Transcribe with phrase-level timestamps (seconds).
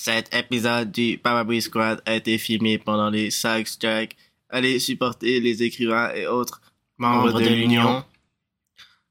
[0.00, 4.16] Cet épisode du Papa Squad a été filmé pendant les SAG Strike.
[4.48, 6.62] Allez supporter les écrivains et autres
[6.98, 8.04] membres de, l'Union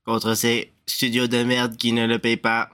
[0.06, 2.70] contre ces studios de merde qui ne le payent pas.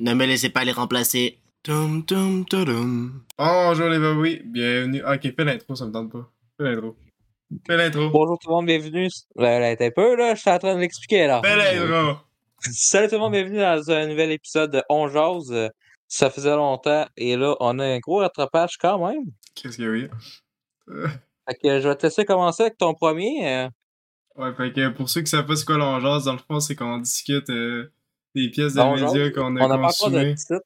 [0.00, 1.38] Ne me laissez pas les remplacer.
[1.62, 3.22] Tum, tum, tudum.
[3.38, 5.02] Bonjour les babouis, bienvenue.
[5.04, 6.28] Ah, ok, fais l'intro, ça me tente pas.
[6.58, 6.96] Fais l'intro.
[7.68, 8.10] Fais l'intro.
[8.10, 9.08] Bonjour tout le monde, bienvenue.
[9.36, 11.40] Là, là, t'es un peu, là, je suis en train de l'expliquer, là.
[11.44, 12.18] Fais l'intro.
[12.58, 15.70] Salut tout le monde, bienvenue dans un nouvel épisode de On Jase.
[16.16, 19.24] Ça faisait longtemps et là, on a un gros rattrapage quand même.
[19.56, 20.10] Qu'est-ce qu'il y a eu?
[20.86, 23.48] Fait que je vais te laisser commencer avec ton premier.
[23.48, 23.68] euh.
[24.36, 26.76] Ouais, fait que pour ceux qui savent pas c'est quoi l'ongeance, dans le fond, c'est
[26.76, 27.90] qu'on discute euh,
[28.32, 30.62] des pièces de On médias qu'on On a pas titre.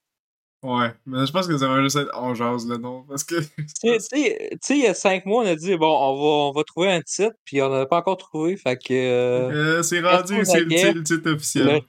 [0.62, 3.37] Ouais, mais je pense que ça va juste être on jase le nom, parce que...
[3.80, 6.65] Tu sais- il y a cinq mois, on a dit, bon, on va, on va
[6.65, 8.57] trouver un titre, puis on n'en a pas encore trouvé.
[8.59, 11.80] Fait que euh, Euh, c'est rendu, c'est le, titre officiel.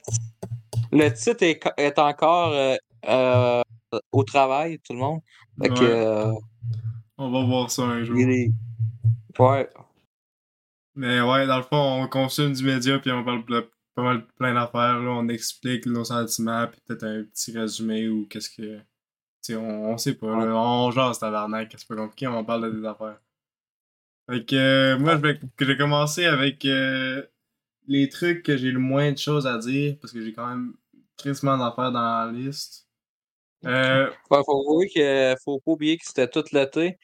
[0.94, 2.76] le titre est, co- est encore euh,
[3.08, 3.62] euh,
[4.12, 5.22] au travail, tout le monde.
[5.62, 6.06] Fait que, Ouais.
[6.06, 6.32] euh,
[7.18, 8.18] On va voir ça un jour.
[8.18, 8.52] est-
[9.38, 9.70] Ouais.
[10.96, 14.26] Mais ouais, dans le fond, on consomme du média puis on parle de pas mal
[14.38, 15.00] plein d'affaires.
[15.02, 18.80] On explique nos sentiments puis peut-être un petit résumé ou qu'est-ce que.
[19.52, 20.28] On, on sait pas.
[20.46, 23.20] Là, on jase tabarnak, c'est pas compliqué, on parle de des affaires.
[24.30, 27.26] Fait que euh, moi, je vais, que j'ai commencé avec euh,
[27.88, 30.74] les trucs que j'ai le moins de choses à dire parce que j'ai quand même
[31.18, 32.88] tristement d'affaires dans la liste.
[33.66, 36.98] Euh, Ouais, faut que faut pas oublier que c'était tout l'été.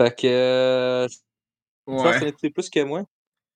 [0.00, 1.16] Fait que euh, je
[1.86, 2.18] pense que ouais.
[2.20, 3.04] ça était plus que moi.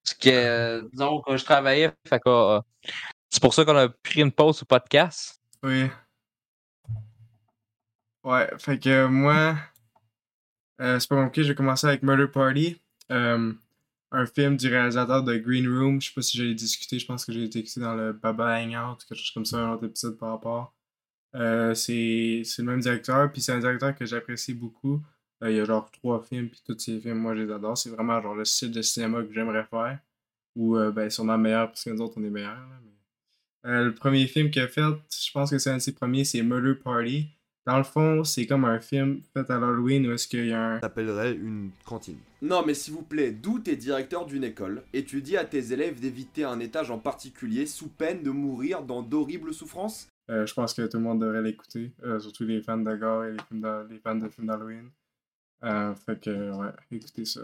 [0.05, 2.61] Parce que euh, disons que je travaillais, fait que euh,
[3.31, 5.41] c'est pour ça qu'on a pris une pause au podcast.
[5.63, 5.87] Oui.
[8.23, 9.57] Ouais, fait que moi,
[10.81, 13.53] euh, c'est pas compliqué, j'ai commencé avec Murder Party, euh,
[14.13, 16.01] un film du réalisateur de Green Room.
[16.01, 18.59] Je sais pas si j'ai discuté, je pense que j'ai été écouté dans le Baba
[18.61, 20.74] Hangout, quelque chose comme ça, un autre épisode par rapport.
[21.35, 25.01] Euh, c'est c'est le même directeur, puis c'est un directeur que j'apprécie beaucoup.
[25.43, 27.77] Euh, il y a genre trois films, puis tous ces films, moi je les adore.
[27.77, 29.99] C'est vraiment genre le style de cinéma que j'aimerais faire.
[30.57, 32.55] Ou euh, ben sûrement meilleur, parce que nous autres on est meilleurs.
[32.55, 35.83] là, mais- euh, le premier film qu'il a fait, je pense que c'est un de
[35.83, 37.27] ses premiers, c'est Murder Party.
[37.67, 40.75] Dans le fond, c'est comme un film fait à l'Halloween où est-ce qu'il y a
[40.75, 40.81] un.
[40.81, 42.19] s'appellerait une cantine.
[42.43, 45.73] Non, mais s'il vous plaît, d'où t'es directeur d'une école et tu dis à tes
[45.73, 50.09] élèves d'éviter un étage en particulier sous peine de mourir dans d'horribles souffrances?
[50.31, 53.25] Euh, je pense que tout le monde devrait l'écouter, euh, surtout les fans de gore
[53.25, 54.91] et les, films d'a- les fans de films d'Halloween.
[55.65, 57.41] Euh, fait que, ouais, écoutez ça.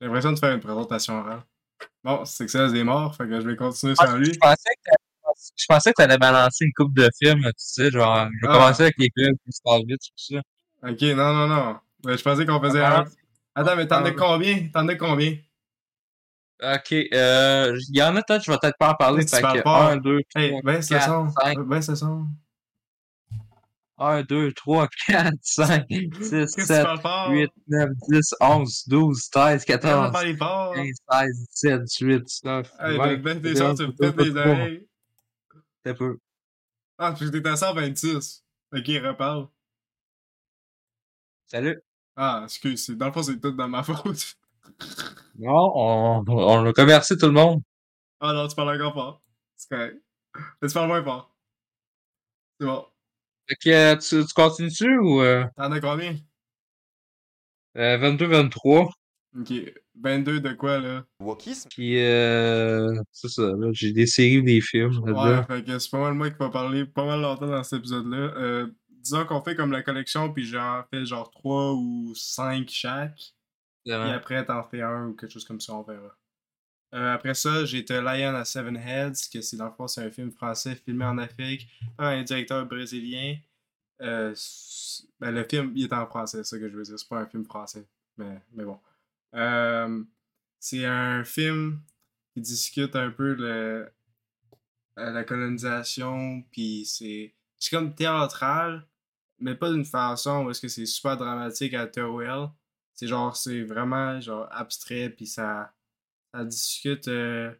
[0.00, 1.42] J'ai l'impression de faire une présentation orale.
[2.02, 4.32] Bon, c'est que ça, c'est mort, fait que je vais continuer sans lui.
[4.32, 7.90] Je pensais que t'a- je pensais que t'allais balancer une coupe de films, tu sais,
[7.90, 8.52] genre je vais Ah.
[8.54, 10.40] commencer avec les films se passent vite, tout ça.
[10.90, 11.78] Ok, non, non, non.
[12.04, 13.04] Ouais, je pensais qu'on faisait un.
[13.54, 14.12] Attends, mais t'en as Ah.
[14.12, 14.68] combien?
[14.72, 15.36] T'en as combien?
[16.62, 19.26] Ok, euh, il y en a peut-être, je vais peut-être pas en parler.
[19.26, 19.92] Fait que pas.
[19.92, 21.28] 1, 2, Hey, 3, ben ce 4, son.
[21.30, 22.26] 5, Ben ce son.
[23.96, 27.30] 1, 2, 3, 4, 5, 6, Qu'est-ce que tu 7, parles fort?
[27.30, 30.74] 8, 9, 10, 11, 12, 13, Comment 14, parler fort?
[30.74, 34.52] 15, 16, 17, 18, 19, Hey, 20, ben, t'es sons, tu me pètes les 23.
[34.52, 34.86] oreilles.
[35.84, 36.18] C'est peu.
[36.98, 38.44] Ah, parce que t'es à 126.
[38.74, 39.48] Ok, reparle.
[41.46, 41.80] Salut.
[42.16, 44.36] Ah, excuse, dans le fond, c'est tout dans ma faute.
[45.38, 47.62] Non, on, on a commercé tout le monde.
[48.20, 49.22] Ah non, tu parles encore fort.
[49.56, 49.96] C'est correct.
[50.60, 51.34] Mais tu parles moins fort.
[52.58, 52.84] C'est bon.
[53.48, 56.14] Fait que euh, tu, tu continues ou euh, T'en as combien?
[57.76, 58.90] euh, 22-23?
[59.40, 59.52] Ok.
[60.02, 61.04] 22 de quoi, là?
[61.20, 61.68] Wokisme?
[61.70, 65.90] Puis euh, c'est ça, là, j'ai des séries ou des films Ouais, fait que c'est
[65.90, 68.16] pas mal moi qui va parler pas mal longtemps dans cet épisode-là.
[68.36, 73.20] Euh, disons qu'on fait comme la collection, puis j'en fais genre 3 ou 5 chaque.
[73.86, 74.12] Vraiment.
[74.12, 76.16] après, t'en fais un ou quelque chose comme ça, on verra.
[76.92, 80.02] Euh, après ça, j'ai The Lion à Seven Heads, que c'est dans le fond, c'est
[80.02, 83.36] un film français filmé en Afrique par un directeur brésilien.
[84.02, 84.34] Euh,
[85.20, 86.98] ben, le film, il est en français, c'est ça que je veux dire.
[86.98, 87.86] C'est pas un film français,
[88.16, 88.78] mais, mais bon.
[89.34, 90.02] Euh,
[90.58, 91.80] c'est un film
[92.34, 93.88] qui discute un peu le,
[94.96, 98.86] la colonisation, puis c'est c'est comme théâtral,
[99.38, 102.48] mais pas d'une façon où est-ce que c'est super dramatique à Terwell.
[103.00, 105.72] C'est genre, c'est vraiment genre abstrait, puis ça,
[106.34, 107.08] discute.
[107.08, 107.50] euh,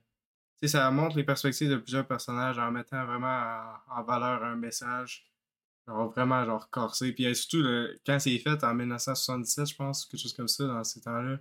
[0.65, 5.27] ça montre les perspectives de plusieurs personnages en mettant vraiment en, valeur un message.
[5.89, 7.13] Genre vraiment genre corsé.
[7.13, 7.65] Puis euh, surtout,
[8.05, 11.39] quand c'est fait en 1977, je pense, quelque chose comme ça, dans ces temps-là,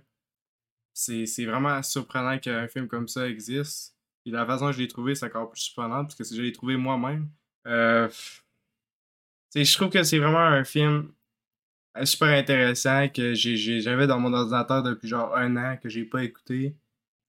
[0.94, 3.94] c'est vraiment surprenant qu'un film comme ça existe.
[4.22, 6.52] Puis la façon que je l'ai trouvé, c'est encore plus surprenant, parce que je l'ai
[6.52, 7.28] trouvé moi-même.
[7.66, 8.08] Euh,
[9.54, 11.12] je trouve que c'est vraiment un film
[12.06, 16.76] super intéressant que j'avais dans mon ordinateur depuis genre un an que j'ai pas écouté.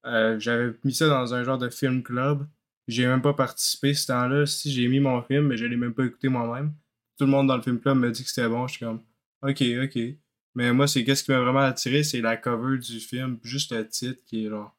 [0.06, 2.48] Euh, j'avais mis ça dans un genre de film club.
[2.88, 4.46] J'ai même pas participé ce temps-là.
[4.46, 6.74] Si j'ai mis mon film, mais je l'ai même pas écouté moi-même.
[7.18, 8.68] tout le monde dans le film club m'a dit que c'était bon.
[8.68, 9.04] Je suis comme,
[9.44, 10.00] ok, ok.
[10.56, 13.88] Mais moi, c'est qu'est-ce qui m'a vraiment attiré, c'est la cover du film, juste le
[13.88, 14.74] titre qui est là.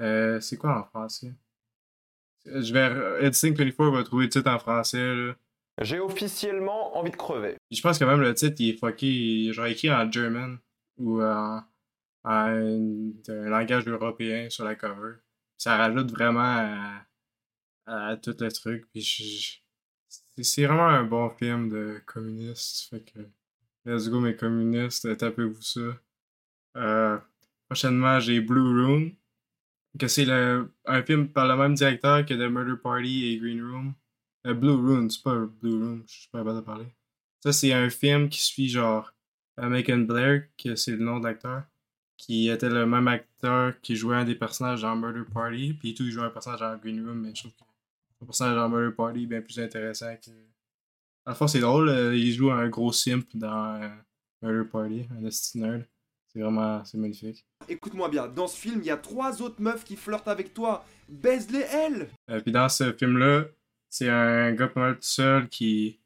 [0.00, 1.32] Euh, c'est quoi en français?
[2.44, 3.26] Je vais.
[3.26, 5.34] Editing 24 va trouver le titre en français, là.
[5.80, 7.56] J'ai officiellement envie de crever.
[7.70, 10.58] Je pense que même le titre, il est fucké, genre écrit en German
[10.98, 11.62] ou en,
[12.24, 15.16] un, langage européen sur la cover.
[15.58, 17.04] Ça rajoute vraiment
[17.86, 18.86] à, tout le truc.
[18.92, 19.62] Puis
[20.36, 22.88] c'est- vraiment un bon film de communiste.
[22.90, 23.20] Fait que
[23.84, 25.80] let's go mes communistes, tapez-vous ça.
[26.76, 27.18] Euh,
[27.66, 29.12] prochainement, j'ai Blue Room,
[29.98, 33.94] que c'est un film par le même directeur que The Murder Party et Green Room.
[34.46, 36.86] Euh, Blue Room, c'est pas Blue Room, je suis pas capable de parler.
[37.40, 39.12] Ça, c'est un film qui suit genre
[39.56, 41.62] Macon Blair, que c'est le nom de l'acteur,
[42.16, 46.04] qui était le même acteur qui jouait un des personnages dans Murder Party, puis tout,
[46.04, 47.64] il jouait un personnage dans Green Room, mais je trouve que
[48.20, 50.30] le personnage dans Murder Party est bien plus intéressant que.
[51.26, 53.88] Dans le fond, c'est drôle, euh, il joue un gros simp dans euh,
[54.42, 55.84] Murder Party, un esti nerd.
[56.32, 57.46] C'est vraiment, c'est magnifique.
[57.68, 60.84] Écoute-moi bien, dans ce film, il y a trois autres meufs qui flirtent avec toi.
[61.08, 63.44] Baise-les elles Euh, puis dans ce film-là,
[63.94, 66.00] c'est un gars pas mal tout seul qui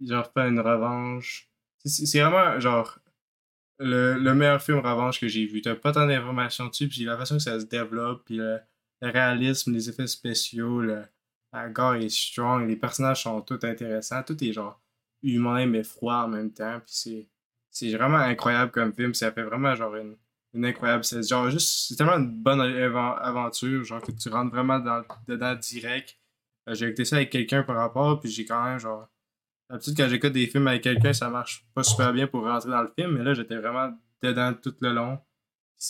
[0.00, 1.50] genre fait une revanche.
[1.84, 2.98] C'est- vraiment genre
[3.78, 5.60] le, le meilleur film revanche que j'ai vu.
[5.60, 8.58] T'as pas tant d'informations dessus, puis la façon que ça se développe, puis le,
[9.02, 11.04] réalisme, les effets spéciaux, le,
[11.52, 14.80] la gore est strong, les personnages sont tous intéressants, tout est genre
[15.22, 17.28] humain mais froid en même temps, puis c'est
[17.70, 20.16] c'est vraiment incroyable comme film, ça fait vraiment genre une,
[20.54, 24.78] une incroyable c'est genre juste c'est tellement une bonne aventure genre que tu rentres vraiment
[24.78, 26.16] dans, dedans direct
[26.74, 29.08] j'ai écouté ça avec quelqu'un par rapport puis j'ai quand même genre
[29.70, 32.82] d'habitude quand j'écoute des films avec quelqu'un ça marche pas super bien pour rentrer dans
[32.82, 33.92] le film mais là j'étais vraiment
[34.22, 35.18] dedans tout le long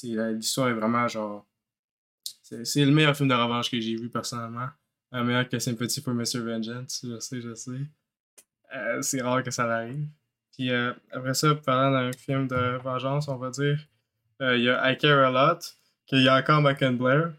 [0.02, 1.46] l'histoire est vraiment genre
[2.43, 4.69] c'est le meilleur film de revanche que j'ai vu personnellement
[5.12, 6.40] un meilleur que Sympathy for Mr.
[6.40, 7.81] Vengeance je sais je sais
[8.75, 10.08] Euh, c'est rare que ça arrive
[10.52, 13.79] puis euh, après ça parlant d'un film de vengeance on va dire
[14.43, 15.76] euh, il y a I Care A Lot,
[16.06, 17.32] qu'il y a encore Macon Blair.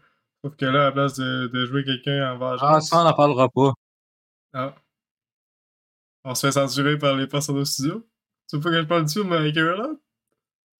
[0.44, 3.04] Sauf que là, à la place de, de jouer quelqu'un en Ah, vengeance, ça, on
[3.04, 3.72] n'en parlera pas.
[4.52, 4.74] ah.
[6.24, 8.06] on se fait censurer par les personnes au studio.
[8.48, 10.00] Tu veux pas que je parle du film I Care A Lot?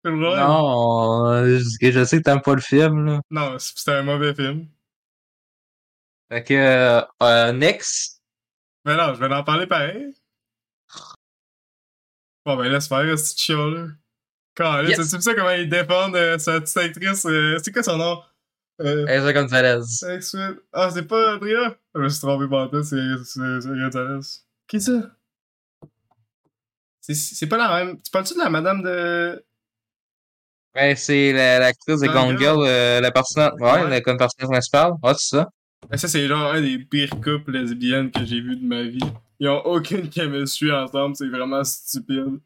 [0.04, 0.46] C'est le problème?
[0.46, 3.20] Non, euh, je je sais que t'aimes pas le film, là.
[3.30, 4.68] Non, c- c'était un mauvais film.
[6.30, 8.22] Fait que, euh, next.
[8.84, 10.14] Mais non, je vais en parler pareil.
[12.46, 13.86] Bon, ben laisse faire, ce petit chiant là.
[14.54, 14.96] Quand là, Yes.
[14.98, 17.26] tu sais ça comment ils défendent euh, sa petite actrice?
[17.26, 18.22] euh, c'est quoi son nom?
[18.80, 19.80] Euh, Gonzalez.
[20.72, 21.76] Ah, c'est pas Adria?
[21.94, 24.20] Je me suis trompé par tout, c'est c'est- c'est Gonzalez.
[24.68, 25.10] Qui ça?
[27.00, 28.00] C'est- C'est pas la même.
[28.02, 29.44] Tu parles-tu de la madame de.
[30.76, 32.62] Ouais, c'est la- l'actrice de Gone Girl.
[32.66, 33.88] Euh, la personnage, ouais, Ouais.
[33.90, 34.92] la- comme personnage principal.
[35.02, 35.48] Ouais, c'est ça.
[35.90, 38.98] Ah, Ça, c'est genre un des pires couples lesbiennes que j'ai vu de ma vie.
[39.40, 42.40] Ils ont aucune chemistry ensemble, c'est vraiment stupide.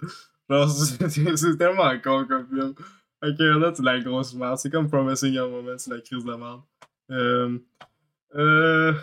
[0.48, 0.70] Genre,
[1.10, 2.74] c'est c'est tellement con comme film.
[3.22, 4.58] Ok, là, c'est la grosse merde.
[4.58, 6.62] C'est comme Promising Young Woman, c'est la crise de merde.
[7.10, 7.58] Euh,
[8.34, 8.94] euh,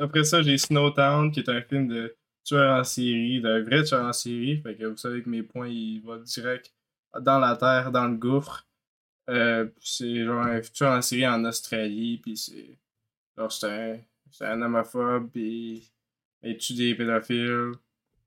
[0.00, 4.04] après ça, j'ai Snowtown, qui est un film de tueur en série, d'un vrai tueur
[4.04, 4.60] en série.
[4.62, 6.74] Fait que vous savez que mes points, ils vont direct
[7.20, 8.66] dans la terre, dans le gouffre.
[9.28, 12.78] Euh, c'est genre un tueur en série en Australie, puis c'est.
[13.36, 13.98] Genre, c'est un,
[14.32, 15.92] c'est un homophobe, puis
[16.42, 17.72] il tue des pédophiles.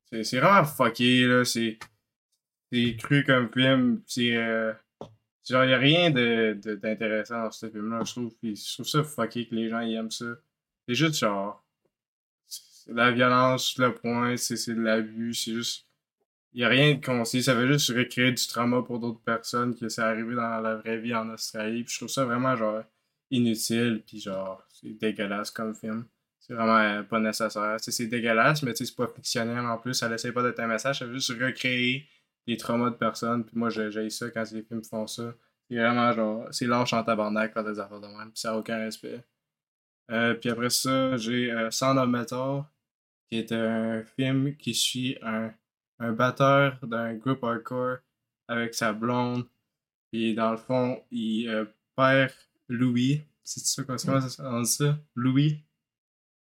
[0.09, 1.43] C'est c'est vraiment fucké, là.
[1.45, 1.79] C'est
[2.71, 4.01] c'est cru comme film.
[4.07, 4.35] C'est.
[4.37, 4.73] euh,
[5.49, 8.33] genre, y a rien de- de- d'intéressant dans ce film-là, je trouve.
[8.41, 10.25] Puis je trouve ça fucké que les gens ils aiment ça.
[10.87, 11.63] C'est juste genre.
[12.47, 15.87] C'est de la violence, le point, c'est de l'abus, c'est juste.
[16.53, 19.89] Y a rien de conseillé, ça veut juste recréer du trauma pour d'autres personnes que
[19.89, 21.83] c'est arrivé dans la vraie vie en Australie.
[21.83, 22.83] Puis je trouve ça vraiment genre
[23.31, 26.05] inutile, puis genre, c'est dégueulasse comme film.
[26.39, 27.77] C'est vraiment euh, pas nécessaire.
[27.79, 29.93] C'est dégueulasse, mais c'est pas fictionnel en plus.
[29.95, 32.05] Ça essaie pas d'être un message, ça veut juste recréer
[32.47, 33.45] des traumas de personnes.
[33.45, 35.33] Puis moi, j'ai ça quand les films font ça.
[35.69, 38.57] C'est vraiment genre, c'est lâche en tabarnak faire des affaires de même, puis ça a
[38.57, 39.23] aucun respect.
[40.11, 42.63] Euh, puis après ça, j'ai euh, Metal,
[43.29, 45.53] qui est un film qui suit un,
[45.99, 47.97] un batteur d'un groupe hardcore
[48.47, 49.45] avec sa blonde.
[50.11, 52.33] Et dans le fond, il euh, perd
[52.67, 53.23] Louis.
[53.43, 54.97] C'est ça, ça, on dit ça?
[55.15, 55.63] Louis?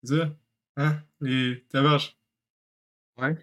[0.02, 0.30] C'est ça?
[0.76, 1.02] Hein?
[1.20, 2.16] Les tabarches.
[3.18, 3.36] Ouais.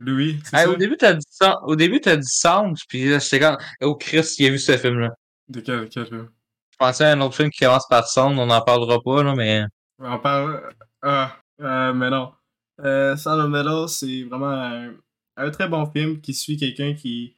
[0.00, 0.70] Louis, c'est Hey, ça?
[0.70, 3.94] au début, t'as dit ça, au début, t'as dit Sound, puis là, j'étais comme, oh
[3.96, 5.10] Chris, il a vu ce film-là.
[5.48, 6.30] De quel, quel film?
[6.72, 9.34] Je pensais à un autre film qui commence par Sound, on n'en parlera pas, là,
[9.34, 9.64] mais.
[9.98, 10.72] On parle.
[11.02, 12.32] Ah, euh, mais non.
[12.80, 14.94] Euh, Sound of Metal, c'est vraiment un,
[15.36, 17.36] un très bon film qui suit quelqu'un qui,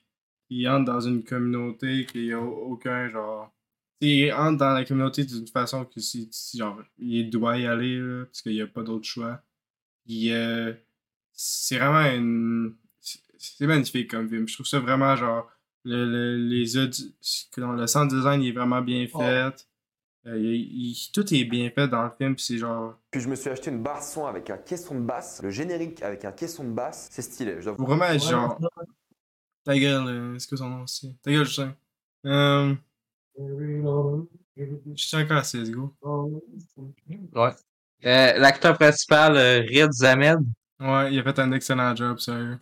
[0.49, 3.53] qui entre dans une communauté qui a aucun genre.
[4.01, 8.25] Il entre dans la communauté d'une façon que si, genre, il doit y aller, là,
[8.27, 9.43] parce qu'il n'y a pas d'autre choix.
[10.07, 10.73] Puis, euh,
[11.37, 12.75] c'est vraiment une.
[13.39, 14.49] c'est magnifique comme film.
[14.49, 15.49] Je trouve ça vraiment genre.
[15.85, 16.65] Le, le, les
[17.57, 19.55] le sound design il est vraiment bien fait.
[20.27, 22.99] Euh, il- il- tout est bien fait dans le film, puis c'est genre.
[23.13, 26.03] Puis je me suis acheté une barre son avec un caisson de basse, le générique
[26.03, 27.57] avec un caisson de basse, c'est stylé.
[27.61, 28.59] Je dois vraiment genre.
[29.63, 31.69] Ta gueule, euh, est-ce que son nom c'est Ta gueule, je sais.
[32.27, 32.75] Euh,
[34.59, 34.65] je
[34.97, 35.95] suis encore à CSGO.
[36.03, 37.51] Ouais.
[38.05, 40.39] Euh, L'acteur principal, Riz Ahmed.
[40.81, 42.59] Ouais, il a fait un excellent job, sérieux.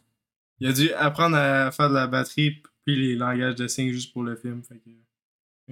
[0.60, 4.12] Il a dû apprendre à faire de la batterie puis les langages de signes juste
[4.12, 4.62] pour le film.
[4.62, 4.90] Fait que,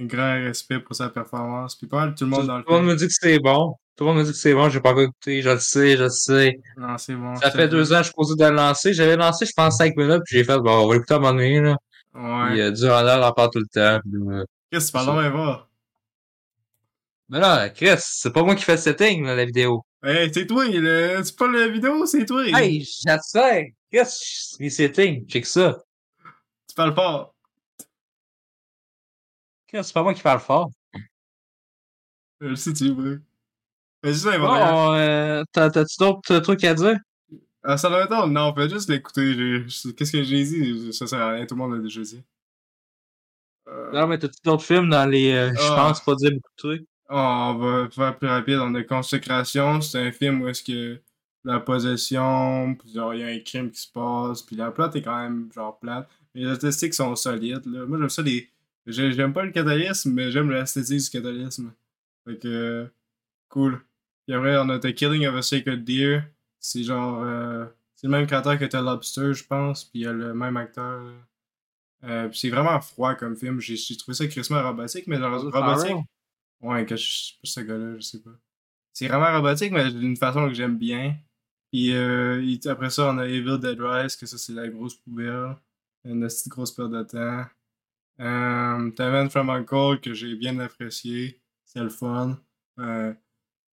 [0.00, 1.76] un grand respect pour sa performance.
[1.76, 3.76] Puis pas tout le monde dans le Tout le monde me dit que c'est bon.
[3.94, 5.96] Tout le monde me dit que c'est bon, j'ai pas encore écouté, je le sais,
[5.98, 6.58] je le sais.
[6.78, 7.36] Non, c'est bon.
[7.36, 8.94] Ça fait deux ans que je suis posé de le lancer.
[8.94, 11.32] J'avais lancé, je pense, cinq minutes, puis j'ai fait, bon, on va l'écouter à moment
[11.34, 11.76] donné, là.
[12.14, 12.50] Ouais.
[12.52, 14.00] Puis, euh, durant l'heure, on parle tout le temps.
[14.32, 15.68] euh, Qu'est-ce que tu parles donc, Eva?
[17.28, 19.84] Mais là, Chris, c'est pas moi qui fais le setting, là, la vidéo.
[20.04, 21.22] Hey, c'est toi, le...
[21.22, 22.44] c'est pas la vidéo, c'est toi.
[22.44, 23.62] Hey, j'attends.
[23.90, 25.26] Qu'est-ce que settings?
[25.28, 25.78] Check ça.
[26.68, 27.34] Tu parles fort.
[29.70, 30.70] C'est pas moi qui parle fort.
[32.40, 33.22] Je le sais, tu veux.
[34.02, 34.48] Vas-y, ça, Eva.
[34.48, 34.74] regarde.
[34.74, 36.98] Bon, euh, t'as- t'as-tu d'autres trucs à dire?
[37.62, 39.64] Ah, ça doit être Non, fais juste l'écouter.
[39.96, 40.92] Qu'est-ce que j'ai dit?
[40.92, 42.22] Ça sert à rien, tout le monde l'a déjà dit.
[43.68, 45.76] Euh, Non, mais t'as-tu d'autres films dans les, euh, je Ah.
[45.76, 46.88] pense pas dire beaucoup de trucs?
[47.12, 48.58] Oh, on va faire plus rapide.
[48.60, 49.80] On a Consécration.
[49.82, 50.98] C'est un film où est-ce que
[51.44, 54.96] la possession, puis genre, il y a un crime qui se passe, puis la plate
[54.96, 56.08] est quand même genre plate.
[56.34, 57.66] Mais les statistiques sont solides.
[57.66, 57.84] Là.
[57.84, 58.22] Moi, j'aime ça.
[58.22, 58.48] Les...
[58.86, 61.72] j'ai- J'aime pas le catholicisme, mais j'aime l'esthétique du catholicisme.
[62.26, 62.88] Fait que,
[63.48, 63.80] cool.
[64.26, 66.22] Puis après, on a The Killing of a Sacred Deer.
[66.60, 67.22] C'est genre.
[67.24, 67.66] euh,
[67.96, 70.56] c'est le même créateur que The Lobster, je pense, puis il y a le même
[70.56, 71.02] acteur.
[72.04, 73.60] Euh, puis c'est vraiment froid comme film.
[73.60, 75.90] J'ai j'ai trouvé ça crissement robotique, mais genre, robotique.
[76.62, 78.30] Ouais, que je sais pas ce gars-là, je sais pas.
[78.92, 81.16] C'est vraiment robotique, mais d'une façon que j'aime bien.
[81.72, 84.94] Puis euh, il- après ça, on a Evil Dead Rise, que ça, c'est la grosse
[84.96, 85.56] poubelle.
[86.04, 87.44] Une petite grosse perte de temps.
[88.20, 91.40] Euh, T'as Man from Uncle, que j'ai bien apprécié.
[91.64, 92.38] C'est le fun.
[92.78, 93.14] Euh,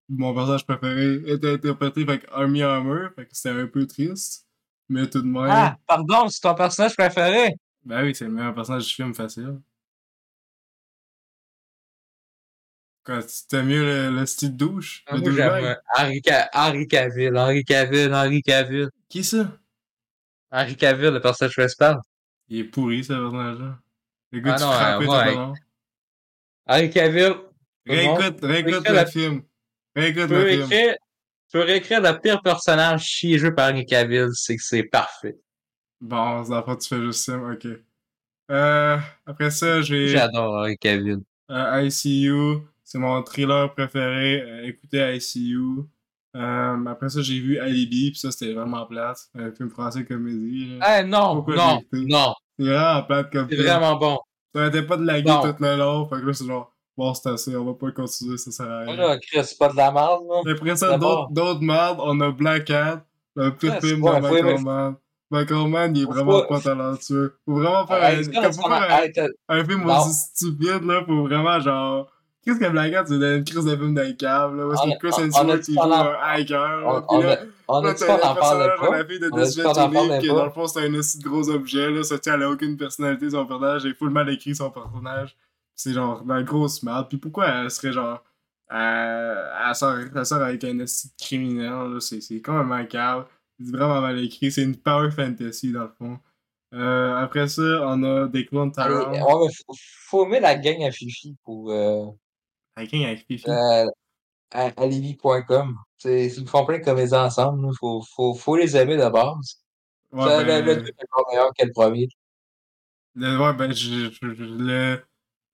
[0.10, 4.48] mon personnage préféré était interprété avec Army Hammer, fait que c'était un peu triste.
[4.90, 5.46] Mais tout de même.
[5.50, 7.54] Ah, pardon, c'est ton personnage préféré?
[7.86, 9.60] Ben oui, c'est le meilleur personnage du film facile.
[13.04, 15.04] Quand c'était mieux le, le style douche.
[15.08, 18.90] Ah, le moi, euh, Henry, Ca- Henry Cavill, Henry Cavill, Henry Cavill.
[19.08, 19.58] Qui ça?
[20.52, 21.98] Henry Cavill, le personnage principal.
[22.50, 23.80] Il est pourri, ce personnage-là.
[24.32, 25.54] Le gars Ah non, euh, ouais.
[26.68, 27.34] Henry Cavill,
[27.88, 29.42] Réécoute, réécoute le la- film.
[29.96, 30.62] Réécoute le film.
[30.64, 34.84] écrire, tu peux réécrire le pire personnage chié joué par Henry Cavill, c'est que c'est
[34.84, 35.38] parfait.
[36.02, 37.68] Bon, fond, tu fais juste ça, ok.
[38.52, 41.20] Euh, après ça, j'ai J'adore Henry Cavill.
[41.50, 42.60] euh, ICU.
[42.92, 44.42] C'est mon thriller préféré.
[44.42, 45.60] Euh, écoutez ICU.
[46.36, 49.20] Euh, après ça, j'ai vu Alibi, puis ça, c'était vraiment plate.
[49.38, 50.80] Un film français comédie.
[50.84, 54.18] Eh non, Pourquoi non, non, C'est vraiment plate comme c'est vraiment bon.
[54.56, 55.42] Ça arrêtait pas de laguer Bon.
[55.44, 56.10] tout le long.
[56.10, 58.80] Fait que là, c'est genre, bon, c'est assez, on va pas continuer, ça sert à
[58.80, 58.96] rien.
[58.96, 60.52] Là, Chris, c'est pas de la merde, là.
[60.52, 63.06] Après ça, d'autres merdes, on a Black Cat,
[63.36, 64.96] le pire Ouais, film de Michael Mann.
[65.30, 67.38] Michael Mann, il est vraiment pas- talentueux.
[67.46, 68.02] Faut vraiment faire,
[69.48, 72.12] un, film aussi stupide, là, faut vraiment genre.
[72.46, 74.98] Qu'est-ce que Black Cat, c'est une crise de film d'un câble, là, parce que a-
[74.98, 78.40] Chris Hemsworth, il joue un hacker, là, on, pis on, là, a, on pas parler
[78.40, 78.98] personnage, pas?
[78.98, 82.18] la fille de Tunic, qui dans le fond, c'est un aussi gros objet, là, ça
[82.18, 85.36] tient, elle a aucune personnalité, son personnage, est full mal écrit, son personnage.
[85.76, 87.08] C'est genre, la grosse merde.
[87.08, 88.22] Puis pourquoi elle serait genre.
[88.70, 90.86] Elle, elle, sort, elle sort avec un de
[91.18, 93.28] criminel, là, c'est c'est comme un macabre.
[93.60, 96.20] C'est vraiment mal écrit, c'est une power fantasy dans le fond.
[96.74, 99.10] Euh, après ça, on a des clones Taron.
[99.12, 99.74] ouais, mais faut,
[100.06, 102.06] faut aimer la gang à Fifi pour euh,
[102.88, 103.50] Qui avec Fifi?
[103.50, 103.88] euh,
[104.52, 105.78] à, à Livy.com.
[105.98, 107.66] C'est- Ils font plein de comédies ensemble.
[107.66, 107.72] là.
[107.80, 109.62] Faut, faut, faut les aimer de base.
[110.12, 112.08] Ouais, Ça, ben, le, le truc est encore meilleur que le premier.
[113.16, 115.04] le, ouais, ben, je, je- je- le,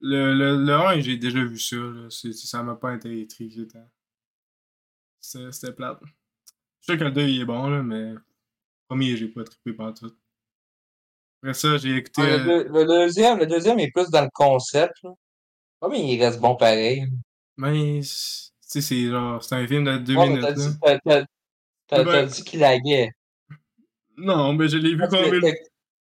[0.00, 2.08] le, le, le 1, j'ai déjà vu ça, là.
[2.10, 3.88] Ça m'a pas intrigué tant.
[5.20, 5.98] C'était plate.
[6.80, 8.22] Je sûr que le 2 il est bon, là, mais le
[8.88, 10.10] premier, j'ai pas trippé partout.
[11.42, 12.22] Après ça, j'ai écouté.
[12.22, 14.94] Ah, le, euh, deux- le deuxième, le deuxième est plus dans le concept.
[15.02, 15.10] Là.
[15.80, 17.06] Ah, mais il reste bon pareil.
[17.56, 18.06] Mais, tu
[18.60, 20.44] sais, c'est genre, c'est un film de deux Ouais, minutes,
[20.82, 20.98] t'as
[21.88, 23.12] t'as, Ben- dit qu'il laguait.
[24.16, 25.54] Non, mais je l'ai vu combien de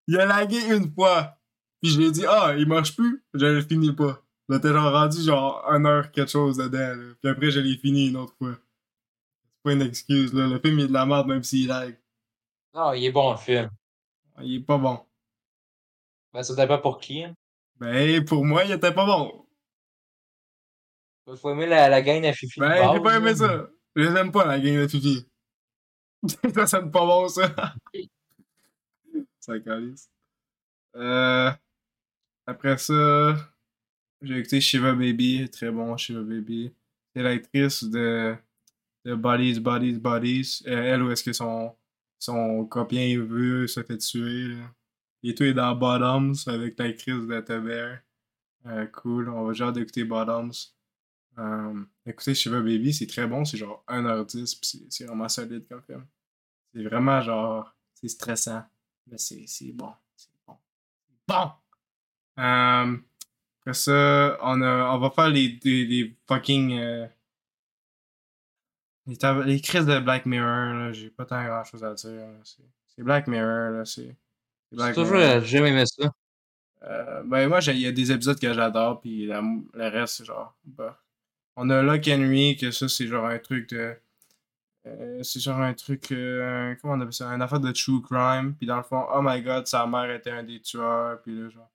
[0.09, 1.35] Il a lagué une fois.
[1.81, 3.23] Puis je lui ai dit, ah, il marche plus?
[3.35, 4.23] Je le finis pas.
[4.51, 7.15] T'es genre rendu genre une heure quelque chose dedans, là.
[7.21, 8.55] Puis après, je l'ai fini une autre fois.
[8.55, 10.47] C'est pas une excuse, là.
[10.47, 11.97] Le film, il est de la merde, même s'il lag.
[12.75, 13.71] Non, il est bon le film.
[14.41, 15.01] Il est pas bon.
[16.33, 17.25] Ben, ça dépend pour qui.
[17.25, 17.35] Hein.
[17.77, 19.47] Ben, pour moi, il était pas bon.
[21.37, 22.61] Faut aimer la, la à Fifi.
[22.61, 23.69] Ben, j'ai pas aimé ça.
[23.95, 25.27] Je les aime pas, la gang de Fifi.
[26.55, 27.53] ça sonne pas bon, ça.
[29.41, 30.11] Ça calisse.
[30.95, 31.51] Euh,
[32.47, 33.35] après ça,
[34.21, 36.75] j'ai écouté Shiva Baby, très bon Shiva Baby.
[37.15, 38.37] C'est l'actrice de,
[39.07, 40.63] de Bodies, Bodies, Bodies.
[40.67, 41.75] Euh, elle, où est-ce que son,
[42.19, 44.49] son copain veut se fait tuer.
[44.49, 44.65] Là.
[45.23, 47.99] Et tout est dans Bottoms avec l'actrice de The Bear.
[48.67, 50.53] Euh, cool, on va genre d'écouter Bottoms.
[51.39, 55.83] Euh, écoutez Shiva Baby, c'est très bon, c'est genre 1h10, pis c'est vraiment solide comme
[55.83, 56.07] film.
[56.75, 58.65] C'est vraiment genre, c'est stressant,
[59.07, 60.57] mais c'est bon, c'est bon.
[61.29, 61.51] Bon!
[62.39, 62.97] Euh,
[63.61, 66.79] après ça, on, a, on va faire les, les, les fucking.
[66.79, 67.07] Euh,
[69.07, 69.17] les,
[69.47, 72.29] les crises de Black Mirror, là, j'ai pas tant grand chose à dire.
[72.45, 74.17] C'est Black Mirror, là, c'est.
[74.73, 76.13] J'ai toujours jamais aimé ça.
[76.85, 80.57] Euh, ben moi, il y a des épisodes que j'adore, puis le reste, c'est genre.
[80.65, 80.99] bah.
[81.61, 83.95] On a Lock Henry, que ça, c'est genre un truc de.
[84.87, 86.13] euh, c'est genre un truc.
[86.13, 87.29] euh, comment on appelle ça?
[87.29, 90.31] Un affaire de true crime, puis dans le fond, oh my god, sa mère était
[90.31, 91.71] un des tueurs, puis là, genre.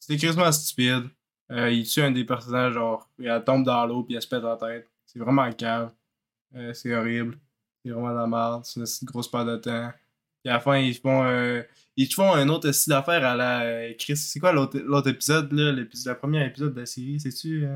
[0.00, 1.08] C'est quasiment stupide.
[1.50, 4.42] Euh, il tue un des personnages, genre, elle tombe dans l'eau, puis elle se pète
[4.42, 4.90] la tête.
[5.06, 5.92] C'est vraiment cave.
[6.56, 7.38] Euh, c'est horrible.
[7.84, 8.64] C'est vraiment de la merde.
[8.64, 9.92] C'est une grosse perte de temps.
[10.42, 11.24] Puis à la fin, ils font.
[11.24, 11.62] euh,
[11.96, 14.16] ils font un autre style d'affaires à la Chris.
[14.16, 15.72] C'est quoi l'autre épisode, là?
[15.72, 17.66] Le premier épisode de la série C'est-tu.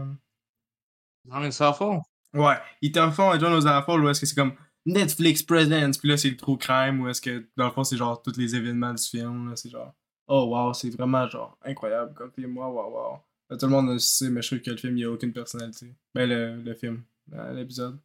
[1.50, 2.02] Sans fond.
[2.34, 6.08] Ouais, ils t'en font un John enfants où est-ce que c'est comme Netflix Presents, puis
[6.08, 8.54] là c'est le true crime, où est-ce que dans le fond c'est genre tous les
[8.54, 9.94] événements du film, là, c'est genre
[10.28, 13.18] oh wow, c'est vraiment genre incroyable comme film, wow wow wow.
[13.50, 15.94] Là, tout le monde sait, mais je trouve que le film il a aucune personnalité.
[16.14, 17.98] Ben le, le film, euh, l'épisode.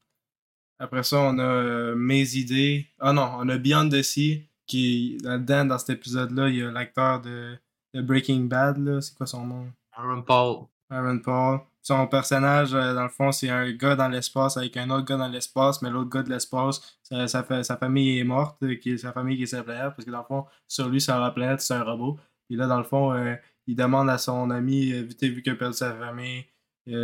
[0.80, 2.88] Après ça, on a euh, Mes idées.
[3.00, 6.72] Ah non, on a Beyond the Sea, qui là-dedans, dans cet épisode-là, il y a
[6.72, 7.58] l'acteur de,
[7.94, 9.68] de Breaking Bad, là, c'est quoi son nom?
[9.94, 10.66] Aaron Paul.
[10.90, 11.60] Aaron Paul.
[11.84, 15.18] Son personnage, euh, dans le fond, c'est un gars dans l'espace avec un autre gars
[15.18, 18.98] dans l'espace, mais l'autre gars de l'espace, sa, sa, sa famille est morte, euh, qui
[18.98, 21.32] sa famille qui est sa planète, parce que dans le fond, sur lui, sur la
[21.32, 22.18] planète, c'est un robot.
[22.50, 23.36] Et là, dans le fond, euh,
[23.68, 26.46] il demande à son ami, euh, vu vu qu'il a perdu sa famille,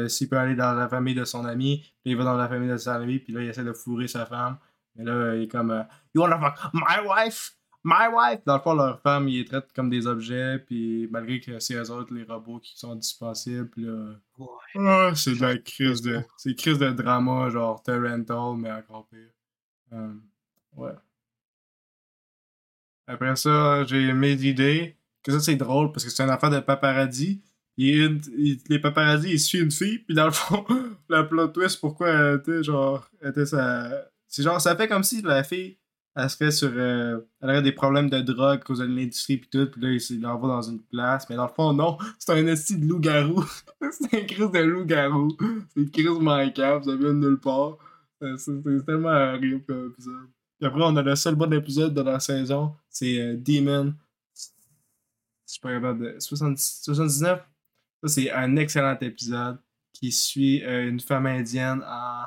[0.07, 1.81] s'il peut aller dans la famille de son ami.
[2.01, 4.07] Puis il va dans la famille de son ami, puis là, il essaie de fourrer
[4.07, 4.57] sa femme.
[4.97, 7.55] Et là, il est comme euh, You wanna fuck my wife?
[7.83, 8.41] My wife!
[8.45, 11.75] Dans le fond, leur femme, ils les traitent comme des objets, puis malgré que c'est
[11.75, 14.15] eux autres, les robots, qui sont dispensables, puis là.
[14.75, 16.21] Ah, c'est de la crise de.
[16.37, 19.29] C'est crise de drama, genre Torrental, mais encore pire.
[19.93, 20.13] Euh,
[20.75, 20.91] ouais.
[23.07, 24.95] Après ça, j'ai mes idées.
[25.23, 27.41] Que ça, c'est drôle parce que c'est une affaire de paparazzi.
[27.77, 30.65] Et une- il- les paparazzi, ils suivent une fille, puis dans le fond,
[31.09, 33.09] la plot twist, pourquoi elle était genre.
[33.21, 33.89] Elle était sa.
[34.27, 35.77] C'est genre, ça fait comme si la fille,
[36.15, 36.71] elle serait sur.
[36.73, 39.89] euh, elle aurait des problèmes de drogue à cause de l'industrie, puis tout, puis là,
[39.91, 41.29] il l'envoie dans une place.
[41.29, 43.43] Mais dans le fond, non, c'est un esti de loup-garou.
[43.91, 45.29] c'est un crise de loup-garou.
[45.73, 47.77] C'est une crise manquable, ça vient de nulle part.
[48.23, 50.27] Euh, C'est tellement horrible comme épisode.
[50.59, 53.93] Puis après, on a le seul bon épisode de la saison, c'est euh, Demon.
[54.35, 56.15] Je suis pas de.
[56.19, 57.39] 70 79?
[58.03, 59.57] Ça, c'est un excellent épisode
[59.93, 62.25] qui suit euh, une femme indienne en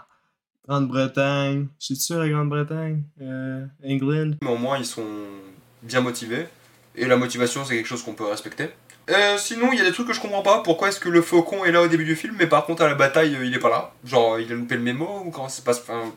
[0.68, 1.68] Grande-Bretagne.
[1.78, 3.02] C'est sûr, la Grande-Bretagne?
[3.20, 4.32] Euh, England?
[4.42, 5.06] Mais au moins, ils sont
[5.82, 6.46] bien motivés.
[6.94, 8.68] Et la motivation, c'est quelque chose qu'on peut respecter.
[9.10, 10.62] Euh, sinon, il y a des trucs que je comprends pas.
[10.62, 12.88] Pourquoi est-ce que le faucon est là au début du film, mais par contre à
[12.88, 13.92] la bataille, euh, il est pas là?
[14.04, 15.80] Genre, il a loupé le mémo ou comment ça se passe?
[15.80, 16.12] Enfin,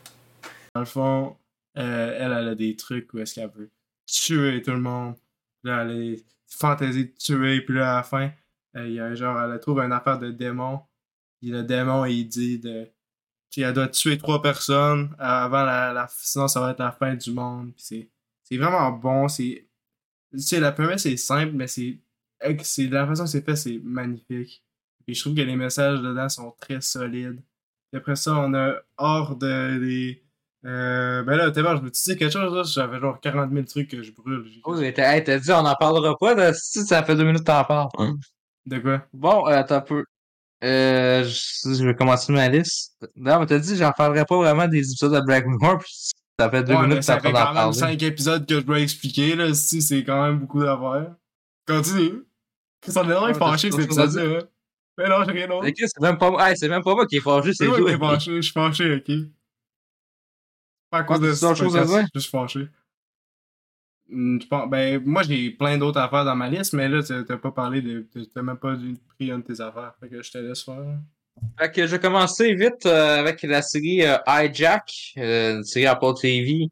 [0.76, 1.36] Dans le fond,
[1.78, 3.72] euh, elle, elle a des trucs où est-ce qu'elle veut
[4.06, 5.16] tuer tout le monde.
[5.64, 8.32] Là, elle a des fantaisies de tuer, puis là, à la fin,
[8.78, 10.82] euh, il y a genre, elle trouve une affaire de démon.
[11.42, 12.88] Puis le démon, il dit de.
[13.62, 16.08] Elle doit tuer trois personnes avant la, la.
[16.10, 17.74] Sinon, ça va être la fin du monde.
[17.76, 18.10] Puis c'est.
[18.44, 19.28] C'est vraiment bon.
[19.28, 19.68] C'est.
[20.34, 22.00] Tu sais, la première, c'est simple, mais c'est.
[22.64, 24.64] c'est- La façon que c'est fait, c'est magnifique.
[25.06, 27.42] Puis je trouve que les messages dedans sont très solides.
[27.92, 30.22] Puis après ça, on a hors de les.
[30.66, 33.66] Euh, ben là, t'es bon, je me disais quelque chose, là, j'avais genre 40 000
[33.66, 34.50] trucs que je brûle.
[34.64, 37.42] Oh, t'as hey, t'as dit, on n'en parlera pas, là, si ça fait deux minutes
[37.42, 37.90] que t'en parles.
[38.66, 39.06] De quoi?
[39.14, 40.04] Bon, euh, un peu.
[40.66, 42.98] Euh, je, je vais commencer ma liste.
[43.16, 45.92] Non, mais t'as dit, j'en parlerai pas vraiment des épisodes de Black Mirror, puis
[46.40, 47.72] ça fait deux Ouais, minutes que ça fait quand même.
[47.74, 51.14] 5 épisodes que je dois expliquer, là, si c'est quand même beaucoup d'affaires.
[51.68, 52.24] Continue.
[52.88, 54.40] On est vraiment Ouais, fâché cet épisode-là.
[54.98, 55.68] Mais non, j'ai rien d'autre.
[55.76, 57.78] C'est même pas moi, hey, c'est même pas moi qui est fâché, C'est c'est moi
[57.78, 57.92] qui toi.
[57.92, 59.12] est fâché, je suis fâché, ok?
[60.90, 62.10] Pas à cause Ouais, de t'as autre chose à podcast, dire?
[62.16, 62.68] Je suis fâché.
[64.08, 68.08] Ben, moi j'ai plein d'autres affaires dans ma liste, mais là t'as pas parlé de.
[68.34, 68.76] T'as même pas
[69.16, 69.94] pris une de tes affaires.
[70.00, 71.00] Fait que je te laisse faire.
[71.60, 75.86] Fait que je vais commencer vite euh, avec la série euh, Hijack, euh, une série
[75.88, 76.68] Apple TV.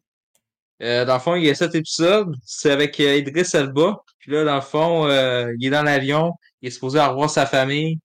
[0.80, 2.34] Dans le fond, il y a sept épisodes.
[2.44, 4.02] C'est avec Idris Elba.
[4.18, 6.32] Puis là, dans le fond, il est dans l'avion.
[6.60, 7.98] Il est supposé revoir sa famille.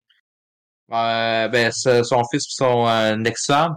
[0.88, 3.76] Ben, son fils et son ex-femme.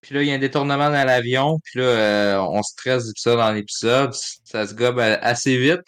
[0.00, 1.58] Puis là, il y a un détournement dans l'avion.
[1.64, 4.14] Puis là, euh, on stresse d'épisode en épisode.
[4.44, 5.86] Ça se gobe euh, assez vite.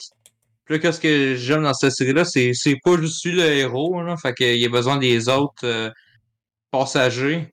[0.70, 4.00] Puis là, qu'est-ce que j'aime dans cette série-là, c'est, c'est pas juste lui le héros,
[4.04, 4.16] là.
[4.16, 5.90] Fait qu'il a besoin des autres euh,
[6.70, 7.52] passagers.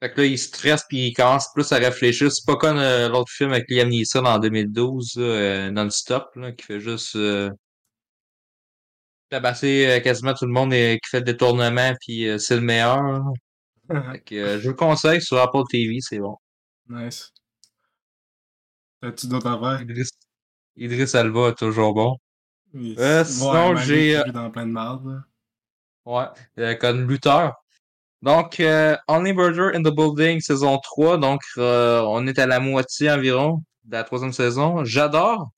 [0.00, 2.30] Fait que là, il stresse puis il commence plus à réfléchir.
[2.30, 6.64] C'est pas comme euh, l'autre film avec Liam Neeson en 2012, là, euh, non-stop, qui
[6.64, 7.18] fait juste
[9.30, 13.02] tabasser quasiment tout le monde et qui fait le détournement puis c'est le meilleur.
[13.02, 13.20] là.
[13.88, 16.36] Fait que euh, je vous le conseille sur Apple TV, c'est bon.
[16.88, 17.32] nice.
[19.00, 19.82] T'as-tu d'autres affaires?
[19.82, 20.10] Idriss,
[20.76, 22.16] Idriss Elba est toujours bon.
[22.74, 25.22] Oui, Euh, sinon, malgré j'ai, euh, dans plein de marde.
[26.04, 26.24] Ouais,
[26.58, 27.54] euh, comme lutteur.
[28.22, 31.18] Donc, euh, Only Murder in the Building, saison 3.
[31.18, 34.84] Donc, on est à la moitié environ de la troisième saison.
[34.84, 35.50] J'adore.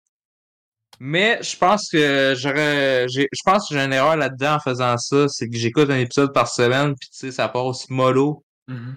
[1.01, 5.29] Mais je pense que j'aurais, je pense que j'ai une erreur là-dedans en faisant ça.
[5.29, 8.45] C'est que j'écoute un épisode par semaine, puis tu sais, ça part aussi mollo.
[8.69, 8.97] Mhm.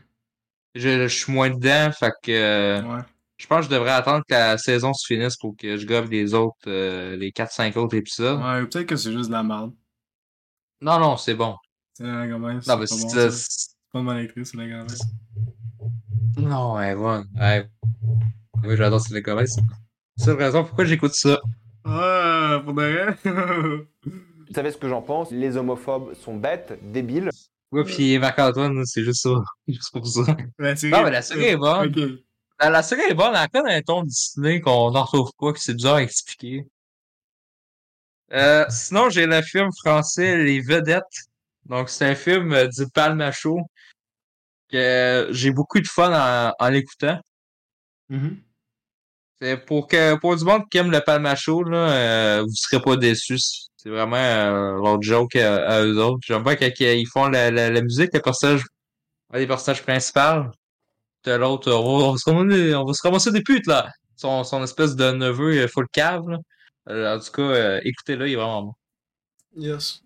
[0.75, 3.01] Je, je suis moins dedans, fait que Ouais.
[3.37, 6.09] je pense que je devrais attendre que la saison se finisse pour que je gove
[6.11, 8.39] les autres, euh, les 4-5 autres épisodes.
[8.39, 9.73] Ouais, ou peut-être que c'est juste de la merde.
[10.81, 11.55] Non, non, c'est bon.
[11.95, 12.59] C'est la Gomez.
[12.67, 13.31] Non, mais c'est pas c'est, bon, ça.
[13.31, 14.93] c'est- C'est pas une bonne actrice, c'est la Gomez.
[16.37, 17.25] Non, ouais, bon.
[17.39, 17.67] Ouais.
[18.63, 19.45] Oui, j'adore Selena Gomez.
[20.17, 21.39] C'est la raison pourquoi j'écoute ça.
[21.87, 23.15] Ouais, pour de.
[24.47, 25.31] Vous savez ce que j'en pense?
[25.31, 27.29] Les homophobes sont bêtes, débiles.
[27.71, 29.29] Ouais, pis Marc-Antoine, c'est juste ça.
[29.67, 30.37] Juste pour ça.
[30.57, 30.91] la série...
[30.93, 32.19] Non, mais la série est bonne.
[32.59, 35.59] La, la série est bonne, elle a un ton Disney qu'on n'en retrouve pas, que
[35.59, 36.65] c'est bizarre à expliquer.
[38.31, 41.03] Euh, sinon, j'ai le film français Les Vedettes.
[41.65, 43.59] Donc, c'est un film euh, du Palmacho
[44.69, 47.19] que j'ai beaucoup de fun en, en l'écoutant.
[48.09, 48.41] Mhm.
[49.41, 51.91] C'est pour que pour du monde qui aime le Palmacho, là,
[52.39, 53.39] euh, vous serez pas déçus.
[53.75, 56.21] C'est vraiment euh, leur joke à, à eux autres.
[56.25, 58.63] J'aime bien quand ils font la, la, la musique, le personnage,
[59.31, 60.49] un des personnages principaux.
[61.23, 63.89] De l'autre, on, va se ramasser- on va se ramasser des putes, là.
[64.15, 66.37] Son, son espèce de neveu euh, full cave, là.
[66.89, 68.73] Euh, en tout cas, euh, écoutez-le, il est vraiment bon.
[69.55, 70.01] Yes.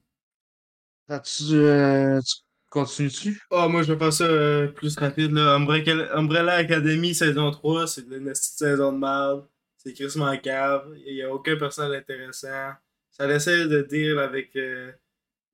[1.24, 2.36] Tu, euh, tu
[2.72, 3.40] continues-tu?
[3.52, 5.56] Oh, moi, je vais ça euh, plus rapide, là.
[5.56, 9.48] Umbrella, Academy saison 3, c'est de saison de merde.
[9.78, 10.96] C'est crissement cave.
[11.06, 12.72] Il n'y a aucun personnage intéressant.
[13.12, 14.92] Ça essaie de dire avec euh,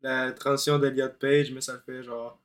[0.01, 2.39] la transition d'Eliot Page, mais ça fait genre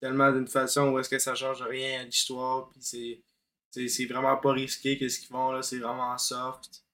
[0.00, 2.68] tellement d'une façon où est-ce que ça change rien à l'histoire.
[2.70, 3.22] Puis c'est,
[3.70, 5.62] c'est, c'est vraiment pas risqué qu'est-ce qu'ils font là.
[5.62, 6.84] C'est vraiment soft.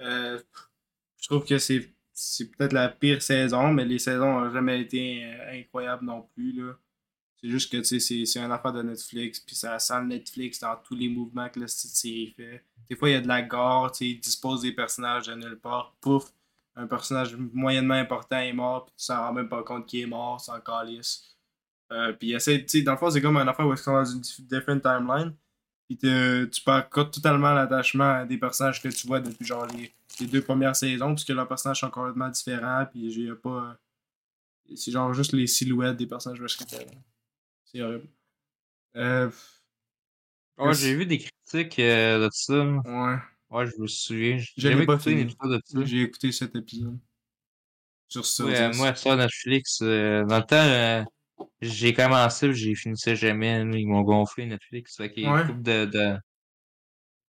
[0.00, 0.40] Euh,
[1.20, 5.24] je trouve que c'est, c'est peut-être la pire saison, mais les saisons n'ont jamais été
[5.24, 6.52] euh, incroyables non plus.
[6.52, 6.74] Là.
[7.42, 11.08] C'est juste que c'est, une affaire de Netflix, puis ça sent Netflix dans tous les
[11.08, 12.64] mouvements que la série fait.
[12.88, 15.96] Des fois, il y a de la gore, ils disposent des personnages de nulle part.
[16.00, 16.32] Pouf,
[16.76, 20.06] un personnage moyennement important est mort, puis tu t'en rends même pas compte qu'il est
[20.06, 21.36] mort, c'est encore lisse.
[21.90, 24.20] Euh, puis essaie, dans le fond, c'est comme une affaire où ils sont dans une
[24.20, 25.34] dif- different timeline.
[25.88, 30.26] Puis tu perds totalement l'attachement à des personnages que tu vois depuis genre les, les
[30.26, 33.78] deux premières saisons, puisque leurs personnages sont complètement différents, puis j'ai pas.
[34.70, 36.64] euh, C'est genre juste les silhouettes des personnages que
[37.64, 38.08] C'est horrible.
[38.96, 39.30] Euh,
[40.58, 42.64] Ouais, j'ai vu des critiques euh, de ça.
[42.64, 43.16] ouais.
[43.50, 44.38] Ouais, je me souviens.
[44.38, 45.84] J'ai jamais pas écouté de ça.
[45.84, 46.98] J'ai écouté cet épisode.
[48.08, 48.44] Sur ça.
[48.44, 51.10] Ouais, euh, moi, ça, Netflix, euh, dans le temps,
[51.60, 53.60] j'ai commencé, j'ai fini ça jamais.
[53.62, 54.96] ils m'ont gonflé, Netflix.
[54.96, 55.46] Fait qu'il y a une Ouais.
[55.46, 56.14] couple de, de...
[56.14, 56.20] Tu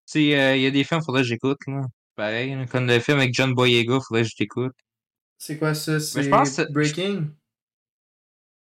[0.05, 1.81] sais, euh, il y a des films, faudrait que j'écoute, là.
[2.15, 4.73] Pareil, là, comme le film avec John Boyega, faudrait que je t'écoute.
[5.38, 5.99] C'est quoi ça?
[5.99, 6.30] C'est
[6.71, 7.28] Breaking?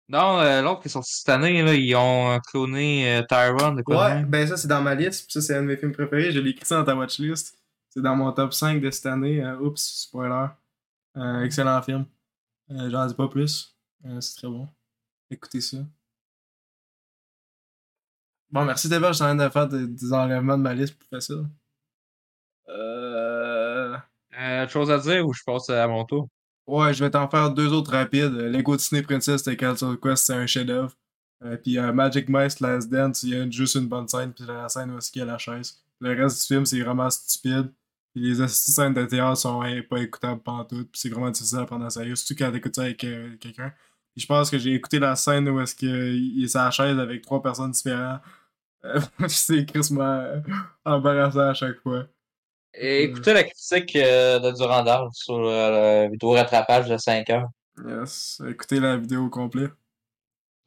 [0.08, 3.78] Non, euh, l'autre qui est sorti cette année, là, ils ont euh, cloné euh, Tyrone,
[3.78, 4.30] de quoi de Ouais, même.
[4.30, 6.40] ben ça c'est dans ma liste, puis ça c'est un de mes films préférés, je
[6.40, 7.58] l'ai écrit ça dans ta watchlist.
[7.90, 9.42] C'est dans mon top 5 de cette année.
[9.44, 10.48] Euh, oups, spoiler.
[11.44, 12.06] Excellent film.
[12.70, 13.78] J'en dis pas plus.
[14.22, 14.68] C'est très bon.
[15.30, 15.78] Écoutez ça.
[18.50, 20.98] Bon, merci Débert, je suis en train de faire des, des enlèvements de ma liste
[20.98, 21.46] plus facile.
[22.69, 23.97] Euh...
[24.39, 26.30] Euh, autre chose à dire ou je passe à mon tour?
[26.67, 28.34] Ouais, je vais t'en faire deux autres rapides.
[28.34, 30.93] Lego Disney Princess de Castle Quest, c'est un chef-d'œuvre.
[31.43, 34.45] Euh, puis euh, Magic Mice Last Dance, il y a juste une bonne scène, puis
[34.45, 35.82] la scène où est-ce qu'il y a la chaise.
[36.00, 37.71] Le reste du film, c'est vraiment stupide.
[38.13, 41.60] Puis les astuces scènes de théâtre sont hein, pas écoutables pantoute, puis c'est vraiment difficile
[41.60, 43.74] à prendre en sérieux, surtout quand t'écoutes ça avec euh, quelqu'un.
[44.13, 47.00] Puis je pense que j'ai écouté la scène où est-ce qu'il est sur la chaise
[47.00, 48.21] avec trois personnes différentes.
[48.86, 50.26] Euh, c'est crissement
[50.86, 52.08] embarrassant à chaque fois.
[52.73, 57.49] Écoutez la critique euh, de Durandal sur euh, le vidéo rattrapage de 5 heures.
[57.86, 58.41] Yes.
[58.47, 59.67] Écoutez la vidéo au complet.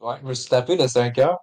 [0.00, 1.38] Ouais, je me suis tapé de 5 heures.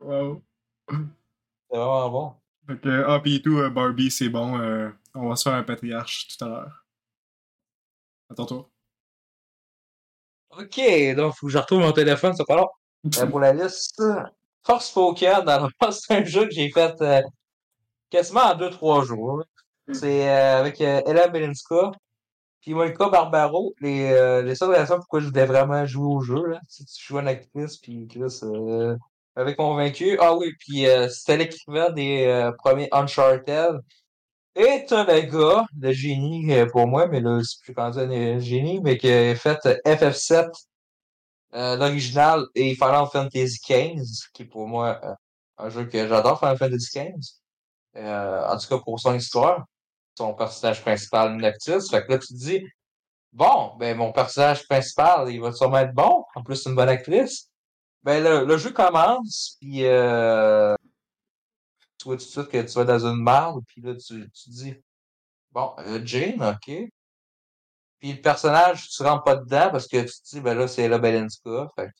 [0.00, 0.42] Wow.
[0.90, 2.34] C'est vraiment bon.
[2.66, 4.58] Fait que, ah, pis tout, euh, Barbie, c'est bon.
[4.60, 6.84] euh, on va se faire un patriarche tout à l'heure.
[8.30, 8.70] À ton tour.
[10.50, 10.80] Ok,
[11.16, 12.68] donc faut que je retrouve mon téléphone, c'est pas long.
[13.18, 14.02] Euh, pour la liste,
[14.64, 17.22] Force Spoken, alors c'est un jeu que j'ai fait euh,
[18.10, 19.44] quasiment en 2-3 jours.
[19.92, 21.92] C'est euh, avec euh, Ella Belinska.
[22.60, 26.46] Puis Monica Barbaro, les, euh, les seules raisons pourquoi je voulais vraiment jouer au jeu,
[26.46, 28.40] là, si tu joues une actrice, puis Chris
[29.36, 30.16] m'avait convaincu.
[30.20, 33.80] Ah oui, puis c'était l'écrivain des premiers Uncharted.
[34.54, 38.80] Et t'as le gars, le génie pour moi, mais là, c'est plus quand un génie,
[38.80, 40.50] mais qui a fait euh, FF7,
[41.54, 45.14] euh, l'original, et Final Fantasy XV, qui est pour moi euh,
[45.58, 47.40] un jeu que j'adore, Final Fantasy XV.
[47.96, 49.64] Euh, en tout cas, pour son histoire,
[50.16, 51.90] son personnage principal, actrice.
[51.90, 52.66] Fait que là, tu te dis,
[53.32, 56.24] bon, ben, mon personnage principal, il va sûrement être bon.
[56.34, 57.50] En plus, c'est une bonne actrice.
[58.02, 60.74] Ben, le, le jeu commence, puis euh,
[61.98, 64.50] tu vois tout de suite que tu vas dans une merde, puis là, tu, tu
[64.50, 64.74] dis,
[65.52, 66.90] bon, euh, Jane, ok.
[68.00, 70.88] Puis le personnage, tu rentres pas dedans parce que tu te dis, ben là, c'est
[70.88, 71.68] la Belenska.
[71.76, 71.90] Fait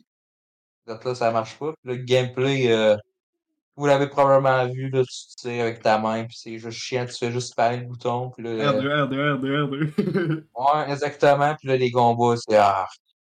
[0.87, 1.73] que là, ça marche pas.
[1.81, 2.97] Puis le gameplay, euh,
[3.77, 7.15] vous l'avez probablement vu, là, tu tires avec ta main, puis c'est juste chiant, tu
[7.15, 10.45] fais juste spammer le bouton, puis là, euh, R2, R2, R2, R2.
[10.55, 12.87] ouais, exactement, puis là, les combats, c'est, ah,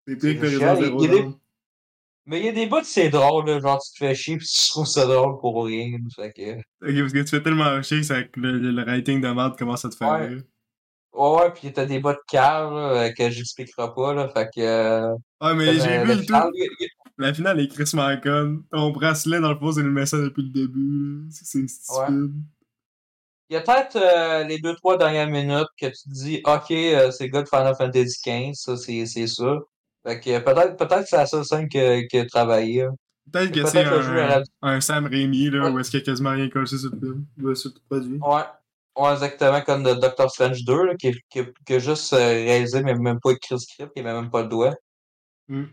[0.07, 1.43] C'est pire que.
[2.25, 4.47] Mais il y a des bouts, c'est drôle, là, genre, tu te fais chier, puis
[4.47, 6.53] tu trouves ça drôle pour rien, fait que...
[6.59, 9.85] Ok, parce que tu fais tellement chier que le, le, le rating de merde commence
[9.85, 10.29] à te faire Ouais.
[10.29, 10.43] rire.
[11.13, 14.49] Ouais, ouais, puis t'as des bouts de cœur, là, euh, que j'expliquerai pas, là, fait
[14.55, 14.61] que...
[14.61, 16.35] euh, Ouais, mais j'ai vu le tout.
[17.19, 17.91] La finale est Chris
[18.23, 18.63] conne.
[18.71, 21.27] Ton bracelet, dans le fond, c'est le message depuis le début.
[21.31, 22.33] C'est stupide.
[23.49, 26.71] Il y a peut-être euh, les deux, trois dernières minutes que tu te dis, OK,
[26.71, 29.59] euh, c'est le gars de Final Fantasy XV, ça, c'est, c'est ça.
[30.07, 32.83] Fait que peut-être, peut-être que c'est la seule scène que, que travaillé.
[32.85, 32.95] hein.
[33.31, 35.71] Peut-être que Peut-être c'est un, un Sam Raimi, là, Ouais.
[35.71, 37.27] où est-ce qu'il y a quasiment rien coché sur le film.
[37.43, 38.19] Ouais, sur le produit.
[38.21, 38.43] Ouais.
[38.97, 42.83] Ouais, exactement comme de Doctor Strange 2, là, qui, qui, qui a juste euh, réalisé,
[42.83, 44.75] mais même pas écrit le script, qui avait même pas le doigt.
[45.49, 45.65] Mm.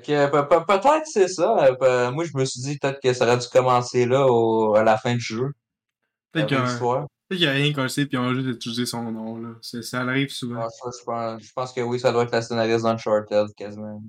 [0.00, 1.76] Pe- pe- peut-être c'est ça.
[1.82, 4.82] euh, moi, je me suis dit peut-être que ça aurait dû commencer là au, à
[4.82, 5.52] la fin du jeu.
[6.32, 9.50] Peut-être qu'il y a rien coché, puis on a juste utilisé son nom, là.
[9.60, 10.68] Ça arrive souvent.
[10.68, 14.02] Ça, je pense, je pense que oui, ça doit être la scénariste d'Uncharted, quasiment.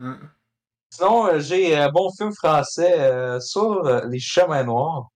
[0.00, 0.18] Hein?
[0.92, 5.08] Sinon, euh, j'ai un bon film français euh, sur euh, les chemins noirs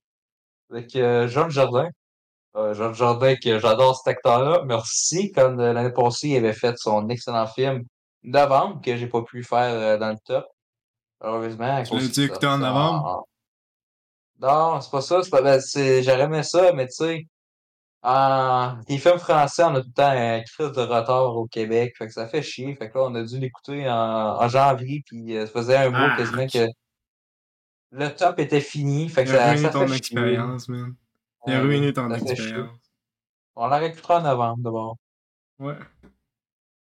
[0.71, 1.89] avec euh, Jean Jardin.
[2.55, 4.63] Euh, Jean Jardin, que j'adore cet acteur-là.
[4.65, 7.83] Merci, comme euh, l'année passée, il avait fait son excellent film
[8.25, 10.45] Novembre, que j'ai pas pu faire euh, dans le top.
[11.21, 11.83] Heureusement.
[11.83, 13.25] Tu l'as-tu ça- écouté en novembre?
[14.39, 15.21] Non, c'est pas ça.
[15.23, 15.59] C'est pas, ben,
[16.03, 17.27] j'aurais aimé ça, mais tu sais,
[18.03, 21.95] en, les films français, on a tout le temps un crise de retard au Québec.
[21.97, 22.75] Fait que ça fait chier.
[22.75, 23.93] Fait que là, on a dû l'écouter en,
[24.41, 26.17] en janvier, puis euh, ça faisait un mois Ah.
[26.17, 26.67] quasiment que
[27.91, 29.07] le top était fini.
[29.09, 29.97] Fait que Il a ça, ruiné ça ton chier.
[29.97, 30.95] expérience, man.
[31.47, 32.77] Il a ruiné ton expérience.
[33.55, 34.97] On la réécoutera en novembre d'abord.
[35.59, 35.75] Ouais.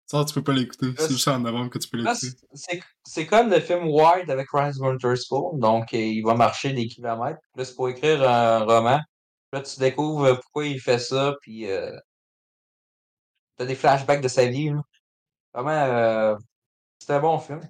[0.09, 0.87] Ça, tu peux pas l'écouter.
[0.87, 2.81] Là, C'est juste en novembre que tu peux l'écouter.
[3.05, 5.57] c'est comme le film Wild avec Ryan Witherspoon.
[5.57, 7.39] Donc, euh, il va marcher des kilomètres.
[7.55, 8.99] Là, c'est pour écrire un roman.
[9.53, 11.35] Là, tu découvres euh, pourquoi il fait ça.
[11.41, 11.95] Puis, euh,
[13.55, 14.71] t'as des flashbacks de sa vie.
[14.71, 14.81] là.
[15.53, 16.35] Vraiment, euh,
[16.97, 17.61] c'est un bon film.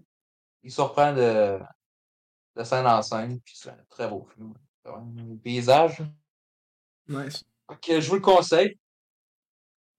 [0.63, 1.59] Il surprend de,
[2.55, 3.41] de scène en scène.
[3.41, 4.53] Puis, c'est un très beau film.
[4.85, 6.01] Vraiment, Le paysage.
[7.09, 7.43] Nice.
[7.67, 8.78] Ok, je vous le conseille.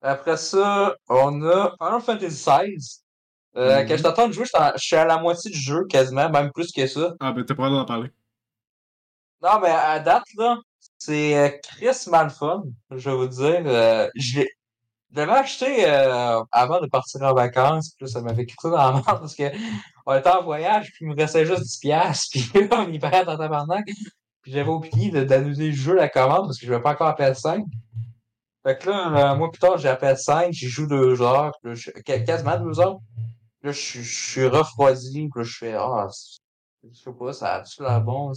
[0.02, 3.00] Après ça, on a Final Fantasy XVI.
[3.56, 3.88] Euh, Mhm.
[3.88, 5.84] Quand je t'entends de jouer, je suis en- je suis à la moitié du jeu,
[5.88, 7.14] quasiment, même plus que ça.
[7.20, 8.10] Ah, ben, t'as pas d'en parler.
[9.42, 10.58] Non, mais à date, là,
[10.98, 13.62] c'est euh, Chris Malfun, je vais vous dire.
[13.66, 14.50] Euh, je l'ai-
[15.12, 18.76] je l'avais acheté euh, avant de partir en vacances, puis là, ça m'avait quitté dans
[18.76, 19.44] la merde parce que
[20.06, 22.98] on était en voyage, puis il me restait juste 10 piastres, puis là, on y
[22.98, 23.84] paraît en tabarnak.
[24.42, 27.08] Puis j'avais oublié de- d'annuler le jeu, la commande, parce que je vais pas encore
[27.08, 27.64] à PS5.
[28.62, 31.74] Fait que là, un mois plus tard, j'ai la PS5, j'y joue deux heures, là,
[32.04, 32.98] quasiment deux heures.
[33.62, 36.40] Là, je suis- refroidi, puis là, je fais, ah, c'est-
[36.92, 38.32] je sais pas, ça a-tu l'air bon?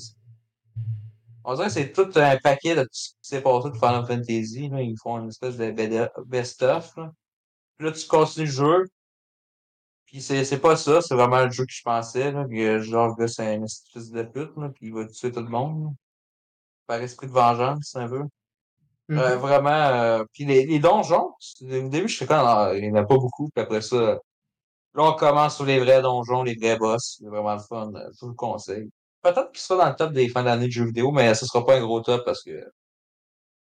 [1.45, 4.05] On dirait que c'est tout un paquet de tout ce qui s'est passé de Final
[4.05, 4.81] Fantasy, là.
[4.81, 5.71] Ils font une espèce de
[6.25, 7.11] best-of, là.
[7.77, 8.85] Puis là, tu continues le jeu.
[10.05, 12.45] Puis c'est, c'est pas ça, c'est vraiment le jeu que je pensais, là.
[12.45, 14.69] Puis euh, genre, gars, c'est un espèce de pute, là.
[14.69, 15.89] Puis il va tuer tout le monde, là.
[16.87, 18.23] Par esprit de vengeance, un peu.
[19.11, 22.91] Euh, vraiment, euh, puis les, les donjons, au début, je suis comme, ah, il n'y
[22.97, 24.19] en a pas beaucoup, puis après ça, là,
[24.95, 28.21] on commence sur les vrais donjons, les vrais boss, c'est vraiment le fun, euh, je
[28.21, 28.89] vous le conseille.
[29.21, 31.65] Peut-être qu'il sera dans le top des fins d'année de jeux vidéo, mais ce sera
[31.65, 32.65] pas un gros top parce que,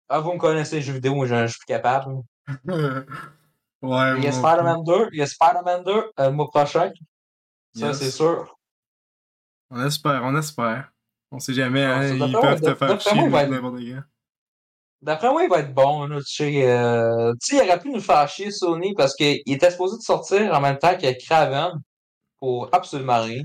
[0.08, 2.14] ah, vous me connaissez les jeux vidéo, moi, je, je suis plus capable.
[2.66, 6.92] ouais, Il y a Spider-Man 2, il y a Spider-Man 2, euh, le mois prochain.
[7.74, 7.98] Ça, Yes.
[7.98, 8.54] c'est sûr.
[9.70, 10.92] On espère, on espère.
[11.30, 14.02] On sait jamais, Ah, hein, ils peuvent te faire chier n'importe quand.
[15.02, 17.90] D'après moi, il va être bon, là, tu sais, euh, tu sais, il aurait pu
[17.90, 21.72] nous faire chier Sony parce qu'il était supposé de sortir en même temps que Craven
[22.38, 23.42] pour absolument rien.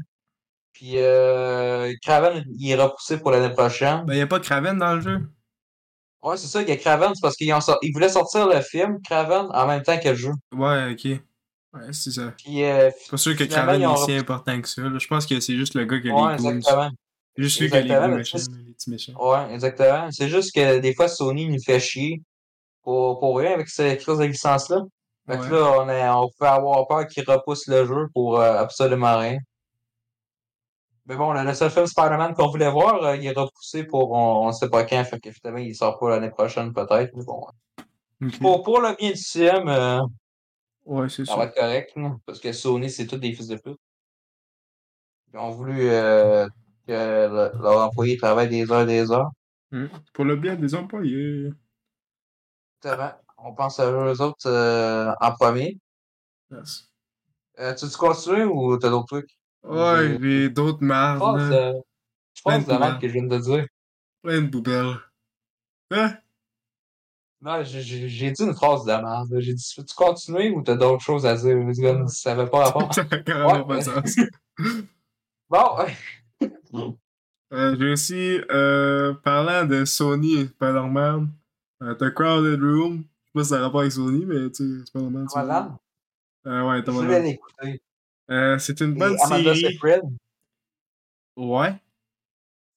[0.71, 4.05] Puis euh, Craven, il est repoussé pour l'année prochaine.
[4.05, 5.19] Ben, y a pas Kraven dans le jeu.
[6.21, 8.99] Ouais, c'est ça, il y a Craven, c'est parce qu'ils ils voulaient sortir le film,
[9.03, 10.31] Craven, en même temps que le jeu.
[10.51, 11.05] Ouais, ok.
[11.73, 12.33] Ouais, c'est ça.
[12.37, 14.83] Puis, euh, C'est pas sûr que Craven ont est si important que ça.
[14.83, 14.99] là.
[14.99, 16.49] Je pense que c'est juste le gars qui a ouais, les goons.
[16.57, 16.89] exactement.
[17.37, 19.13] Juste lui qui a les méchants, petits méchants.
[19.19, 20.09] Ouais, exactement.
[20.11, 22.21] C'est juste que des fois, Sony nous fait chier
[22.81, 24.81] pour, pour rien avec cette crise de licence-là.
[25.27, 25.49] Fait que Ouais.
[25.51, 29.39] là, on, est, on peut avoir peur qu'ils repoussent le jeu pour euh, absolument rien.
[31.05, 34.47] Mais bon, le, seul film Spider-Man qu'on voulait voir, euh, il est repoussé pour on,
[34.47, 37.11] on sait pas quand, fait que finalement, il sort pas l'année prochaine peut-être.
[37.15, 37.45] Mais bon,
[38.41, 39.99] pour, pour le bien du CM, euh,
[40.85, 43.57] Ouais, c'est ça va être correct, là, parce que Sony, c'est tous des fils de
[43.57, 43.77] pute.
[45.33, 45.89] Ils ont voulu
[46.87, 49.31] que le- leur employé travaille des heures des heures.
[49.71, 49.87] Hmm.
[50.13, 51.51] Pour le bien des employés.
[52.83, 53.11] Exactement.
[53.39, 55.77] On pense à eux autres euh, en premier.
[56.51, 56.89] Yes.
[57.59, 59.37] Euh, tu veux continuer ou t'as d'autres trucs?
[59.63, 60.81] Ouais, j'ai d'autres
[61.51, 61.73] euh,
[62.33, 63.65] je pense de de la que je viens de dire.
[64.23, 64.95] Plein de poubelles.
[65.91, 66.17] Hein?
[67.41, 67.81] Non, j'ai-
[68.31, 69.39] dit une phrase de la merde.
[69.39, 72.09] J'ai dit, veux-tu continuer ou t'as d'autres choses à dire?
[72.09, 72.91] Ça avait pas rapport.
[72.93, 73.67] Ça n'a carrément Ouais.
[73.67, 74.15] pas de sens.
[75.49, 75.95] Bon, ouais.
[77.53, 81.29] Euh, j'ai aussi, euh, parlant de Sony et Spider-Man,
[81.83, 82.97] euh, t'as Crowded Room.
[82.97, 85.27] Je sais pas si ça a rapport avec Sony, mais tu sais, Spider-Man.
[85.33, 85.77] Madame,
[86.45, 87.81] Euh, ouais, je Tom l'écouter.
[88.29, 89.73] Euh, c'est une Et bonne Amanda série.
[89.73, 90.01] Seyfried?
[91.37, 91.75] Ouais.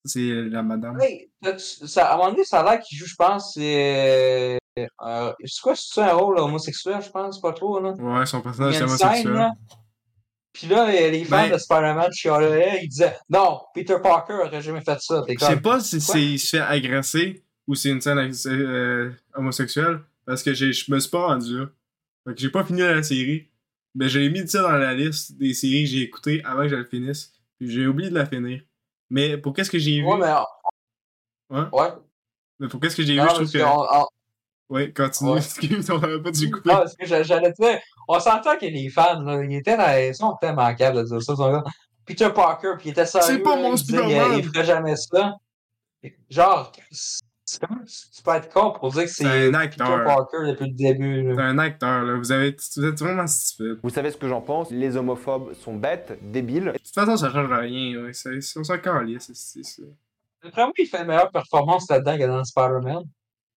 [0.04, 0.98] C'est la madame.
[1.42, 4.58] T'as-tu- ça, à un moment donné, ça a l'air qu'il joue, je pense, c'est.
[4.78, 7.90] Euh, c'est quoi, c'est un rôle homosexuel, je pense, pas trop, là?
[7.92, 9.32] Ouais, son personnage est scène, homosexuel.
[9.34, 9.50] là.
[10.52, 14.80] Puis là, les fans Ben- de Spider-Man chialaient, ils disaient Non, Peter Parker aurait jamais
[14.80, 15.22] fait ça.
[15.28, 15.96] Je sais pas si
[16.32, 21.10] il se fait agresser ou c'est une scène euh, homosexuelle parce que je me suis
[21.10, 21.66] pas rendu là.
[22.26, 23.46] Fait que j'ai pas fini la série.
[23.94, 26.76] Mais j'ai mis ça dans la liste des séries que j'ai écoutées avant que je
[26.76, 27.32] le finisse.
[27.58, 28.62] Puis j'ai oublié de la finir.
[29.08, 30.04] Mais pour qu'est-ce que j'ai vu?
[30.06, 30.32] Ouais, mais.
[31.56, 31.66] Ouais.
[31.72, 31.88] Ouais.
[32.60, 33.58] Mais pour qu'est-ce que j'ai vu, je trouve que.
[33.58, 34.06] on-
[34.70, 35.30] Ouais, continue.
[35.32, 35.38] Ouais.
[35.38, 36.70] Excuse, on avait pas dû couper.
[36.72, 37.78] Ah, parce que j'a- j'allais te dire,
[38.08, 41.22] on s'entend que les fans, là, ils étaient dans, ils sont tellement manquables de dire
[41.22, 41.64] ça, ils sont comme,
[42.06, 44.38] Peter Parker, puis il était sérieux, C'est pas mon Spider-Man.
[44.38, 45.34] il ferait jamais ça.
[46.30, 46.72] Genre,
[47.44, 47.60] c'est
[48.24, 50.04] peux être con pour dire que c'est Peter acteur.
[50.04, 51.32] Parker depuis le début.
[51.34, 52.16] C'est un acteur, là.
[52.16, 52.56] Vous, avez...
[52.76, 53.78] vous êtes vraiment stupide.
[53.82, 54.70] Vous savez ce que j'en pense?
[54.70, 56.66] Les homophobes sont bêtes, débiles.
[56.66, 58.02] De toute façon, ça change rien.
[58.04, 58.12] Ouais.
[58.12, 59.30] C'est- On s'en calisse.
[59.34, 59.82] c'est- c'est-
[60.42, 63.02] D'après moi, il fait une meilleure performance là-dedans que dans Spider-Man.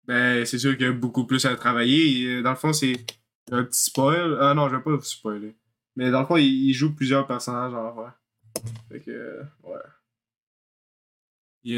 [0.05, 2.37] Ben, c'est sûr qu'il y a beaucoup plus à travailler.
[2.37, 2.93] Et, Dans le fond, c'est
[3.51, 4.37] un petit spoil.
[4.41, 5.55] Ah non, je vais pas vous spoiler.
[5.95, 8.11] Mais dans le fond, il, il joue plusieurs personnages en vrai.
[8.89, 9.79] Fait que, euh, ouais.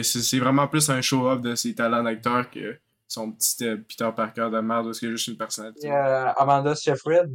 [0.04, 4.50] C'est vraiment plus un show-off de ses talents d'acteur que son petit euh, Peter Parker
[4.52, 5.88] de merde, où c'est juste une personnalité.
[5.88, 7.32] Et, euh, Amanda Seyfried,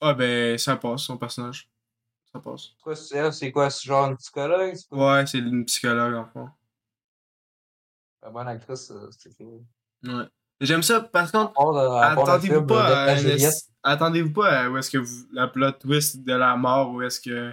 [0.00, 1.70] Ah ben, ça passe, son personnage.
[2.32, 2.62] Ça passe.
[2.62, 4.74] c'est quoi, c'est quoi, c'est genre une psychologue?
[4.90, 6.48] Ouais, c'est une psychologue, en fond.
[8.26, 9.30] Une bonne actrice, euh, c'est.
[9.40, 10.24] Ouais.
[10.60, 13.50] J'aime ça, par contre, euh, le Attendez-vous pas, euh, la
[13.82, 17.52] attendez-vous pas où est-ce que vous, la plot twist de la mort, où est-ce que.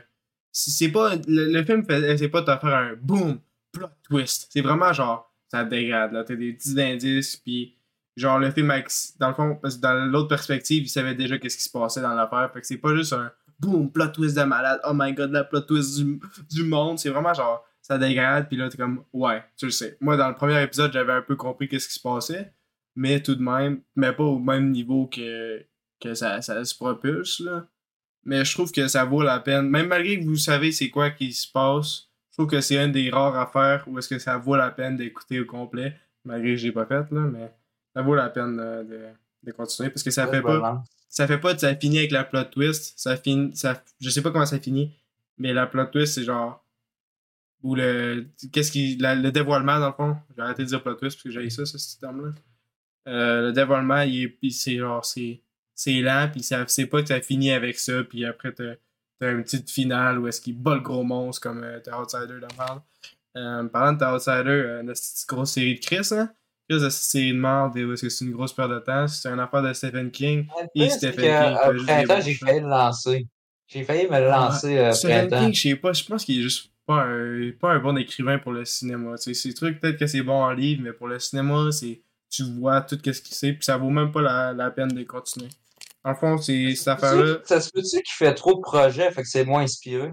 [0.52, 1.16] C'est pas.
[1.28, 3.40] Le, le film fait, c'est pas de te faire un boom,
[3.72, 4.48] plot twist.
[4.52, 6.24] C'est vraiment genre, ça dégrade, là.
[6.26, 7.78] T'as des petits indices, puis
[8.18, 8.74] genre le film,
[9.20, 12.02] dans le fond, parce que dans l'autre perspective, il savait déjà qu'est-ce qui se passait
[12.02, 12.52] dans l'affaire.
[12.52, 15.46] Fait que c'est pas juste un boom, plot twist de malade, oh my god, la
[15.46, 17.00] plot twist du, du monde.
[17.00, 19.98] C'est vraiment genre, ça dégrade, puis là, t'es comme, ouais, tu le sais.
[20.02, 22.52] Moi, dans le premier épisode, j'avais un peu compris qu'est-ce qui se passait
[22.98, 25.64] mais tout de même, mais pas au même niveau que,
[26.02, 27.68] que ça, ça se propulse, là.
[28.26, 29.70] Mais je trouve que ça vaut la peine.
[29.70, 32.92] Même malgré que vous savez c'est quoi qui se passe, je trouve que c'est une
[32.92, 35.96] des rares affaires où est-ce que ça vaut la peine d'écouter au complet,
[36.26, 37.54] malgré que j'ai pas fait, là, mais
[37.96, 39.06] ça vaut la peine de, de,
[39.44, 42.24] de continuer parce que ça fait pas ça fait pas de ça finit avec la
[42.24, 44.92] plot twist, ça finit ça je sais pas comment ça finit,
[45.38, 46.66] mais la plot twist c'est genre
[47.64, 50.96] ou le qu'est-ce qui la- le dévoilement dans le fond, j'ai arrêté de dire plot
[50.96, 52.32] twist parce que j'ai ça ce, ce terme là.
[53.08, 55.42] Euh, le dévoilement, il c'est genre, c'est,
[55.74, 58.74] c'est lent, puis ça, c'est pas que ça finit avec ça, puis après t'as,
[59.20, 62.34] t'as une petite finale où est-ce qu'il bat le gros monstre comme euh, The Outsider
[62.34, 62.82] de merde.
[63.38, 66.32] Euh, parlant de The Outsider, euh, une petite grosse série de Chris, hein?
[66.70, 69.08] Chris, de série de merde, est-ce que c'est une grosse perte de temps?
[69.08, 70.46] C'est une affaire de Stephen King.
[70.74, 73.28] Pire, Stephen King, j'ai failli le lancer.
[73.68, 75.30] J'ai failli me lancer euh, Stephen.
[75.30, 78.40] King, je sais pas, je pense qu'il est juste pas un, pas un bon écrivain
[78.40, 79.16] pour le cinéma.
[79.18, 82.02] Tu sais, ces trucs, peut-être que c'est bon en livre, mais pour le cinéma, c'est
[82.30, 85.04] tu vois tout ce qu'il sait, puis ça vaut même pas la, la peine de
[85.04, 85.50] continuer.
[86.04, 87.40] En fond, c'est cette affaire-là.
[87.44, 90.12] Ça se peut-tu qu'il fait trop de projets, fait que c'est moins inspiré?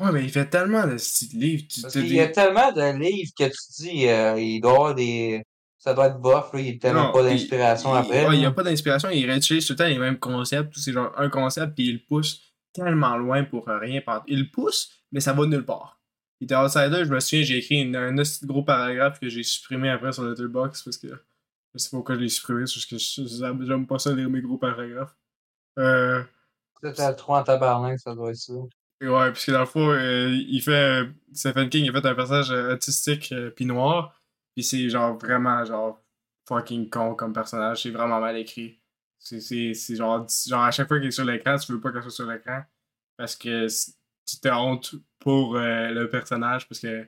[0.00, 0.96] Ouais, mais il fait tellement de
[1.36, 1.64] livres.
[1.68, 4.94] Tu, Parce des- y a tellement de livres que tu dis, euh, il doit avoir
[4.94, 5.42] des.
[5.78, 8.26] Ça doit être bof, là, il n'y a tellement Non, pas d'inspiration il- après.
[8.26, 10.74] ouais, il n'y a pas d'inspiration, il réutilise tout le temps les mêmes concepts.
[10.76, 12.40] C'est genre un concept, puis il le pousse
[12.72, 14.00] tellement loin pour rien.
[14.26, 16.00] Il le pousse, mais ça va nulle part.
[16.40, 19.90] il était outsider, je me souviens, j'ai écrit une- un gros paragraphe que j'ai supprimé
[19.90, 23.64] après sur Letterboxd parce que je sais pas pourquoi je l'ai supprimé, juste que je-
[23.66, 25.16] j'aime pas ça lire mes gros paragraphes.
[25.80, 26.22] Euh,
[26.82, 28.52] C'était trop en tabarnak, ça doit être ça.
[28.54, 28.68] ouais,
[29.10, 31.02] parce que dans le fond, euh, il fait.
[31.02, 34.14] euh, Stephen King, il a fait un personnage autistique euh, puis noir.
[34.54, 36.00] Puis c'est genre vraiment genre
[36.46, 37.82] fucking con comme personnage.
[37.82, 38.80] C'est vraiment mal écrit.
[39.18, 42.10] C'est genre, genre à chaque fois qu'il est sur l'écran, tu veux pas qu'il soit
[42.12, 42.62] sur l'écran.
[43.16, 43.66] Parce que
[44.28, 46.68] tu te honte pour euh, le personnage.
[46.68, 47.06] Parce que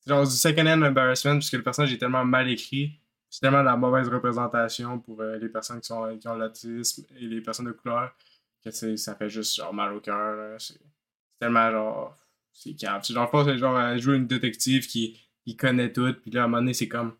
[0.00, 1.34] c'est genre du second-hand embarrassment.
[1.34, 3.00] Parce que le personnage est tellement mal écrit.
[3.30, 7.26] C'est tellement la mauvaise représentation pour euh, les personnes qui, sont, qui ont l'autisme et
[7.26, 8.14] les personnes de couleur
[8.64, 10.60] que ça fait juste genre mal au cœur.
[10.60, 10.80] C'est
[11.38, 12.16] tellement genre.
[12.52, 13.00] C'est calme.
[13.02, 16.42] C'est genre, que c'est genre elle joue une détective qui, qui connaît tout, puis là,
[16.42, 17.14] à un moment donné, c'est comme.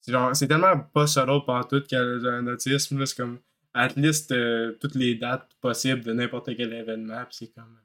[0.00, 3.40] C'est genre, c'est tellement pas solo pendant tout qu'elle a un autisme, c'est comme.
[3.74, 7.76] Elle te liste euh, toutes les dates possibles de n'importe quel événement, puis c'est comme.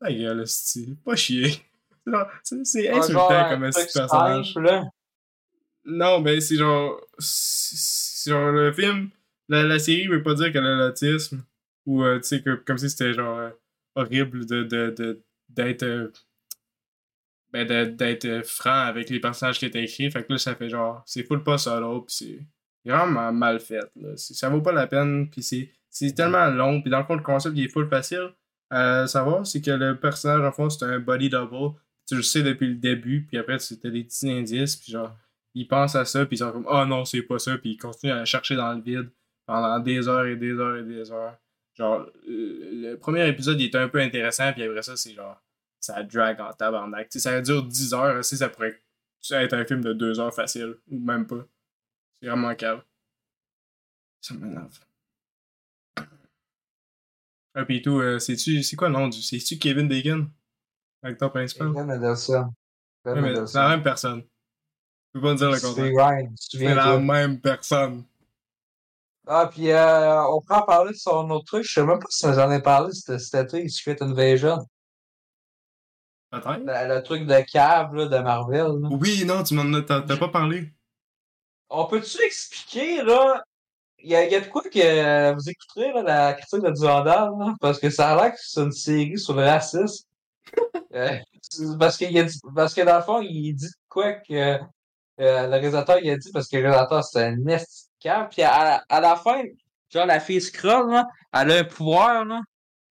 [0.00, 1.52] Ta gueule, c'est pas chier.
[2.42, 4.54] C'est Ouais, insultant comme un personnage.
[5.84, 6.98] Non, mais c'est genre.
[7.18, 9.10] C'est genre le film.
[9.48, 11.44] La, la série veut pas dire qu'elle a l'autisme.
[11.86, 13.50] Ou, euh, tu sais, que- comme si c'était genre euh,
[13.94, 15.82] horrible de de- de- d'être.
[15.82, 16.10] euh,
[17.52, 20.10] ben, de- d'être euh, franc avec les personnages qui étaient écrits.
[20.10, 21.02] Fait que là, ça fait genre.
[21.06, 23.84] C'est full pas solo, pis c'est vraiment mal fait.
[23.96, 24.16] Là.
[24.16, 26.80] Ça vaut pas la peine, pis c'est c'est tellement long.
[26.82, 28.30] Pis dans le fond, le concept, il est full facile
[28.70, 29.46] à savoir.
[29.46, 31.76] C'est que le personnage, en fond, c'est un body double.
[32.06, 35.14] Tu le sais depuis le début, puis après, c'était des petits indices, puis genre
[35.54, 37.76] ils pensent à ça, puis ils sont comme oh non, c'est pas ça, puis ils
[37.76, 39.10] continuent à chercher dans le vide
[39.46, 41.36] pendant des heures et des heures et des heures.
[41.74, 45.40] Genre, le le premier épisode il était un peu intéressant, puis après ça, c'est genre,
[45.80, 47.08] ça drag en tabarnak.
[47.08, 48.80] Tu sais, ça dure 10 heures, si ça pourrait
[49.30, 51.46] être un film de 2 heures facile, ou même pas.
[52.20, 52.82] C'est vraiment calme.
[54.20, 54.78] Ça m'énerve.
[57.54, 59.20] Ah, puis tout, euh, c'est-tu, c'est quoi le nom du.
[59.22, 60.30] C'est-tu Kevin Bacon?
[61.02, 61.68] L'acteur principal?
[61.72, 61.86] Ben
[63.04, 64.22] Ouais, mais c'est la même personne.
[64.22, 66.28] Je peux pas dire le C'est contraire.
[66.36, 68.04] C'est la même personne.
[69.26, 71.64] Ah, puis euh, on prend en parler de son autre truc.
[71.64, 74.58] Je sais même pas si j'en ai parlé cet été, Secret Invasion.
[76.30, 76.58] Peut-être.
[76.58, 78.66] Le, le truc de cave là, de Marvel.
[78.80, 78.88] là.
[78.90, 80.72] Oui, non, tu m'en as, t'as, t'as pas parlé.
[81.70, 83.42] On peut-tu expliquer, là?
[84.00, 86.62] Il y a, il y a de quoi que euh, vous écouterez, là, la critique
[86.62, 87.54] de Durandal, là?
[87.60, 90.04] Parce que ça a l'air que c'est une série sur le racisme.
[90.94, 91.18] Euh,
[91.78, 94.58] parce, qu'il a dit, parce que dans le fond, il dit de quoi que euh,
[95.18, 98.28] le réalisateur, il a dit, parce que le réalisateur, c'est un esti de cave.
[98.30, 99.42] Puis à, à la fin,
[99.90, 102.40] genre, la fille scroll, là, elle a un pouvoir, là.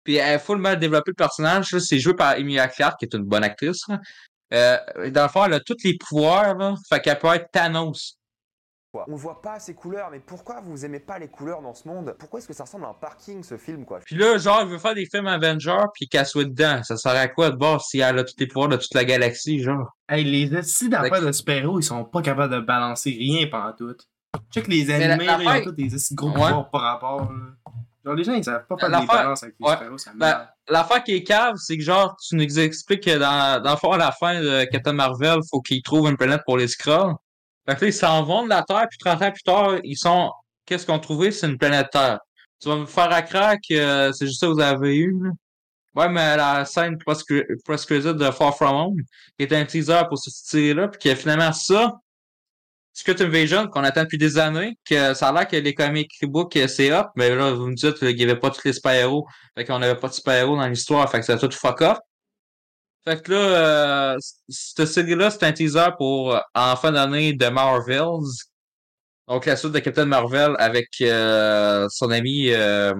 [0.03, 1.79] Puis elle a full mal développé le personnage, là.
[1.79, 3.99] C'est joué par Emilia Clarke, qui est une bonne actrice, là.
[4.53, 6.75] Euh, dans le fond, elle a tous les pouvoirs, là.
[6.87, 8.16] Fait qu'elle peut être Thanos.
[9.05, 9.13] Quoi.
[9.13, 12.15] On voit pas ces couleurs, mais pourquoi vous aimez pas les couleurs dans ce monde?
[12.19, 13.99] Pourquoi est-ce que ça ressemble à un parking ce film quoi?
[14.05, 16.81] Puis là, genre, il veut faire des films Avengers, puis qu'elle soit dedans.
[16.83, 19.05] Ça sert à quoi de voir si elle a tous les pouvoirs de toute la
[19.05, 19.95] galaxie, genre?
[20.09, 23.95] Hey, les estis d'affaires de super-héros, ils sont pas capables de balancer rien pendant tout.
[24.51, 26.33] Check les animés, là, ils ont tous des gros Ouais.
[26.33, 27.21] pouvoirs par rapport.
[27.21, 27.71] là.
[28.05, 29.71] Genre, les gens, ils savent pas faire des balances avec les ouais.
[29.73, 30.47] super-héros, ça Ben.
[30.69, 33.91] L'affaire qui est cave, c'est que genre, tu nous expliques que dans, dans le fond,
[33.91, 37.15] à la fin de Captain Marvel, faut qu'ils trouvent une planète pour les Skrulls.
[37.67, 40.31] Fait que ils s'en vont de la Terre, puis 30 ans plus tard, ils sont.
[40.65, 41.31] Qu'est-ce qu'on a trouvé?
[41.31, 42.19] C'est une planète Terre.
[42.61, 45.29] Tu vas me faire à crack, euh, c'est juste ça que vous avez eu, là.
[45.95, 48.97] Ouais, mais la scène post-credit de Far From Home,
[49.37, 51.93] qui était un teaser pour ce série-là, puis que finalement ça,
[52.93, 56.55] Secret Invasion, qu'on attend depuis des années, que ça a l'air que les comic books,
[56.55, 59.27] euh, c'est hop, mais là, vous me dites qu'il n'y avait pas tous les super-héros,
[59.55, 61.97] fait qu'on n'avait pas de super-héros dans l'histoire, fait que c'est tout fuck off.
[63.07, 64.17] Fait que là, euh,
[64.49, 68.27] cette série-là, c'est un teaser pour euh, en fin d'année de Marvels.
[69.29, 72.93] Donc la suite de Captain Marvel avec euh, son ami euh,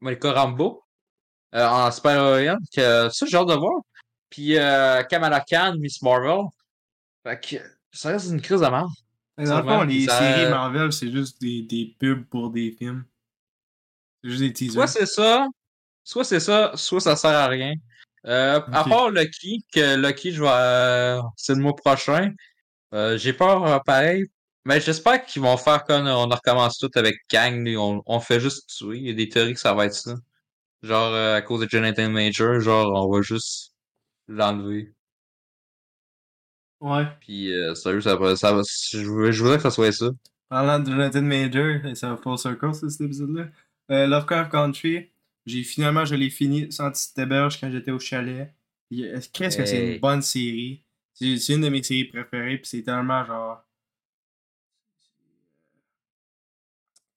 [0.00, 2.56] Monica euh, en super-héroïne.
[2.74, 3.82] Que ça, j'ai hâte de voir.
[4.30, 4.54] Puis
[5.10, 6.46] Kamala Khan, Miss Marvel.
[7.24, 7.56] Fait que
[7.92, 8.88] ça reste une crise de merde.
[9.36, 12.72] Mais Dans le fond, les ça- séries Marvel, c'est juste des, des pubs pour des
[12.72, 13.04] films.
[14.22, 14.72] C'est juste des teasers.
[14.72, 15.46] Soit c'est ça,
[16.04, 17.74] soit c'est ça, soit ça sert à rien.
[18.26, 22.32] Euh, À part Lucky, que Lucky, je vais, euh, c'est le mois prochain.
[22.94, 24.26] Euh, j'ai peur euh, pareil.
[24.66, 27.64] Mais j'espère qu'ils vont faire comme on recommence tout avec Kang.
[27.66, 28.98] lui, On, on fait juste tuer.
[28.98, 30.14] Il y a des théories que ça va être ça.
[30.82, 33.72] Genre euh, à cause de Jonathan Major, genre on va juste
[34.28, 34.94] l'enlever.
[36.80, 37.06] Ouais.
[37.20, 38.62] Puis euh, sérieux, ça va, ça va,
[38.92, 40.06] je, veux- je voudrais que ça soit ça.
[40.48, 43.48] Parlant de Jonathan Major, et ça va full circle, ça, cet épisode-là.
[43.90, 45.10] Euh, Lovecraft Country,
[45.46, 48.54] j'ai finalement, je l'ai fini sans héberge quand j'étais au chalet.
[48.90, 50.84] Qu'est-ce que c'est une bonne série?
[51.12, 53.64] C'est une de mes séries préférées, puis c'est tellement genre.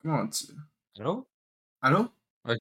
[0.01, 0.51] Comment on dit?
[0.99, 1.27] Allô?
[1.81, 2.11] Allô?
[2.45, 2.59] Ok.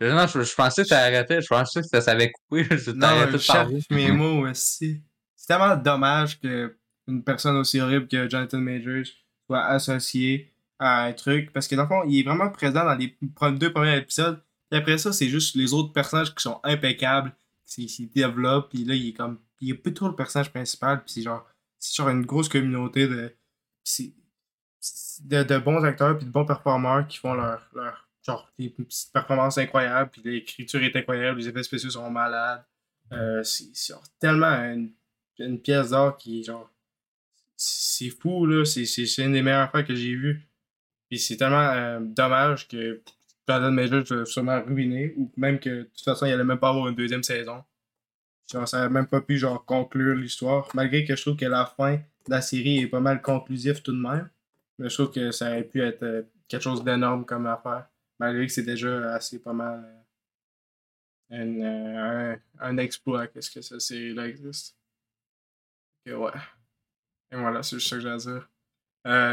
[0.00, 1.40] Non, je, je pensais que ça arrêtait.
[1.40, 2.64] Je pensais que ça s'avait coupé.
[2.76, 5.00] Je Non, je cherche mes mots aussi.
[5.36, 9.06] C'est tellement dommage que une personne aussi horrible que Jonathan Majors
[9.46, 11.52] soit associée à un truc.
[11.52, 13.16] Parce que dans le fond, il est vraiment présent dans les
[13.58, 14.42] deux premiers épisodes.
[14.72, 17.30] Puis après ça, c'est juste les autres personnages qui sont impeccables.
[17.66, 18.70] Qui s'y développent.
[18.70, 19.38] Puis là, il est comme.
[19.60, 21.04] Il est plus trop le personnage principal.
[21.04, 21.46] Puis c'est genre.
[21.78, 23.36] C'est genre une grosse communauté de.
[25.24, 29.12] de, de bons acteurs puis de bons performeurs qui font leur, leur genre des petites
[29.12, 32.64] performances incroyables puis l'écriture est incroyable les effets spéciaux sont malades
[33.12, 33.72] euh, c'est
[34.18, 34.46] tellement
[35.38, 36.70] une, pièce d'art qui genre
[37.56, 38.84] c'est fou là c'est
[39.18, 40.48] une des meilleures fois que j'ai vues
[41.08, 43.02] puis c'est tellement euh, dommage que
[43.48, 46.70] Jonathan Major va sûrement ruiné ou même que de toute façon il allait même pas
[46.70, 47.64] avoir une deuxième saison
[48.50, 51.66] genre ça a même pas pu genre conclure l'histoire malgré que je trouve que la
[51.66, 54.28] fin de la série est pas mal conclusif tout de même
[54.78, 57.86] mais je trouve que ça aurait pu être euh, quelque chose d'énorme comme affaire
[58.18, 60.02] malgré que c'est déjà assez pas mal euh,
[61.30, 64.76] un, euh, un, un exploit qu'est-ce que cette série-là existe.
[66.04, 66.30] Et ouais.
[67.30, 68.48] Et voilà, c'est juste ça que j'ai à dire.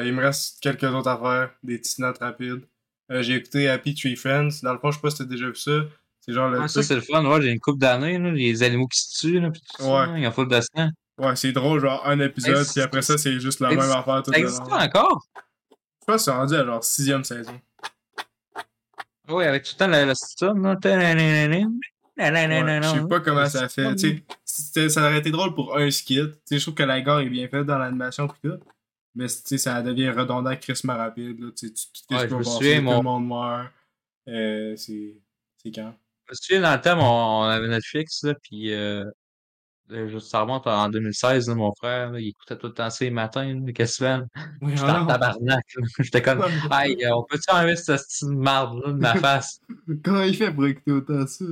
[0.06, 2.66] Il me reste quelques autres affaires, des petites notes rapides.
[3.12, 4.50] Euh, j'ai écouté Happy Tree Friends.
[4.64, 5.72] Dans le fond, je sais pas si t'as déjà vu ça.
[6.22, 7.26] C'est genre le Ah, ça, c'est le fun.
[7.26, 10.06] Ouais, j'ai une couple d'années, les animaux qui se tuent, là, pis tout ça, Ouais.
[10.08, 10.90] là, ils ont full de sang.
[11.18, 14.24] Ouais, c'est drôle, genre un épisode, puis après ça, c'est juste la ça même affaire
[14.24, 15.26] tout Ça le existe encore?
[15.72, 17.60] Je pense que c'est rendu à genre sixième saison.
[19.30, 20.14] Oui, avec tout le temps la, la
[22.80, 22.80] là.
[22.80, 23.96] Ouais, je sais pas comment ça fait.
[24.90, 26.16] Ça aurait été drôle pour un skit.
[26.16, 28.58] Tu sais, je trouve que la gare est bien faite dans l'animation tout.
[29.20, 31.42] Mais tu sais, ça devient redondant crissement rapide.
[31.42, 31.50] Là.
[31.54, 33.68] Tu tu- Ouais, tu je tout le monde meurt.
[34.30, 35.18] Euh, c'est
[35.76, 35.94] quand?
[36.28, 39.04] Je me souviens, dans le temps, on, on avait Netflix, là, pis euh,
[40.22, 43.66] ça remonte en 2016, là, mon frère, là, il écoutait tout le temps les matins,
[43.76, 45.66] qu'est-ce que tu J'étais en tabarnak.
[46.00, 49.60] J'étais comme, euh, on peut-tu enlever cette petite marde-là de ma face?
[50.02, 51.44] Comment il fait pour écouter autant ça?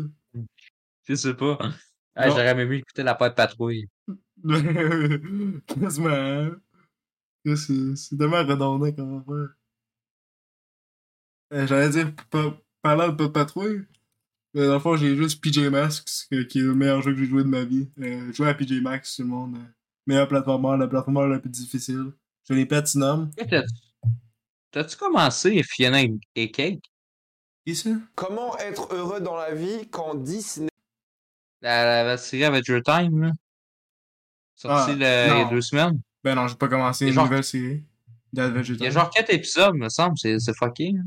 [1.03, 1.57] Je sais pas.
[2.15, 2.29] Ah.
[2.29, 3.89] J'aurais même mieux écouter la patte patrouille.
[5.67, 6.51] Quasiment.
[7.55, 9.49] C'est c'est tellement redondant comme affaire.
[11.53, 13.85] Euh, J'allais dire, pa- parlant de pas de patrouille,
[14.53, 17.25] mais dans le fond, j'ai juste PJ Masks, qui est le meilleur jeu que j'ai
[17.25, 17.89] joué de ma vie.
[17.99, 19.55] Euh, jouer à PJ Masks, tout le monde.
[19.57, 19.63] euh,
[20.05, 22.11] meilleur platformer, le platformer le plus difficile.
[22.49, 23.29] Je l'ai platinum.
[24.71, 26.01] T'as-tu commencé Fiona
[26.35, 26.83] et Cake?
[27.65, 27.89] Et ça?
[28.15, 30.69] Comment être heureux dans la vie quand Disney
[31.61, 33.31] La, la, la série Adventure Time, là?
[34.55, 36.01] Sortie Ah, le- il y a deux semaines.
[36.23, 37.83] Ben non, j'ai pas commencé une genre- nouvelle série
[38.33, 40.17] Il y a genre quatre épisodes, me semble.
[40.17, 40.91] C'est c'est fucké.
[40.91, 41.01] là.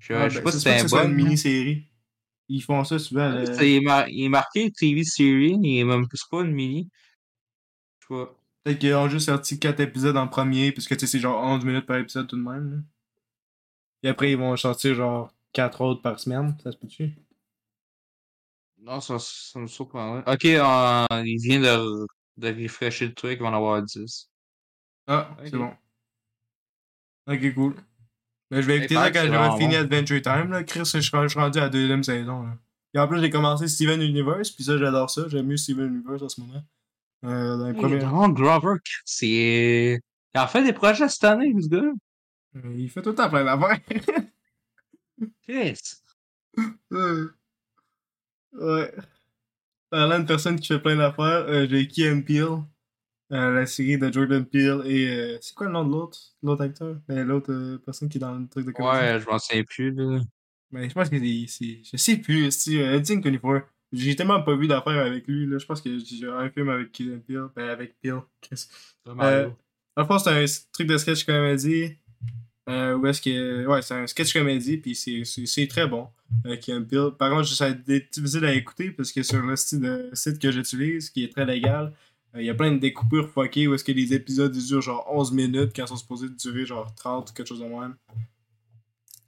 [0.00, 1.08] Je, Ah, je sais ben, pas si c'est un bug.
[1.10, 1.86] une mini-série.
[2.48, 3.40] Ils font ça souvent.
[3.60, 6.90] Il est, mar- il est marqué TV series, il est même c'est pas une mini.
[8.00, 8.34] Je sais pas.
[8.64, 11.42] Peut-être qu'ils ont juste sorti 4 épisodes en premier, parce que tu sais, c'est genre
[11.42, 12.70] 11 minutes par épisode tout de même.
[12.70, 12.76] Là.
[14.02, 17.12] Et après, ils vont sortir genre 4 autres par semaine, ça se peut-tu?
[18.80, 20.24] Non, ça, ça me surprendrait.
[20.32, 22.06] Ok, euh, il vient de,
[22.36, 24.30] de refresher le truc, il va en avoir 10.
[25.06, 25.72] Ah, c'est bon.
[27.26, 27.74] Ok, cool.
[28.50, 29.80] Ben, je vais écouter ça quand j'aurai fini bon.
[29.80, 30.50] Adventure Time.
[30.50, 30.64] Là.
[30.64, 32.42] Chris, je suis rendu à la deuxième saison.
[32.42, 32.58] Là.
[32.94, 35.28] Et en plus, j'ai commencé Steven Universe, puis ça, j'adore ça.
[35.28, 36.62] J'aime mieux Steven Universe en ce moment.
[37.24, 37.98] Euh, dans les premiers...
[38.00, 40.00] Non, Grover, c'est.
[40.34, 41.92] Il a fait des projets cette année, ce gars.
[42.56, 43.78] Euh, Il fait tout le temps plein d'affaires.
[45.42, 45.80] Chris.
[48.54, 48.92] Ouais.
[49.92, 52.62] Parlant de personne qui fait plein d'affaires, euh, j'ai and Peele.
[53.32, 55.06] euh, la série de Jordan Peele et.
[55.08, 56.96] euh, c'est quoi le nom de l'autre L'autre acteur?
[57.06, 58.96] Ben, L'autre personne qui est dans le truc de comédie.
[58.96, 60.20] Ouais, je m'en souviens plus, là.
[60.70, 61.82] Mais je pense que c'est.
[61.84, 62.50] Je sais plus.
[62.50, 63.66] C'est Eddie 24.
[63.92, 65.44] J'ai tellement pas vu d'affaires avec lui.
[65.44, 65.58] Là.
[65.58, 67.48] Je pense que j'ai un film avec and Peele.
[67.54, 67.94] Ben, avec.
[68.02, 68.20] Euh,
[69.04, 71.98] Dans le fond, c'est un truc de sketch comédie.
[72.68, 73.66] Euh, où est-ce que.
[73.66, 76.08] Ouais, c'est un sketch comédie, puis c'est- très bon.
[76.46, 77.10] Euh, qui Bill.
[77.18, 81.10] Par contre, ça a été difficile à écouter parce que sur le site, que j'utilise,
[81.10, 81.92] qui est très légal,
[82.34, 85.06] euh, il y a plein de découpures fuckées où est-ce que les épisodes durent genre
[85.12, 87.96] 11 minutes quand ils sont supposés durer genre 30 ou quelque chose de même.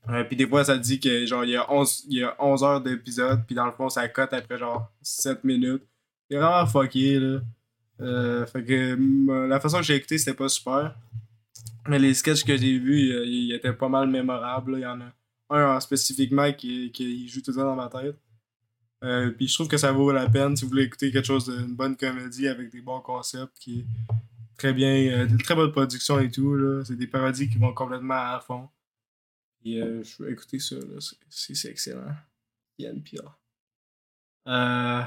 [0.08, 2.34] Euh, puis des fois, ça dit que genre il y a 11, il y a
[2.38, 5.82] 11 heures d'épisode, puis dans le fond, ça cote après genre 7 minutes.
[6.30, 7.40] C'est vraiment fucké, là.
[8.46, 10.94] Fait que la façon que j'ai écouté, c'était pas super.
[11.88, 14.72] Mais les sketchs que j'ai vus, euh, ils étaient pas mal mémorables.
[14.72, 14.78] là.
[14.78, 15.12] Il y en a
[15.50, 18.16] un en spécifiquement qui, qui joue tout le temps dans ma tête.
[19.02, 21.44] Euh, puis je trouve que ça vaut la peine si vous voulez écouter quelque chose
[21.46, 23.84] d'une bonne comédie avec des bons concepts, qui est
[24.56, 26.82] très bien, euh, très bonne production et tout.
[26.84, 28.68] C'est des parodies qui vont complètement à fond.
[29.66, 31.00] Et euh, je vais écouter ça, là.
[31.28, 32.14] C'est- excellent.
[32.78, 33.36] Yann Pierre.
[34.48, 35.02] Euh.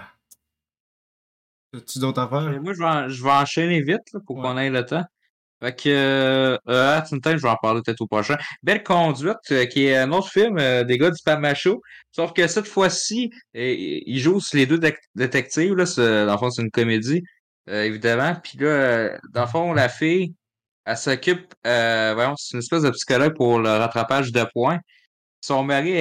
[1.73, 2.49] As-tu d'autres affaires?
[2.49, 4.41] Mais moi, je vais, en- je vais enchaîner vite là, pour Ouais.
[4.43, 5.05] qu'on ait le temps.
[5.61, 8.37] Fait que, euh, euh, je vais en parler peut-être au prochain.
[8.61, 11.81] Belle conduite, euh, qui est un autre film euh, des gars du Pamacho.
[12.11, 15.85] Sauf que cette fois-ci, ils jouent sur les deux dé- détectives, là.
[16.25, 17.23] Dans le fond, c'est une comédie,
[17.69, 18.35] euh, évidemment.
[18.43, 20.35] Puis là, euh, dans le fond, la fille,
[20.85, 24.79] elle s'occupe, voyons, c'est une espèce de psychologue pour le rattrapage de points.
[25.41, 25.91] Son mari,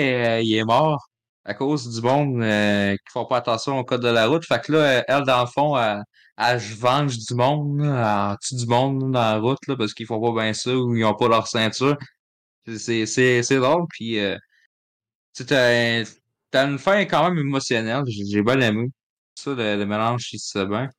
[0.44, 1.08] il est mort
[1.44, 4.44] à cause du monde qui font pas attention au code de la route.
[4.46, 6.02] Fait que là, elle, dans le fond, elle,
[6.38, 9.94] elle se venge du monde, là, elle tue du monde dans la route là, parce
[9.94, 11.96] qu'ils font pas bien ça ou ils ont pas leur ceinture.
[12.66, 13.86] C'est c'est c'est drôle.
[13.90, 14.36] Puis euh,
[15.34, 16.10] tu sais, t'as
[16.50, 18.04] t'as une fin quand même émotionnelle.
[18.06, 18.88] J'ai j'ai bien aimé.
[19.34, 20.90] Ça, le, le mélange, il se bien.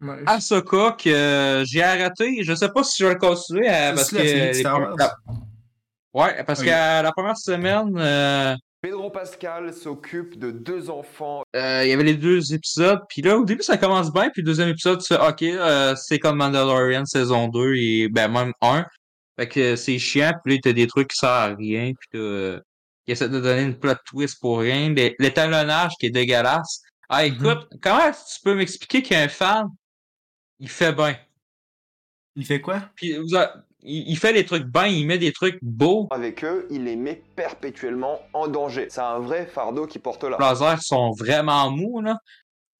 [0.00, 0.22] Ouais.
[0.26, 2.42] Ahsoka, que euh, j'ai arrêté.
[2.42, 4.64] Je sais pas si je vais le continuer euh, parce que les.
[6.14, 11.44] Ouais, parce que la première semaine, euh, Pedro Pascal s'occupe de deux enfants.
[11.54, 14.42] euh, il y avait les deux épisodes, puis là, au début, ça commence bien, puis
[14.42, 18.52] le deuxième épisode, tu fais, OK, euh, c'est comme Mandalorian saison 2, et ben même
[18.60, 18.84] 1.
[19.38, 22.20] Fait que c'est chiant, puis là, t'as des trucs qui servent à rien, puis là,
[22.24, 22.60] euh,
[23.06, 24.88] ils essaient de donner une plot twist pour rien.
[24.92, 26.82] L'é- L'étalonnage qui est dégueulasse.
[27.08, 29.68] Ah, écoute, comment tu peux m'expliquer qu'un fan,
[30.58, 31.16] il fait bien?
[32.34, 32.82] Il fait quoi?
[32.96, 36.08] Puis vous a- il, il fait des trucs bien, il met des trucs beaux.
[36.10, 38.86] Avec eux, il les met perpétuellement en danger.
[38.90, 40.36] C'est un vrai fardeau qui porte là.
[40.38, 42.16] Les lasers sont vraiment mous, là.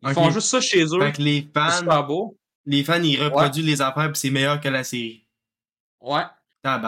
[0.02, 1.00] Ils font juste ça chez eux.
[1.00, 2.36] Fait que les C'est fans, super beau.
[2.66, 5.26] les fans, ils reproduisent les affaires puis c'est meilleur que la série.
[6.00, 6.22] Ouais.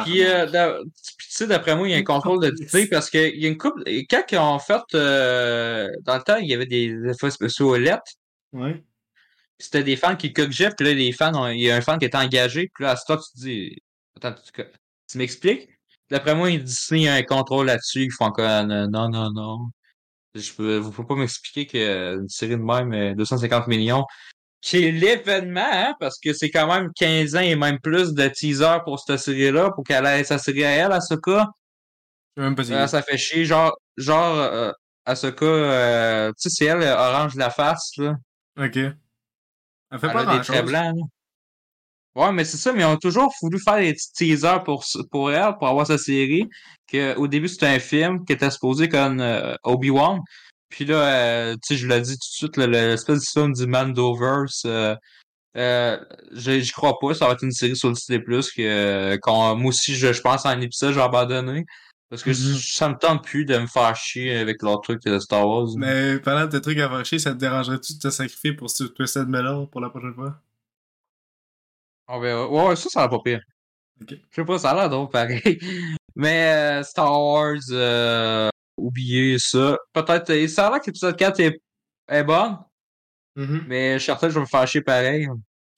[0.05, 3.11] Puis, euh, puis, tu sais, d'après moi, il y a un contrôle de qualité parce
[3.11, 3.83] qu'il y a une couple.
[4.09, 4.81] Quand ils ont fait.
[4.95, 8.13] euh, dans le temps, il y avait des effets spéciaux lettres.
[8.53, 8.85] Ouais.
[9.59, 11.99] C'était des fans qui coquaient, puis là, les fans, ont- il y a un fan
[11.99, 13.77] qui était engagé, puis là, à ce temps, tu te dis.
[15.09, 15.69] Tu, m'expliques?
[16.11, 16.65] D'après moi, il
[16.99, 18.05] y a un contrôle là-dessus.
[18.05, 18.45] Ils font encore.
[18.49, 19.59] euh, Non, non, non.
[20.35, 24.05] Je peux, vous pouvez pas m'expliquer qu'une série de même, euh, 250 millions,
[24.61, 28.27] qui est l'événement, hein, parce que c'est quand même 15 ans et même plus de
[28.29, 31.47] teaser pour cette série-là, pour qu'elle ait sa série à elle, à ce cas.
[32.37, 32.69] Même pas.
[32.71, 34.73] Euh, ça fait chier, genre, genre, euh,
[35.05, 38.17] à ce cas, euh, tu sais, c'est elle, euh, Orange la face, là.
[38.59, 38.77] Ok.
[38.77, 38.97] Elle
[40.01, 40.71] fait Elle pas a des grand traits chose.
[40.71, 41.03] blancs, là.
[42.17, 45.33] Ouais, mais c'est ça, mais ils ont toujours voulu faire des petits teasers pour, pour
[45.33, 46.49] elle, pour avoir sa série.
[46.91, 50.21] Que, au début, c'était un film qui était supposé comme euh, Obi-Wan.
[50.69, 53.67] Puis là, euh, tu sais, je l'ai dit tout de suite, l'espèce de film du
[53.67, 54.95] Mandoverse, euh,
[55.57, 55.99] euh,
[56.33, 59.69] je- j'y crois pas, ça va être une série sur le Disney+, que, qu'on- moi
[59.71, 61.65] aussi, je, je pense à un épisode, j'ai abandonné.
[62.11, 62.59] Parce que Mhm.
[62.59, 65.67] ça me tente plus de me faire chier avec leur truc de Star Wars.
[65.77, 68.85] Mais parlant de trucs à faire chier, ça te dérangerait-tu de te sacrifier pour ce
[68.85, 70.41] Twisted Metal pour la prochaine fois?
[72.09, 72.49] On verra.
[72.49, 73.41] Ouais, ça, ça va pas pire.
[74.09, 75.41] Je sais pas, ça a l'air drôle pareil.
[76.17, 79.77] Mais euh, Star Wars, euh, oubliez ça.
[79.93, 81.61] Peut-être, euh, ça a l'air que l'épisode 4 est,
[82.09, 82.59] est bonne,
[83.37, 83.65] Mhm.
[83.67, 85.27] mais je suis certain que je vais me faire chier pareil.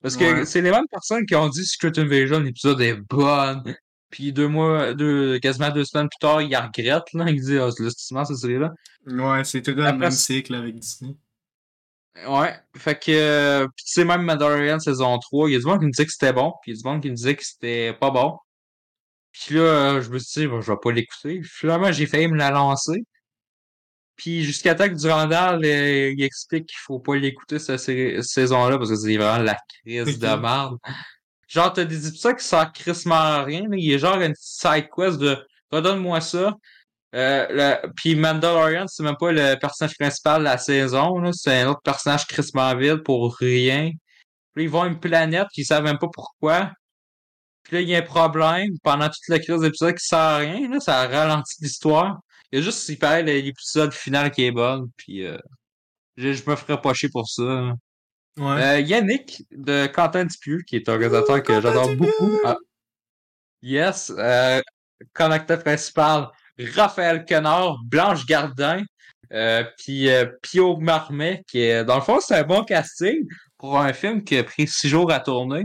[0.03, 0.45] Parce que Ouais.
[0.45, 3.75] c'est les mêmes personnes qui ont dit Secret Invasion, l'épisode est bonne.
[4.11, 7.25] Puis deux mois, deux, quasiment deux semaines plus tard, ils regrettent, là.
[7.31, 7.71] Ils disent, ah,
[8.27, 8.73] c'est série-là.
[9.07, 11.15] Ouais, c'est tout le Après, même cycle avec Disney.
[12.25, 15.67] Ouais, fait que, euh, pis tu sais, même Mandalorian saison 3, il y a du
[15.67, 17.15] monde qui me disait que c'était bon, puis il y a du monde qui me
[17.15, 18.39] disait que c'était pas bon.
[19.33, 21.43] Puis là, euh, je me suis dit, bon, je vais pas l'écouter.
[21.45, 23.05] Finalement, j'ai failli me la lancer.
[24.17, 28.91] Puis jusqu'à temps que Durandal, euh, il explique qu'il faut pas l'écouter cette saison-là, parce
[28.91, 30.79] que c'est vraiment la crise de merde.
[31.49, 33.77] Genre, t'as des épisodes qui sortent crissement rien, là.
[33.77, 35.37] Il y a genre une side quest de,
[35.71, 36.55] redonne-moi ça.
[37.17, 41.31] Euh, puis Mandalorian, c'est même pas le personnage principal de la saison, là.
[41.33, 43.91] C'est un autre personnage crissement vide pour rien.
[44.53, 46.73] Puis là, ils vont à une planète qu'ils savent même pas pourquoi.
[47.63, 50.37] Puis là, il y a un problème pendant toute la crise d'épisode qui sert à
[50.39, 50.79] rien, là.
[50.81, 52.21] Ça ralentit l'histoire.
[52.53, 55.39] Il y a juste, il paraît, l'épisode final qui est bon, puis euh,
[56.17, 57.43] je, je me ferais pas chier pour ça.
[57.43, 57.75] là.
[58.39, 58.63] Ouais.
[58.63, 62.39] Euh, Yannick de Quentin Dupieux, qui est un réalisateur que j'adore beaucoup.
[62.45, 62.57] Ah.
[63.63, 64.13] Yes.
[64.17, 64.61] Euh,
[65.13, 68.83] connecteur principal, Raphaël Quenard, Blanche Gardin,
[69.33, 73.27] euh, puis euh, Pio Marmet, qui dans le fond, c'est un bon casting
[73.59, 75.65] pour un film qui a pris six jours à tourner.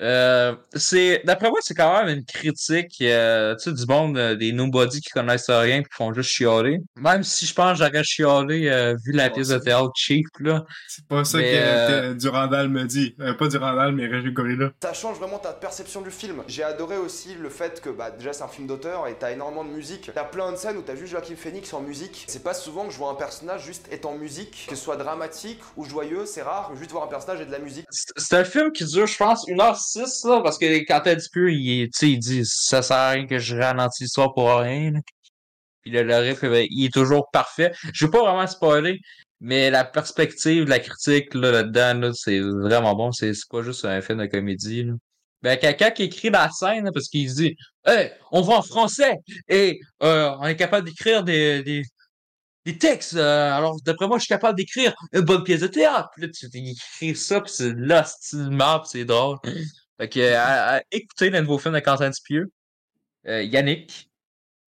[0.00, 4.36] Euh, c'est, d'après moi, c'est quand même une critique, euh, tu sais, du monde, euh,
[4.36, 6.80] des nobody qui connaissent rien qui font juste chialer.
[6.96, 10.64] Même si je pense que j'aurais chialé, euh, vu la pièce de théâtre cheap, là.
[10.88, 13.14] C'est pas ça mais, que euh, Durandal me dit.
[13.20, 14.70] Euh, pas Durandal, mais Régis Gorilla.
[14.82, 16.42] Ça change vraiment ta perception du film.
[16.46, 19.64] J'ai adoré aussi le fait que bah, déjà c'est un film d'auteur et t'as énormément
[19.64, 20.10] de musique.
[20.14, 22.24] T'as plein de scènes où t'as juste Joaquin Phoenix en musique.
[22.28, 24.96] C'est pas souvent que je vois un personnage juste être en musique, que ce soit
[24.96, 27.86] dramatique ou joyeux, c'est rare, juste voir un personnage et de la musique.
[27.90, 29.46] C'est un film qui dure, je pense,
[29.96, 33.26] 1h06, là, parce que quand t'as dit peu, il, il dit ça sert à rien
[33.26, 34.92] que je ralentis l'histoire pour rien.
[34.92, 35.00] là.
[35.82, 37.72] Puis le, riff, ben, il est toujours parfait.
[37.92, 38.98] Je vais pas vraiment spoiler,
[39.40, 43.12] mais la perspective, la critique là, là-dedans, là, c'est vraiment bon.
[43.12, 44.84] C'est pas juste un film de comédie.
[44.84, 44.94] Là.
[45.42, 49.14] Ben, quelqu'un qui écrit la scène, parce qu'il dit, hey, on va en français
[49.48, 51.82] et euh, on est capable d'écrire des, des,
[52.72, 53.14] des textes.
[53.14, 56.08] euh, alors, d'après moi, je suis capable d'écrire une bonne pièce de théâtre.
[56.14, 58.04] Puis là, tu écris ça, puis c'est là,
[58.84, 59.38] c'est drôle.
[60.00, 62.50] Fait que, à- à- écoutez le nouveau film de Quentin Dupieux,
[63.28, 64.08] euh, Yannick.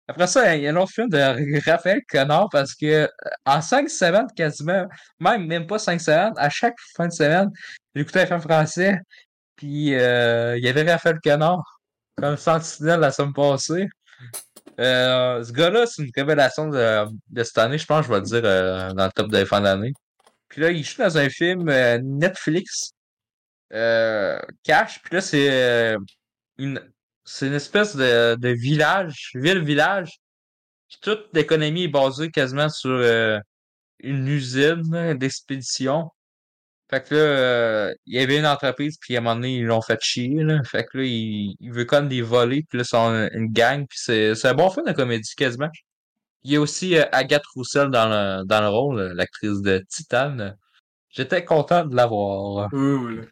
[0.08, 3.08] Après ça, il y a un autre film de Raphaël Connard parce que euh,
[3.46, 4.86] en cinq semaines, quasiment,
[5.20, 7.50] même, même pas cinq semaines, à chaque fin de semaine,
[7.94, 8.98] j'écoutais un film français,
[9.56, 11.62] puis euh, il y avait Raphaël Connard
[12.16, 13.88] comme sentinelle la semaine passée.
[14.80, 18.26] Euh, ce gars-là, c'est une révélation de, de cette année, je pense, je vais le
[18.26, 19.94] dire euh, dans le top de fin d'année.
[20.48, 22.94] Puis là, il joue dans un film euh, Netflix,
[23.74, 25.98] euh, Cash, puis là, c'est euh,
[26.58, 26.82] une,
[27.26, 30.20] c'est une espèce de, de village, ville-village,
[31.02, 33.40] toute l'économie est basée quasiment sur euh,
[34.00, 36.10] une usine d'expédition.
[36.90, 39.66] Fait que là, euh, il y avait une entreprise, puis à un moment donné, ils
[39.66, 40.64] l'ont fait chier, là.
[40.64, 43.86] Fait que là, il, il veut comme des volets, puis là, ils sont une gang,
[43.88, 45.70] puis c'est, c'est un bon film de comédie, quasiment.
[46.44, 50.58] Il y a aussi euh, Agathe Roussel dans le, dans le rôle, l'actrice de Titane.
[51.10, 52.70] J'étais content de la voir.
[52.70, 53.32] Cool.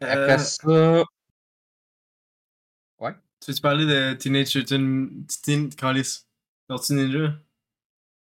[0.00, 1.04] Après Euh, ça,
[3.40, 5.08] tu veux parler de Teenage Mutant
[5.42, 6.26] Teen Callis?
[6.68, 7.38] Tortue Ninja?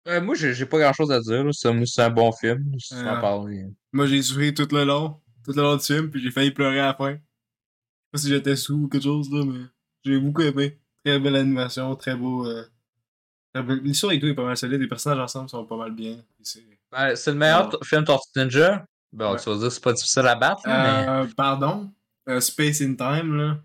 [0.08, 1.52] Euh, moi, j'ai j'ai pas grand chose à dire, là.
[1.54, 2.72] C'est un bon film,
[3.08, 3.48] en.
[3.92, 6.80] Moi, j'ai souri tout le long, tout le long du film, puis j'ai failli pleurer
[6.80, 7.12] à la fin.
[7.12, 7.22] Je sais
[8.12, 9.66] pas si j'étais sous ou quelque chose, là, mais
[10.04, 10.80] j'ai beaucoup aimé.
[11.06, 12.48] Très belle animation, très beau.
[12.48, 12.64] Euh...
[13.84, 16.18] L'histoire et tout est pas mal solide, les personnages ensemble sont pas mal bien.
[16.42, 17.78] c'est- Ben, c'est le meilleur Ah.
[17.78, 18.86] t- film Tortue Ninja.
[19.12, 19.40] Bon, Ouais.
[19.40, 21.08] tu vas dire que c'est pas difficile à battre, là, mais...
[21.10, 21.92] Euh, pardon?
[22.30, 23.58] Euh, Space in Time, là.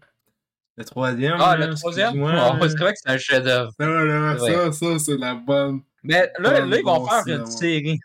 [0.77, 1.37] Le troisième.
[1.41, 2.23] Ah, là, le troisième?
[2.25, 3.73] Ah, c'est vrai que c'est un chef-d'œuvre.
[3.79, 5.81] Ça, ça, ça, c'est la bonne.
[6.03, 7.41] Mais là, là, ils vont faire cinéma.
[7.41, 7.99] une série.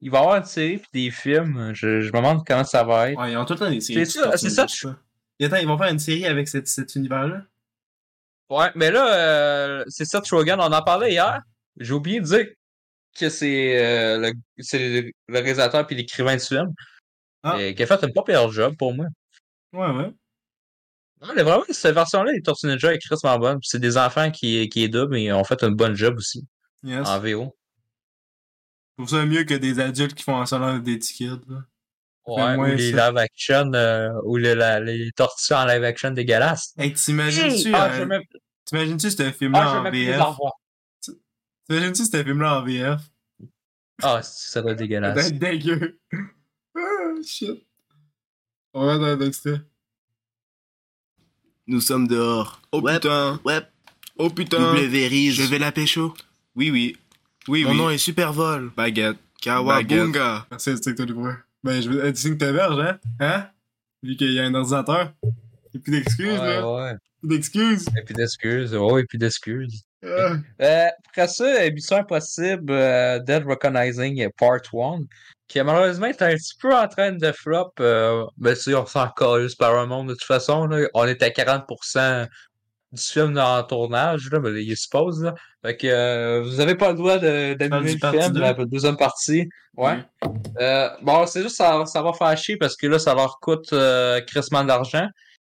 [0.00, 1.72] Il va y avoir une série puis des films.
[1.74, 3.18] Je, je me demande comment ça va être.
[3.18, 4.06] Ouais, ils ont tout le temps des séries.
[4.06, 4.98] C'est de ça, Tortue c'est ça, Ninja,
[5.38, 7.42] Et attends, ils vont faire une série avec cette, cet univers-là?
[8.48, 11.40] Ouais, mais là, euh, c'est Seth Rogen, on en parlait hier.
[11.78, 12.46] J'ai oublié de dire
[13.18, 16.72] que c'est euh, le, le, réalisateur puis l'écrivain du film.
[17.42, 17.60] Ah.
[17.60, 19.06] Et qui a fait un pas pire job pour moi.
[19.72, 20.12] Ouais, ouais.
[21.22, 23.58] Ouais, mais vraiment, cette version-là, les Tortues Ninja est crissement bonne.
[23.62, 26.46] C'est des enfants qui, qui est double et ont fait un bon job aussi.
[26.82, 27.06] Yes.
[27.08, 27.56] En VO.
[28.98, 31.40] Je trouve ça mieux que des adultes qui font un salon d'étiquette.
[32.26, 33.08] Ouais, ou les ça.
[33.10, 36.74] live action, euh, ou les, la- les tortues en live action dégueulasses.
[36.76, 38.22] Hey, t'imagines-tu, Ah, euh, même,
[38.64, 40.20] t'imagines-tu ce ah, film-là en VF?
[40.20, 40.52] en.
[41.68, 43.00] T'imagines-tu ce film-là en VF?
[44.02, 45.14] Ah, ça doit être Ça dégueulasse.
[45.14, 46.00] doit être dégueu.
[46.78, 47.66] Ah, shit.
[48.74, 49.60] On va dans un extrait.
[51.66, 52.60] Nous sommes dehors.
[52.72, 53.40] Oh ouais, putain.
[53.44, 53.60] ouais.
[54.18, 54.58] Oh putain.
[54.74, 55.30] W.
[55.30, 56.14] Je vais la pécho.
[56.56, 56.96] Oui, oui.
[57.48, 57.76] Oui, Mon oui.
[57.76, 58.70] nom est Supervol.
[58.76, 59.18] Baguette.
[59.42, 60.46] Kawabunga.
[60.50, 61.34] Merci de que t'as du bruit.
[61.62, 62.12] Ben, je veux.
[62.12, 62.98] Tu signes ta verge, hein?
[63.20, 63.46] Hein?
[64.02, 65.12] Vu qu'il y a un ordinateur.
[65.74, 66.68] Et plus d'excuses, Ouais, là.
[66.74, 66.92] ouais.
[67.20, 67.86] Plus d'excuses.
[67.98, 68.74] Et puis d'excuses.
[68.74, 69.82] Ouais, et puis d'excuses.
[70.04, 70.34] Ah.
[70.62, 75.00] Euh, après ça, Mission Impossible, euh, Dead Recognizing Part 1,
[75.48, 77.72] qui malheureusement est un petit peu en train de flop.
[77.80, 80.66] Euh, ben, si on s'en colle par un monde de toute façon.
[80.66, 82.26] Là, on est à 40%
[82.92, 85.22] du film en tournage, là, mais il se pose.
[85.22, 85.34] Là.
[85.64, 89.48] Fait que euh, vous avez pas le droit d'animer le film, la deuxième partie.
[89.76, 89.98] Ouais.
[90.60, 93.72] Euh, bon, c'est juste ça, ça va faire chier parce que là, ça leur coûte
[93.72, 95.06] euh, crissement d'argent.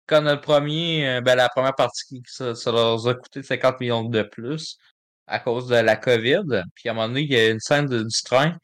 [0.08, 4.04] Quand le premier, euh, ben, la première partie, ça, ça leur a coûté 50 millions
[4.04, 4.78] de plus
[5.28, 6.64] à cause de la COVID.
[6.76, 8.58] Puis à un moment donné, il y a une scène de- du train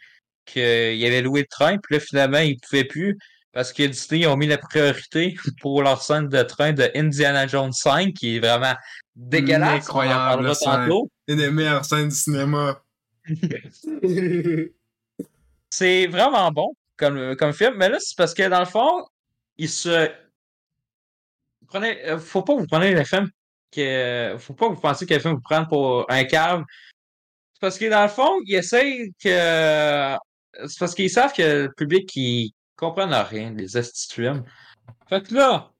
[0.46, 0.62] qu'il
[1.06, 3.18] avait loué le train, puis là, finalement, ils pouvaient plus
[3.56, 7.48] parce que Disney ils ont mis la priorité pour leur scène de train de Indiana
[7.48, 8.76] Jones 5, qui est vraiment
[9.16, 9.88] dégueulasse.
[9.90, 10.52] On en Incroyable.
[11.30, 12.82] Une des meilleures scènes du cinéma.
[15.70, 19.06] C'est vraiment bon comme, comme film, mais là, c'est parce que dans le fond,
[19.58, 20.10] il se.
[21.68, 23.30] Prenez, euh, faut pas que vous preniez le film
[23.72, 24.36] que.
[24.38, 26.64] Faut pas que vous pensiez que le film vous prenne pour un cave.
[27.54, 30.18] C'est parce que dans le fond, ils essayent que.
[30.68, 33.66] C'est parce qu'ils savent que le public qui comprenne rien de
[34.12, 34.44] films.
[35.08, 35.72] Fait que là,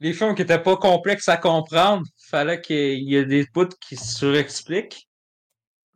[0.00, 3.96] les films qui étaient pas complexes à comprendre, fallait qu'il y ait des bouts qui
[3.96, 5.08] se surexpliquent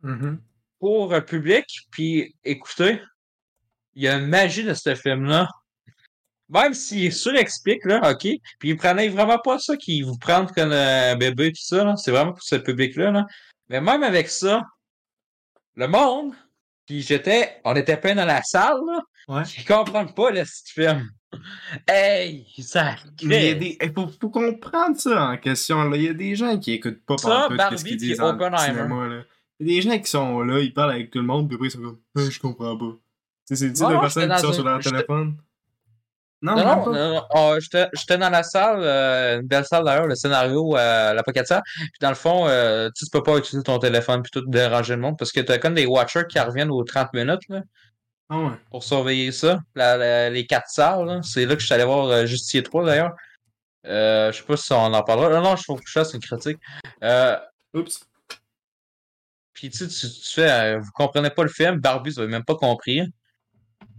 [0.01, 0.41] Mhm.
[0.79, 1.65] pour le public.
[1.91, 3.01] Puis écoutez,
[3.93, 5.47] il y a une magie de ce film-là.
[6.49, 8.27] Même s'il surexplique, là, OK,
[8.59, 11.95] puis il prenait vraiment pas ça qui vous prendre comme un bébé, tout ça, là.
[11.95, 13.25] C'est vraiment pour ce public-là, là.
[13.69, 14.61] Mais même avec ça,
[15.75, 16.33] le monde,
[16.85, 19.43] puis j'étais, on était plein dans la salle, là, Ouais.
[19.43, 21.09] qui comprennent pas le petit film.
[21.87, 23.55] Hey, ça Mais il y a crée.
[23.55, 23.77] des.
[23.81, 25.83] Il faut, faut comprendre ça en question.
[25.89, 25.97] Là.
[25.97, 28.37] Il y a des gens qui écoutent pas Ça, par Barbie qu'est-ce qu'ils disent en
[28.57, 29.07] cinéma.
[29.07, 29.23] Là.
[29.59, 31.55] Il y a des gens qui sont là, ils parlent avec tout le monde, puis
[31.55, 32.85] après ils sont comme, je comprends pas.
[32.85, 32.99] Tu
[33.45, 35.37] sais, c'est le type Ouais, de personnes qui sont sur leur téléphone.
[36.43, 36.91] Non, Non, non, pas.
[36.91, 37.23] non, non.
[37.33, 41.47] Ah, j'étais dans la salle, euh, une belle salle d'ailleurs, le scénario, euh, la Pocket
[41.47, 41.63] Salle.
[41.77, 45.01] Puis dans le fond, euh, tu peux pas utiliser ton téléphone puis tout déranger le
[45.01, 47.61] monde parce que t'as comme des watchers qui reviennent aux 30 minutes là,
[48.29, 48.51] Ah ouais.
[48.69, 49.59] pour surveiller ça.
[49.73, 52.85] La- la- les quatre salles, c'est là que je suis allé voir euh, Justier 3
[52.85, 53.13] d'ailleurs.
[53.85, 55.29] Euh, je sais pas si on en parlera.
[55.29, 56.57] Non, non, je trouve que ça, c'est une critique.
[57.73, 58.05] Oups.
[59.53, 62.43] Puis tu, sais, tu, tu fais, vous comprenez pas le film, Barbie, vous avez même
[62.43, 63.01] pas compris.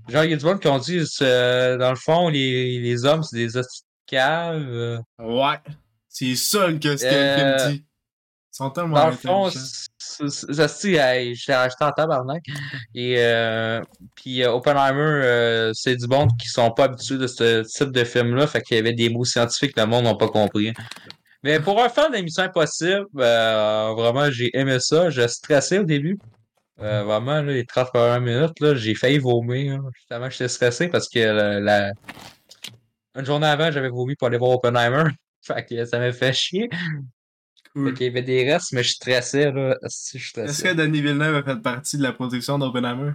[0.09, 3.05] Genre, il y a du monde qui ont dit, c'est, dans le fond, les, les
[3.05, 4.69] hommes, c'est des hosties caves.
[4.69, 4.99] euh.
[5.19, 5.57] Ouais.
[6.09, 7.85] C'est ça que ce que Euh, le film dit.
[8.53, 9.51] Ils sont tellement Dans le fond,
[10.97, 12.45] hey, j'étais acheté en tabarnak.
[12.95, 13.81] Et euh,
[14.15, 18.05] puis euh, Oppenheimer, euh, c'est du monde qui sont pas habitués de ce type de
[18.05, 18.47] film-là.
[18.47, 20.73] Fait qu'il y avait des mots scientifiques que le monde n'a pas compris.
[21.43, 25.11] Mais pour un fan d'émission impossible, euh, vraiment, j'ai aimé ça.
[25.11, 26.17] J'ai stressé au début.
[26.81, 29.81] Euh, vraiment, là, les 30 premières minutes, là, j'ai failli vomir.
[29.83, 29.89] là.
[29.95, 31.93] Justement, j'étais stressé parce que la, la-
[33.17, 35.05] une journée avant, j'avais vomi pour aller voir Oppenheimer.
[35.43, 36.69] Fait que ça m'a fait chier.
[37.75, 37.89] Cool.
[37.91, 39.77] Fait qu'il y avait des restes, mais je stressais, là.
[39.87, 43.13] Si, je Est-ce que Danny Villeneuve a fait partie de la production d'Oppenheimer?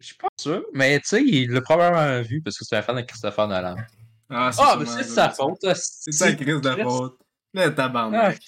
[0.00, 2.82] Je suis pas sûr, mais tu sais, il l'a probablement vu parce que c'est un
[2.82, 3.76] fan de Christopher Nolan.
[4.28, 5.28] Ah, Ah, mais c'est ça.
[5.28, 5.58] sa faute.
[5.74, 6.82] C'est sa crise de Chris.
[6.82, 7.18] faute.
[7.54, 8.38] Le tabarnak.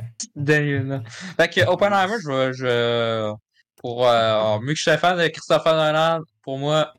[0.00, 0.04] Ah,
[0.34, 1.02] Daniel.
[1.36, 2.52] Fait que Oppenheimer, je.
[2.52, 3.32] Je,
[3.76, 6.92] pour, euh, mieux que je suis fan de Christopher Nolan, pour moi,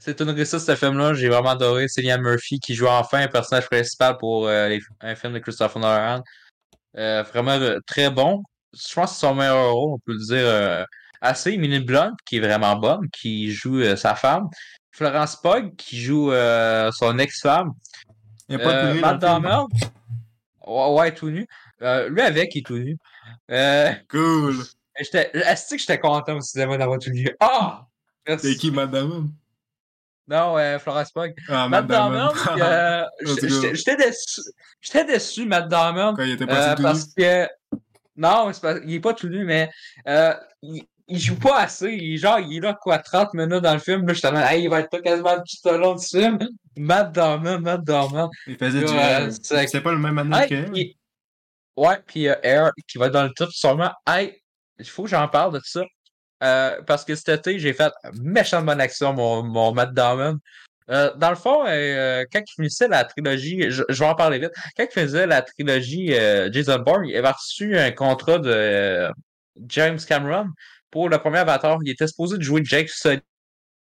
[0.00, 1.14] c'est une réussite ce film-là.
[1.14, 5.14] J'ai vraiment adoré Cillian Murphy qui joue enfin un personnage principal pour euh, les- un
[5.14, 6.22] film de Christopher Nolan.
[6.96, 8.42] Euh, vraiment euh, très bon.
[8.74, 10.86] Je pense que c'est son meilleur rôle, on peut le dire
[11.20, 11.52] assez.
[11.52, 14.48] Emily Blunt, qui est vraiment bonne, qui joue sa femme.
[14.90, 16.30] Florence Pugh, qui joue
[16.92, 17.70] son ex-femme.
[18.48, 19.20] Il n'y a pas de Matt.
[20.68, 21.46] Ouais, tout nu.
[21.82, 22.96] Euh, lui avec, il est tout nu.
[23.50, 24.56] Euh, Cool.
[25.00, 27.28] j'étais, est-ce que j'étais content au cinéma d'avoir tout nu?
[27.40, 27.86] Ah!
[28.26, 28.52] Merci.
[28.52, 29.28] C'est qui, Matt Damon?
[30.28, 31.34] Non, euh, Florence Pugh.
[31.48, 32.28] Ah, Matt Damon,
[32.60, 33.40] euh, Let's
[33.74, 34.40] j'étais- déçu.
[34.82, 36.14] J'étais déçu, Matt Damon.
[36.14, 37.48] Quand il était Euh, passé tout parce que
[38.16, 39.70] non, c'est pas- il est pas tout nu, mais
[40.06, 41.90] euh, il, il joue pas assez.
[41.92, 44.06] Il, genre, il est là quoi 30 minutes dans le film.
[44.06, 46.38] Là, je suis hey, il va être là quasiment tout au long du film.
[46.76, 48.28] Matt Damon, Matt Damon.
[48.46, 48.86] Il faisait du
[49.42, 50.96] c'est- pas le même année Hey, que puis-
[51.76, 53.92] Ouais, puis euh, Air qui va dans le top sûrement.
[54.06, 54.34] Hey,
[54.78, 55.82] il faut que j'en parle de ça.
[56.42, 60.38] Euh, parce que cet été, j'ai fait méchante bonne action, mon, mon Matt Damon.
[60.90, 64.38] Euh, dans le fond, euh, quand il finissait la trilogie, je, je vais en parler
[64.38, 69.08] vite, quand il faisait la trilogie euh, Jason Bourne, il avait reçu un contrat de
[69.66, 70.46] James Cameron
[70.90, 71.78] pour le premier Avatar.
[71.82, 73.20] Il était supposé de jouer Jake Sully,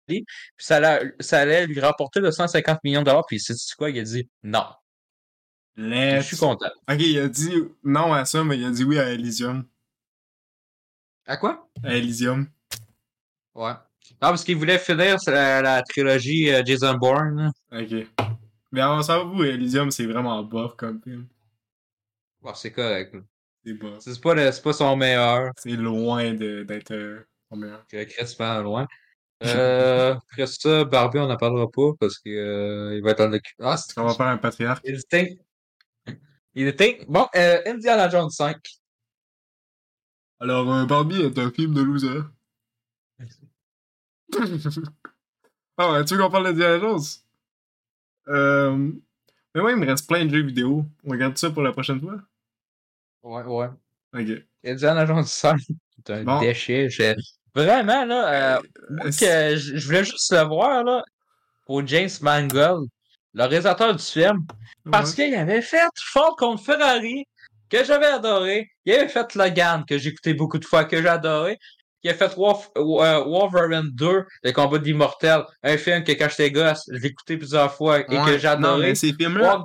[0.07, 0.25] puis
[0.59, 3.91] ça allait, ça allait lui rapporter le 150 millions de dollars, puis c'est quoi?
[3.91, 4.67] Il a dit non.
[5.77, 6.71] Je suis content.
[6.89, 7.53] Ok, il a dit
[7.85, 9.67] non à ça, mais il a dit oui à Elysium.
[11.27, 11.69] À quoi?
[11.83, 12.47] À Elysium.
[13.55, 13.73] Ouais.
[14.23, 17.51] Non, parce qu'il voulait finir la, la trilogie euh, Jason Bourne.
[17.73, 18.07] Ok.
[18.73, 21.27] Mais on s'avoue, Elysium, c'est vraiment bof comme film.
[22.41, 23.17] Bon, c'est correct.
[23.67, 24.01] C'est.
[24.01, 25.51] C'est pas, le- c'est pas son meilleur.
[25.57, 27.85] C'est loin d'être euh, son meilleur.
[27.89, 28.87] que Crispin loin.
[29.45, 33.55] Euh, après ça, Barbie, on n'en parlera pas parce que euh, va être en docu-
[33.61, 34.81] Ah, c'est On va faire un patriarche.
[34.85, 35.39] Il était.
[36.55, 37.05] Il était.
[37.09, 38.57] Bon, euh, Indiana Jones 5.
[40.41, 42.21] Alors, Barbie est un film de loser.
[45.79, 47.01] ah ouais, tu veux qu'on parle d'Indiana Jones?
[48.29, 48.93] Euh...
[49.55, 50.85] Mais moi, il me reste plein de jeux vidéo.
[51.05, 52.21] On regarde ça pour la prochaine fois?
[53.27, 53.68] Ouais, ouais.
[54.14, 54.43] Ok.
[54.64, 55.61] Indiana Jones 5.
[56.07, 56.41] C'est un Bon.
[56.41, 56.89] déchet.
[57.55, 58.61] Vraiment, là, euh,
[58.91, 61.03] moi, Euh, que je, voulais juste le voir, là,
[61.66, 62.89] pour James Mangold,
[63.35, 64.47] le réalisateur du film.
[64.91, 65.24] Parce Ouais.
[65.27, 67.24] qu'il avait fait Ford contre Ferrari,
[67.68, 68.68] que j'avais adoré.
[68.85, 71.59] Il avait fait Logan, que j'ai écouté beaucoup de fois, que j'ai adoré.
[72.03, 76.53] Il a fait Wolf- euh, Wolverine 2, le combat d'immortel, un film que quand j'étais
[76.53, 78.39] gosse, je l'ai écouté plusieurs fois et Ouais.
[78.39, 79.64] que mais ces films-là.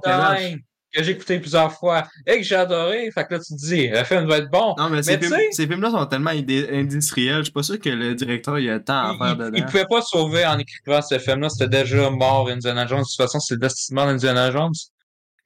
[0.93, 3.09] Que j'ai écouté plusieurs fois et que j'ai adoré.
[3.11, 4.75] Fait que là, tu te dis, le film va être bon.
[4.77, 7.37] Non, mais, ces, Mais tu films, ces films-là sont tellement industriels.
[7.37, 9.51] Je suis pas sûr que le directeur il a temps à faire dedans.
[9.55, 11.49] il pouvait pas sauver en écrivant ce film-là.
[11.49, 12.99] C'était déjà mort, Indiana Jones.
[12.99, 14.73] De toute façon, c'est le destinement d'Indiana Jones.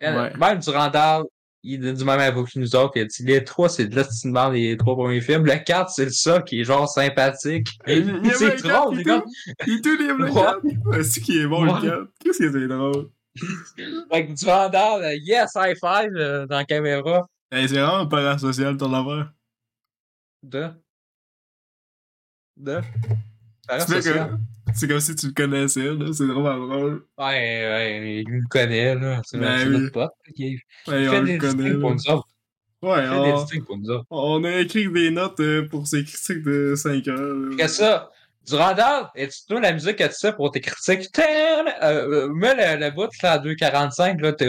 [0.01, 0.33] Ouais.
[0.37, 1.23] Même Durandal,
[1.63, 2.93] il est du même avis que nous autres.
[2.95, 5.45] Il a dit, les trois, c'est de destinement les trois premiers films.
[5.45, 7.67] Le 4, c'est le ça qui est genre sympathique.
[7.87, 9.23] Il- c'est le drôle, les gars.
[9.67, 10.33] Il tout aime le Ouais.
[10.33, 11.03] 4.
[11.03, 12.07] C'est qui est bon le 4.
[12.23, 13.09] Qu'est-ce que c'est drôle?
[14.11, 17.27] Fait que Durandal, euh, yes, high five euh, dans la caméra.
[17.51, 19.31] Hey, c'est vraiment parasocial ton affaire.
[20.43, 20.69] De?
[22.57, 22.81] De?
[24.73, 26.11] C'est comme si tu le connaissais, là.
[26.13, 27.05] C'est vraiment drôle.
[27.17, 29.21] Ouais, ouais, il nous connaît, là.
[29.25, 29.79] C'est Ben oui.
[29.79, 30.11] notre pote.
[30.35, 31.73] Il Ouais, on fait le des connaît.
[31.75, 32.27] pour nous autres.
[32.81, 34.05] Ouais, Il fait des on, districts pour nous autres.
[34.09, 37.51] on a écrit des notes euh, pour ces critiques de 5 heures.
[37.53, 38.11] Après ça,
[38.45, 41.09] Durandal, et tu trouves la musique que tu sais pour tes critiques?
[41.19, 44.33] Euh, euh, mets le, le bout là, à 2.45, là.
[44.33, 44.45] Tu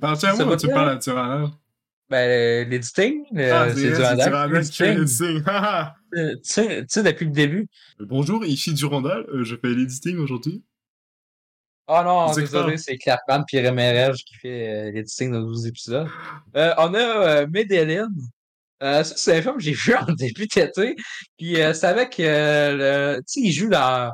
[0.00, 1.48] parles à moi ou tu parles à Durandal?
[2.08, 3.88] Ben, l'editing, le- Ah, c'est c'est.
[3.96, 5.42] Durandal qui fait L'editing,
[6.14, 7.68] euh, Tu sais, depuis le début.
[7.98, 10.62] Bonjour, ici Durandal, euh, je fais l'editing aujourd'hui.
[11.88, 16.08] Oh non, C'est désolé, c'est Clapman puis Rémérage qui fait euh, l'editing de 12 épisodes.
[16.56, 18.08] Euh, on a euh, Medellin.
[18.82, 20.96] Euh, ça, c'est un film que j'ai vu en début d'été.
[21.38, 23.18] Puis euh, c'est avec euh, le.
[23.20, 24.12] Tu sais, il joue dans.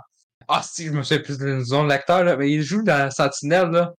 [0.49, 3.11] Ah si, je me souviens plus du nom de l'acteur, là, mais il joue dans
[3.11, 3.93] Sentinelle, là.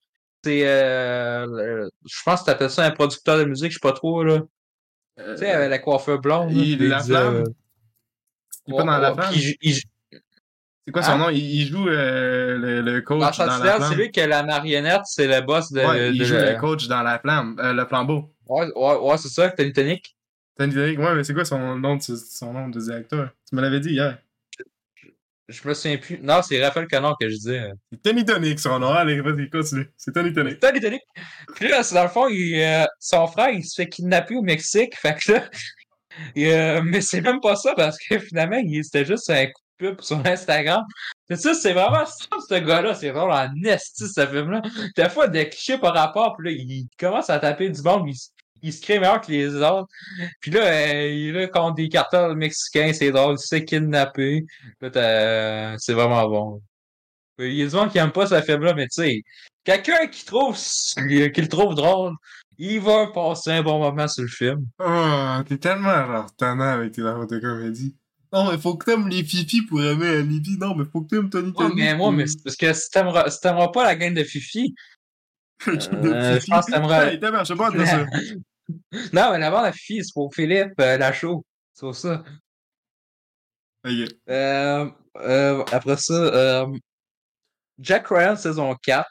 [0.44, 3.94] C'est euh, le- je pense que t'appelles ça un producteur de musique, je sais pas
[3.94, 4.42] trop, là.
[5.18, 6.54] Tu sais, avec la coiffure blonde.
[6.54, 7.36] là, il- puis La Flamme?
[7.36, 7.44] euh,
[8.68, 9.34] Il est pas dans La ouais, Flamme?
[9.34, 9.76] puis il il
[10.86, 11.18] C'est quoi son Hein?
[11.18, 11.30] nom?
[11.30, 13.90] Il, joue euh, le, le coach Dans dans, la Sentinelle, flamme.
[13.92, 15.80] c'est lui que la marionnette, c'est le boss de.
[15.82, 18.34] Ouais, il de- joue de- le coach dans la flamme, euh, le flambeau.
[18.48, 20.16] Ouais, ouais, ouais, c'est ça, Tony Tonic.
[20.58, 23.30] Tony Tonic, ouais, mais c'est quoi son nom de, son nom de directeur?
[23.50, 24.18] Tu me l'avais dit hier.
[25.50, 26.20] Je me souviens plus.
[26.20, 27.50] Non, c'est Raphaël Canard que je dis.
[27.56, 27.74] euh.
[27.92, 28.90] C'est Tony Tonic son nom.
[28.94, 29.90] Allez, vas-y, continue.
[29.98, 30.60] C'est Tony Tonic.
[30.60, 31.02] Tony Tonic.
[31.56, 34.42] Puis là, c'est dans le fond, il, euh, son frère, il se fait kidnapper au
[34.42, 34.96] Mexique.
[34.96, 35.50] Fait que là,
[36.38, 39.90] euh, mais c'est même pas ça parce que finalement, il- c'était juste un coup de
[39.90, 40.82] pub sur Instagram.
[41.30, 42.96] C'est ça, c'est vraiment ça, ce gars-là.
[42.96, 44.62] C'est vraiment en esti, ce film-là.
[44.96, 48.16] Des fois, des clichés par rapport, puis là, il commence à taper du monde, il,
[48.16, 48.30] se-
[48.64, 49.88] il se crée meilleur que les autres.
[50.40, 54.44] Puis là, euh, il est contre des cartels mexicains, c'est drôle, il se fait kidnapper.
[54.82, 56.62] Là, t'as- c'est vraiment bon.
[57.40, 59.22] Il y a des gens qui aiment pas ce film-là, mais tu sais,
[59.64, 62.14] quelqu'un qui trouve, qui le trouve drôle,
[62.60, 64.66] il va passer un bon moment sur le film.
[64.80, 67.96] Oh, t'es tellement genre tannant avec tes affaires de comédie.
[68.32, 70.58] Non, mais faut que t'aimes les fifis pour aimer un Fifi.
[70.60, 71.76] Non, mais faut que t'aimes Tony Ouais, Tonic.
[71.76, 74.74] mais moi, mais c'est parce que si t'aimeras, si t'aimeras pas la gang de Fifi,
[75.68, 75.72] euh,
[76.04, 76.72] euh, je pense que
[77.80, 78.18] je sais pas.
[79.14, 81.46] Non, mais la bande à Fifi, c'est pour Philippe euh, Lachaud.
[81.74, 82.24] C'est pour ça.
[83.86, 86.66] Euh, euh, après ça, euh,
[87.80, 89.06] Jack Ryan saison 4.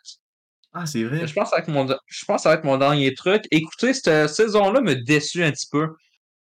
[0.74, 1.26] Ah, c'est vrai.
[1.26, 3.12] Je pense, que ça va être mon, je pense que ça va être mon dernier
[3.14, 3.44] truc.
[3.50, 5.88] Écoutez, cette saison-là me déçut un petit peu.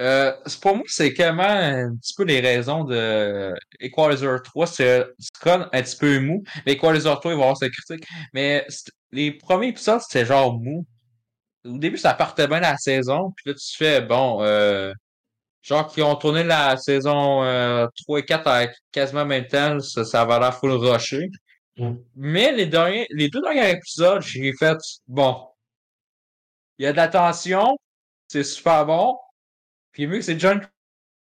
[0.01, 0.31] Euh,
[0.61, 4.67] pour moi, c'est clairement un petit peu les raisons de Equalizer 3.
[4.67, 5.05] C'est
[5.45, 6.43] un petit peu mou.
[6.65, 8.05] Mais Equalizer 3, il va avoir sa critique.
[8.33, 8.67] Mais
[9.11, 10.85] les premiers épisodes, c'était genre mou.
[11.65, 13.33] Au début, ça partait bien la saison.
[13.35, 14.93] Puis là, tu fais, bon, euh,
[15.61, 19.79] genre qui ont tourné la saison euh, 3 et 4 à quasiment en même temps.
[19.79, 21.29] Ça, ça va l'air full rusher.
[22.15, 24.77] Mais les derniers, les deux derniers épisodes, j'ai fait,
[25.07, 25.47] bon,
[26.79, 27.77] il y a de la tension,
[28.27, 29.17] c'est super bon.
[29.91, 30.65] Puis vu que c'est John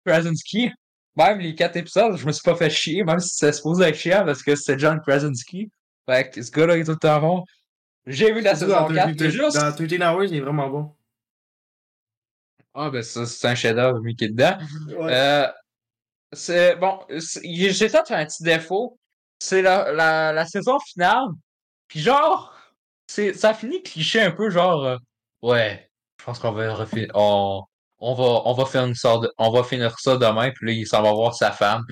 [0.06, 0.72] Krasinski,
[1.16, 3.96] même les quatre épisodes, je me suis pas fait chier, même si c'est supposé être
[3.96, 5.72] chiant parce que c'est John Krasinski.
[6.08, 7.44] Fait que ce gars-là est tout le temps bon.
[8.08, 9.58] J'ai vu la saison 4, il y a juste...
[9.58, 10.96] Dans 13 Hours, il est vraiment bon.
[12.74, 14.58] Ah ben ça, c'est un chef-d'œuvre, lui qui est dedans.
[14.98, 15.14] Ouais.
[15.14, 15.48] Euh,
[16.34, 18.98] c'est bon, j'ai peut-être un petit défaut.
[19.40, 21.28] C'est la, la, la saison finale.
[21.88, 22.54] Puis genre,
[23.08, 24.98] c'est ça finit cliché un peu genre euh,
[25.42, 25.90] ouais,
[26.20, 27.64] je pense qu'on va refi- on,
[28.00, 30.72] on va on va faire une sorte de- on va finir ça demain puis là
[30.74, 31.84] il s'en va voir sa femme.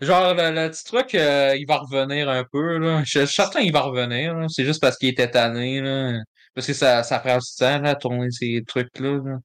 [0.00, 3.02] Genre le, le petit truc euh, il va revenir un peu là.
[3.04, 4.46] Je je suis certain qu'il va revenir là.
[4.48, 6.20] C'est juste parce qu'il était tanné là.
[6.54, 9.20] Parce que ça, ça prend du temps là, à tourner ces trucs-là.
[9.24, 9.38] Là.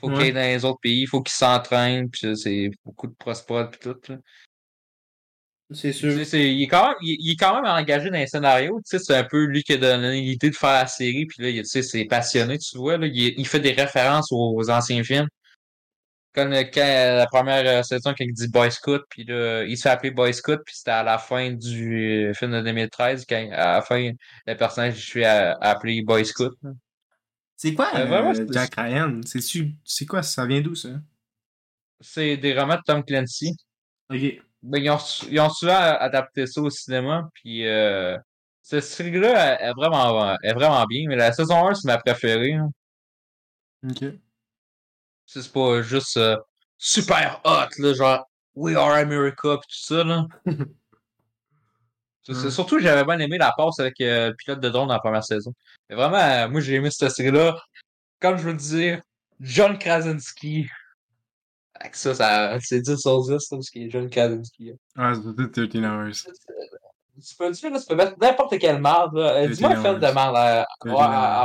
[0.00, 3.70] Faut qu'il aille dans les autres pays, faut qu'il s'entraîne, puis c'est beaucoup de prosprod
[3.70, 4.12] puis tout.
[4.12, 4.18] Là.
[5.70, 8.26] C'est sais, c'est- il, est quand même, il, il est quand même engagé dans les
[8.26, 8.80] scénarios.
[8.84, 11.26] Tu sais, c'est un peu lui qui a donné l'idée de faire la série.
[11.26, 12.98] Puis là, il, tu sais, c'est passionné, tu vois.
[12.98, 15.28] Là, il, il fait des références aux, anciens films.
[16.34, 19.62] Comme euh, quand, euh, la première euh, saison, quand il dit Boy Scout, puis là,
[19.64, 23.24] il se fait appeler Boy Scout, puis c'était à la fin du film de 2013,
[23.28, 24.10] quand à la fin,
[24.46, 26.52] le personnage je suis appelé Boy Scout.
[27.56, 29.20] C'est quoi, Euh, vraiment, Jack Ryan?
[29.84, 30.88] C'est quoi, ça vient d'où, ça?
[32.00, 33.56] C'est des romans de Tom Clancy.
[34.10, 34.20] Ok.
[34.62, 38.18] Ben, ils, ont, sou- ils ont souvent adapté ça au cinéma, puis euh,
[38.62, 42.54] cette série-là est vraiment, est vraiment bien, mais la saison 1, c'est ma préférée.
[42.54, 42.70] hein.
[43.88, 44.04] Ok.
[45.26, 46.36] C'est pas juste euh,
[46.78, 50.26] super hot, là, genre We Are America, pis tout ça, là.
[52.28, 52.50] Ouais.
[52.50, 55.24] Surtout, j'avais bien aimé la passe avec euh, le pilote de drone dans la première
[55.24, 55.52] saison.
[55.90, 57.54] Mais vraiment, euh, moi, j'ai aimé cette série-là.
[58.20, 59.02] Comme je veux dire,
[59.40, 60.66] John Krasinski.
[61.74, 64.72] Avec ça, ça c'est 10 sur 10, là, parce qu'il est John Krasinski.
[64.96, 66.12] Ah, c'est peut-être 13 Hours.
[67.26, 69.16] Tu peux, tu, là, tu peux mettre n'importe quelle marde.
[69.16, 69.34] là.
[69.42, 70.36] Euh, Dis-moi un film de marde.
[70.36, 70.66] à-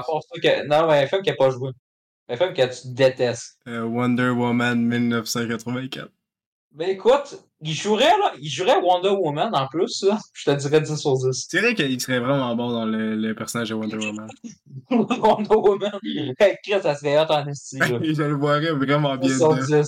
[0.07, 0.65] part ça que.
[0.67, 1.71] Non, mais un film qui n'a pas joué.
[2.29, 3.57] Un film que tu détestes.
[3.67, 6.09] Euh, Wonder Woman 1984.
[6.75, 10.19] Mais écoute, il jouerait, là, il jouerait Wonder Woman en plus, là.
[10.33, 11.47] Je te dirais 10 sur 10.
[11.49, 14.27] C'est vrai qu'il serait vraiment bon dans le, le personnage de Wonder Woman.
[14.91, 15.91] Wonder Woman.
[16.63, 17.87] Chris, ça serait hot en esti, là.
[18.01, 19.65] je le voirais vraiment bien 10 sur dedans.
[19.81, 19.87] 10.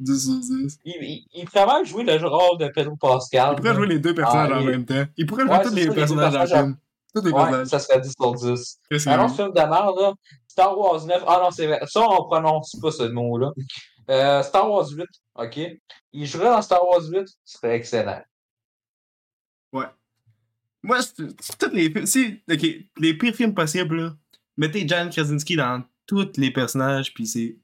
[0.00, 0.78] 10 sur 10.
[0.84, 3.54] Il, il, il pourrait jouer le rôle de Pedro Pascal.
[3.56, 5.04] Il pourrait jouer les deux personnages Ah, en il- même temps.
[5.16, 6.76] Il pourrait jouer Ouais, tous les les personnages personnages film.
[7.14, 8.78] Ouais, ça serait 10 sur 10.
[8.90, 10.14] Qu'est-ce Un que autre film de merde, là.
[10.48, 11.24] Star Wars 9.
[11.26, 11.80] Ah non, c'est vrai.
[11.86, 13.52] Ça, on prononce pas ce mot-là.
[14.10, 15.04] Euh, Star Wars 8,
[15.36, 15.60] ok.
[16.12, 18.22] Il jouerait dans Star Wars 8, ce serait excellent.
[20.84, 22.06] Moi, c'est c'est tous les films.
[22.06, 22.66] Si, ok,
[22.98, 24.16] les pires films possibles, là.
[24.56, 27.56] Mettez Jan Krasinski dans tous les personnages, puis c'est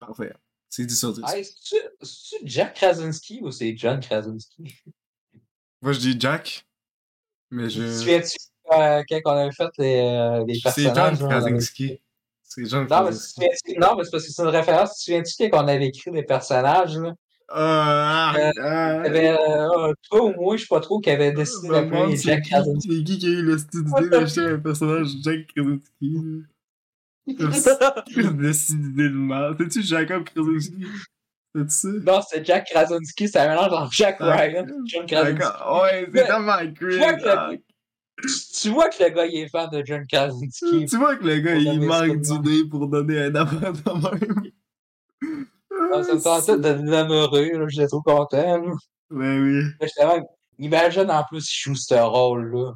[0.00, 0.32] parfait.
[0.70, 1.22] C'est 10 sur 10.
[1.26, 4.74] Hey, c'est-tu Jack Krasinski ou c'est John Krasinski?
[5.82, 6.66] Moi, je dis Jack,
[7.50, 7.82] mais Tu je.
[7.82, 8.28] te
[8.72, 11.18] euh, quand on avait fait les, euh, les C'est personnages?
[11.18, 12.00] John là, on avait- Krasinski.
[12.42, 13.78] C'est John Non, mais, Krasinski.
[13.78, 14.90] non, mais c'est parce que c'est une référence.
[14.90, 16.96] Tu te souviens-tu quand on avait écrit les personnages?
[16.98, 17.12] Là?
[17.50, 21.68] Ah, Euh, ah, avait, euh, toi ou moi, je sais pas trop, qui avait décidé
[21.68, 22.88] d'appeler Jack c'est Krasinski.
[22.88, 26.42] qui, c'est qui qui a eu le style d'idée d'acheter un personnage Jack Krasinski.
[28.34, 29.54] décidé de mal.
[29.58, 30.86] C'est-tu Jacob Krasinski?
[31.54, 31.88] C'est ça?
[32.06, 35.42] Non, c'est Jack Krasinski, c'est un mélange entre Jack Ah, Ryan et John Krasinski.
[35.82, 37.58] Ouais, c'est tellement cringe.
[38.60, 40.86] Tu vois que le gars, il est fan de John Krasinski.
[40.86, 44.50] Tu vois que le gars, il manque d'idées pour donner un affaire de même.
[45.92, 48.58] Ah, ça me tentait de l'ameurer, là, j'étais trop content.
[48.62, 48.72] Là.
[49.10, 50.20] Ben oui,
[50.58, 52.74] Imagine en plus, il joue ce rôle-là.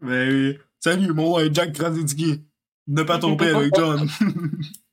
[0.00, 0.58] ben oui.
[0.78, 2.42] Salut, mon nom est Jack Krasinski.
[2.86, 4.08] Ne pas tromper avec John,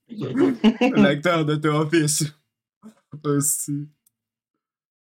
[0.97, 2.25] l'acteur de The Office.
[3.23, 3.87] Aussi.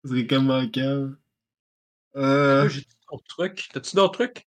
[0.05, 1.19] Ce serait comme manquable.
[2.15, 3.69] Euh, J'ai d'autres trucs?
[3.73, 4.46] T'as-tu d'autres trucs?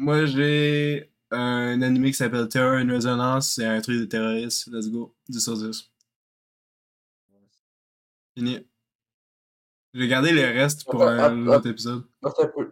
[0.00, 3.54] Moi, j'ai un animé qui s'appelle Terror in Resonance.
[3.54, 4.68] C'est un truc de terroriste.
[4.72, 5.14] Let's go.
[5.28, 5.90] 10 sur 10.
[8.36, 8.66] Fini.
[9.92, 11.56] J'ai gardé le reste pour Attends, un attends.
[11.58, 12.04] autre épisode.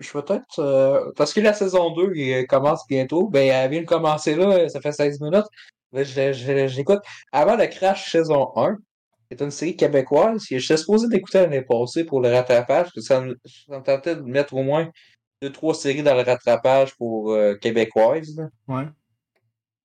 [0.00, 0.58] Je vais peut-être.
[0.60, 3.28] euh, Parce que la saison 2 il commence bientôt.
[3.28, 5.46] Ben, elle vient de commencer là, ça fait 16 minutes.
[5.92, 7.00] L'écoute.
[7.32, 8.76] Avant le Crash saison 1,
[9.30, 12.88] c'est une série québécoise j'étais supposé d'écouter l'année passée pour le rattrapage.
[12.98, 14.88] Ça me, ça me tentait de mettre au moins
[15.40, 18.36] deux, trois séries dans le rattrapage pour euh, québécoise.
[18.66, 18.86] Ouais.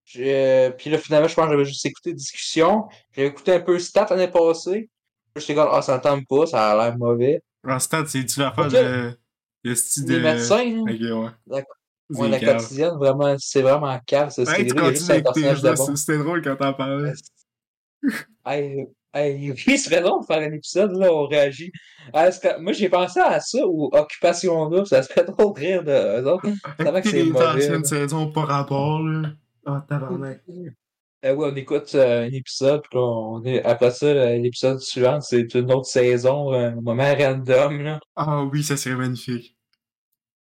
[0.06, 2.88] J'ai- Puis là, finalement, je pense que j'avais juste écouté Discussion.
[3.12, 4.90] J'ai écouté un peu Stat l'année passée.
[5.36, 7.42] J'étais comme, ah, ça me tente pas, ça a l'air mauvais.
[7.64, 8.72] Randstad, c'est-tu l'affaire Ok.
[8.72, 9.18] de.
[9.64, 10.16] Le style de.
[10.16, 10.82] Les médecins, hein.
[10.84, 11.30] Ok, ouais.
[11.48, 11.76] D'accord.
[12.12, 12.62] C'est Ouais, la cave.
[12.62, 17.14] quotidienne, vraiment, c'est vraiment cave, tu ça, c'est- c'était drôle quand t'en parlais.
[18.46, 21.72] Hey, hey, oui, ce serait drôle de faire un épisode, là, on réagit.
[22.14, 25.84] Ah, que- moi, j'ai pensé à ça, ou Occupation Double, ça serait drôle de rire
[25.84, 26.48] de eux autres.
[26.80, 29.30] C'est vrai que c'est mauvais, saisons par rapport, là.
[29.66, 30.42] Ah, tabarnak.
[31.26, 33.64] Euh, ouais, on écoute euh, un épisode, puis on est...
[33.64, 38.00] après ça, euh, l'épisode suivant, c'est une autre saison, un moment random, là.
[38.18, 39.56] Ah oui, ça serait magnifique.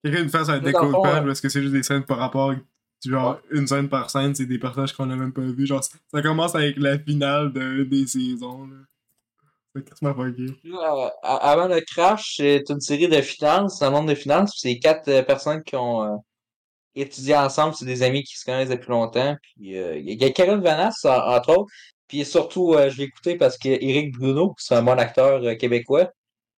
[0.05, 1.27] Quelqu'un nous fasse un découpage ouais.
[1.27, 2.55] parce que c'est juste des scènes par rapport.
[3.05, 5.67] Genre, une scène par scène, c'est des personnages qu'on a même pas vus.
[5.67, 8.77] Genre, ça commence avec la finale de, des saisons, là.
[9.75, 14.55] C'est euh, avant le crash, c'est une série de finances, dans le monde de finances,
[14.57, 16.17] c'est quatre euh, personnes qui ont euh,
[16.95, 19.37] étudié ensemble, c'est des amis qui se connaissent depuis longtemps.
[19.43, 21.73] Puis euh, il y a Karen Vanasse, en- entre autres.
[22.09, 26.11] Puis surtout, je l'ai écouté parce que Éric Bruno, c'est un bon acteur québécois,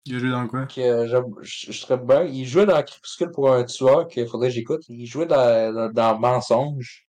[0.06, 0.66] Il a joué dans quoi?
[0.66, 1.06] Que euh,
[1.42, 2.24] je, je serais bien.
[2.24, 4.82] Il jouait dans Crépuscule pour un tueur qu'il faudrait que j'écoute.
[4.88, 7.06] Il jouait dans, dans, dans Mensonge.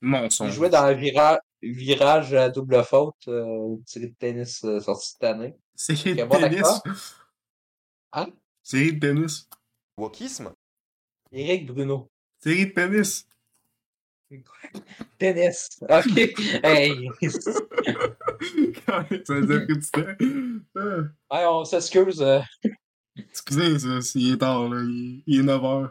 [0.00, 0.48] Mensonge.
[0.48, 3.44] Il jouait dans vira- Virage à double faute, euh,
[3.76, 5.54] une série de tennis euh, sortie cette année.
[5.74, 6.66] Série de bon tennis.
[8.12, 8.26] Hein?
[8.62, 9.48] Série de tennis.
[9.96, 10.52] Wokisme?
[11.32, 12.10] Éric Bruno.
[12.38, 13.26] Série de tennis.
[15.18, 15.78] Tennis.
[15.82, 16.34] OK.
[16.64, 17.10] Hey.
[18.86, 20.16] ça veut dire que tu t'es.
[20.76, 21.40] Ah.
[21.40, 22.20] Ouais, on s'excuse.
[22.22, 22.40] euh.
[23.16, 24.80] Excusez, ça, c'est- il est tard, là.
[24.82, 25.90] Il, il est 9h.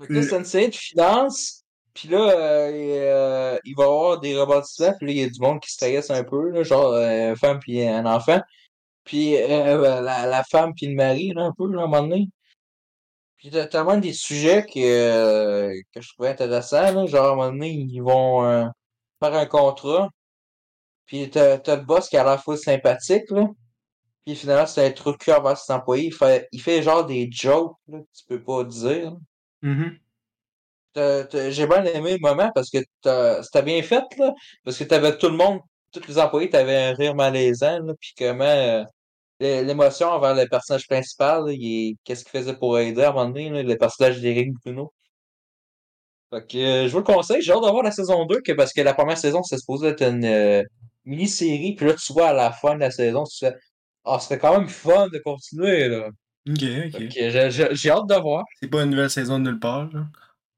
[0.00, 1.64] Fait que là, c'est une série de finances.
[1.94, 4.92] Puis là, euh, il, euh, il va y avoir des rebondissements.
[4.98, 6.50] Puis là, il y a du monde qui se trahisse un peu.
[6.50, 8.40] Là, genre, euh, une femme puis un enfant.
[9.04, 12.02] Puis euh, la, la femme puis le mari, là, un peu, là, à un moment
[12.02, 12.28] donné.
[13.44, 16.94] Puis t'as tellement des sujets que, euh, que je trouvais intéressants.
[16.94, 18.64] Là, genre, à un moment donné, ils vont euh,
[19.22, 20.08] faire un contrat.
[21.04, 23.46] Puis t'as, t'as le boss qui a l'air full sympathique, là.
[24.24, 26.06] Puis finalement, c'est un truc cul envers ses employés.
[26.06, 29.12] Il fait, il fait genre des jokes, là, que tu peux pas dire.
[29.60, 29.98] Mhm.
[30.94, 34.32] T'as- t'as- J'ai bien aimé le moment parce que t'as- c'était bien fait, là.
[34.64, 35.60] Parce que t'avais tout le monde,
[35.92, 37.92] tous les employés, t'avais un rire malaisant, là.
[38.00, 38.84] Puis comment euh,
[39.64, 41.44] l'émotion envers le personnage principal,
[42.04, 44.92] qu'est-ce qu'il faisait pour aider à un moment donné, là, le personnage d'Éric Bruno?
[46.30, 48.52] Fait que euh, je vous le conseille, j'ai hâte de voir la saison 2, que,
[48.52, 50.62] parce que la première saison, c'est supposé être une euh,
[51.04, 53.54] mini-série, puis là, tu vois à la fin de la saison, tu fais
[54.04, 56.08] Ah, serait quand même fun de continuer, là.
[56.48, 56.62] Ok,
[56.94, 57.06] ok.
[57.10, 58.44] j'ai- hâte de voir.
[58.60, 60.06] C'est pas une nouvelle saison de nulle part, là.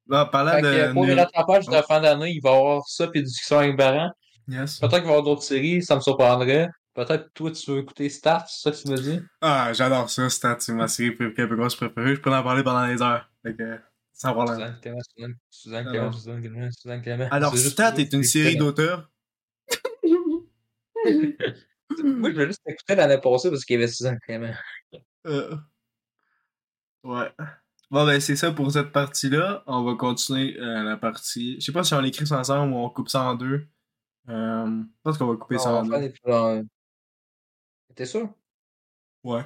[0.06, 0.92] Bah, parlant que, de.
[0.92, 1.82] pour les nul- rattrapages de Oh.
[1.86, 4.10] fin d'année, il va y avoir ça, puis discussion avec Baran.
[4.48, 4.78] Yes.
[4.78, 6.68] Peut-être qu'il va y avoir d'autres séries, ça me surprendrait.
[6.96, 9.20] Peut-être toi, tu veux écouter Stats, c'est ça que tu me dis?
[9.42, 12.14] Ah, j'adore ça, Stats, c'est ma série québécoise préférée.
[12.14, 13.30] Je peux en parler pendant des heures.
[13.42, 13.78] Fait que,
[14.14, 14.56] sans problème.
[14.56, 16.24] Suzanne Clément, Suzanne, Suzanne Alors.
[16.40, 17.28] Clément, Suzanne.
[17.30, 19.10] Alors, C'est juste Stat pour est une série d'auteurs?
[21.04, 24.54] Moi, je voulais juste écouter l'année passée parce qu'il y avait Suzanne Clément.
[25.26, 25.54] Euh,
[27.04, 27.30] Ouais.
[27.90, 29.62] Bon, ben, c'est ça pour cette partie-là.
[29.66, 31.60] On va continuer euh, la partie.
[31.60, 33.66] Je sais pas si on l'écrit ça ensemble ou on coupe ça en deux.
[34.28, 36.64] Euh, je pense qu'on va couper ça en deux.
[37.96, 38.28] T'es sûr?
[39.24, 39.42] Ouais.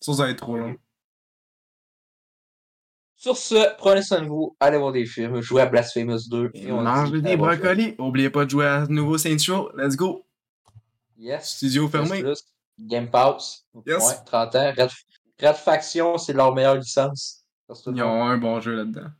[0.00, 0.76] Ça, ça va être trop long.
[3.16, 6.52] Sur ce, prenez soin de vous, allez voir des films, jouez à Blasphemous 2.
[6.54, 7.94] Et on Mange des brocolis.
[7.98, 9.70] Oubliez pas de jouer à nouveau Saints Row.
[9.76, 10.24] Let's go.
[11.18, 11.56] Yes.
[11.56, 12.22] Studio fermé.
[12.22, 12.42] Plus,
[12.78, 13.66] Game Pass.
[13.86, 14.02] Yes.
[14.02, 14.72] Ouais, 30 ans.
[14.78, 14.90] Red,
[15.42, 17.44] Red Faction, c'est leur meilleure licence.
[17.68, 19.10] Ils ont un bon jeu là-dedans.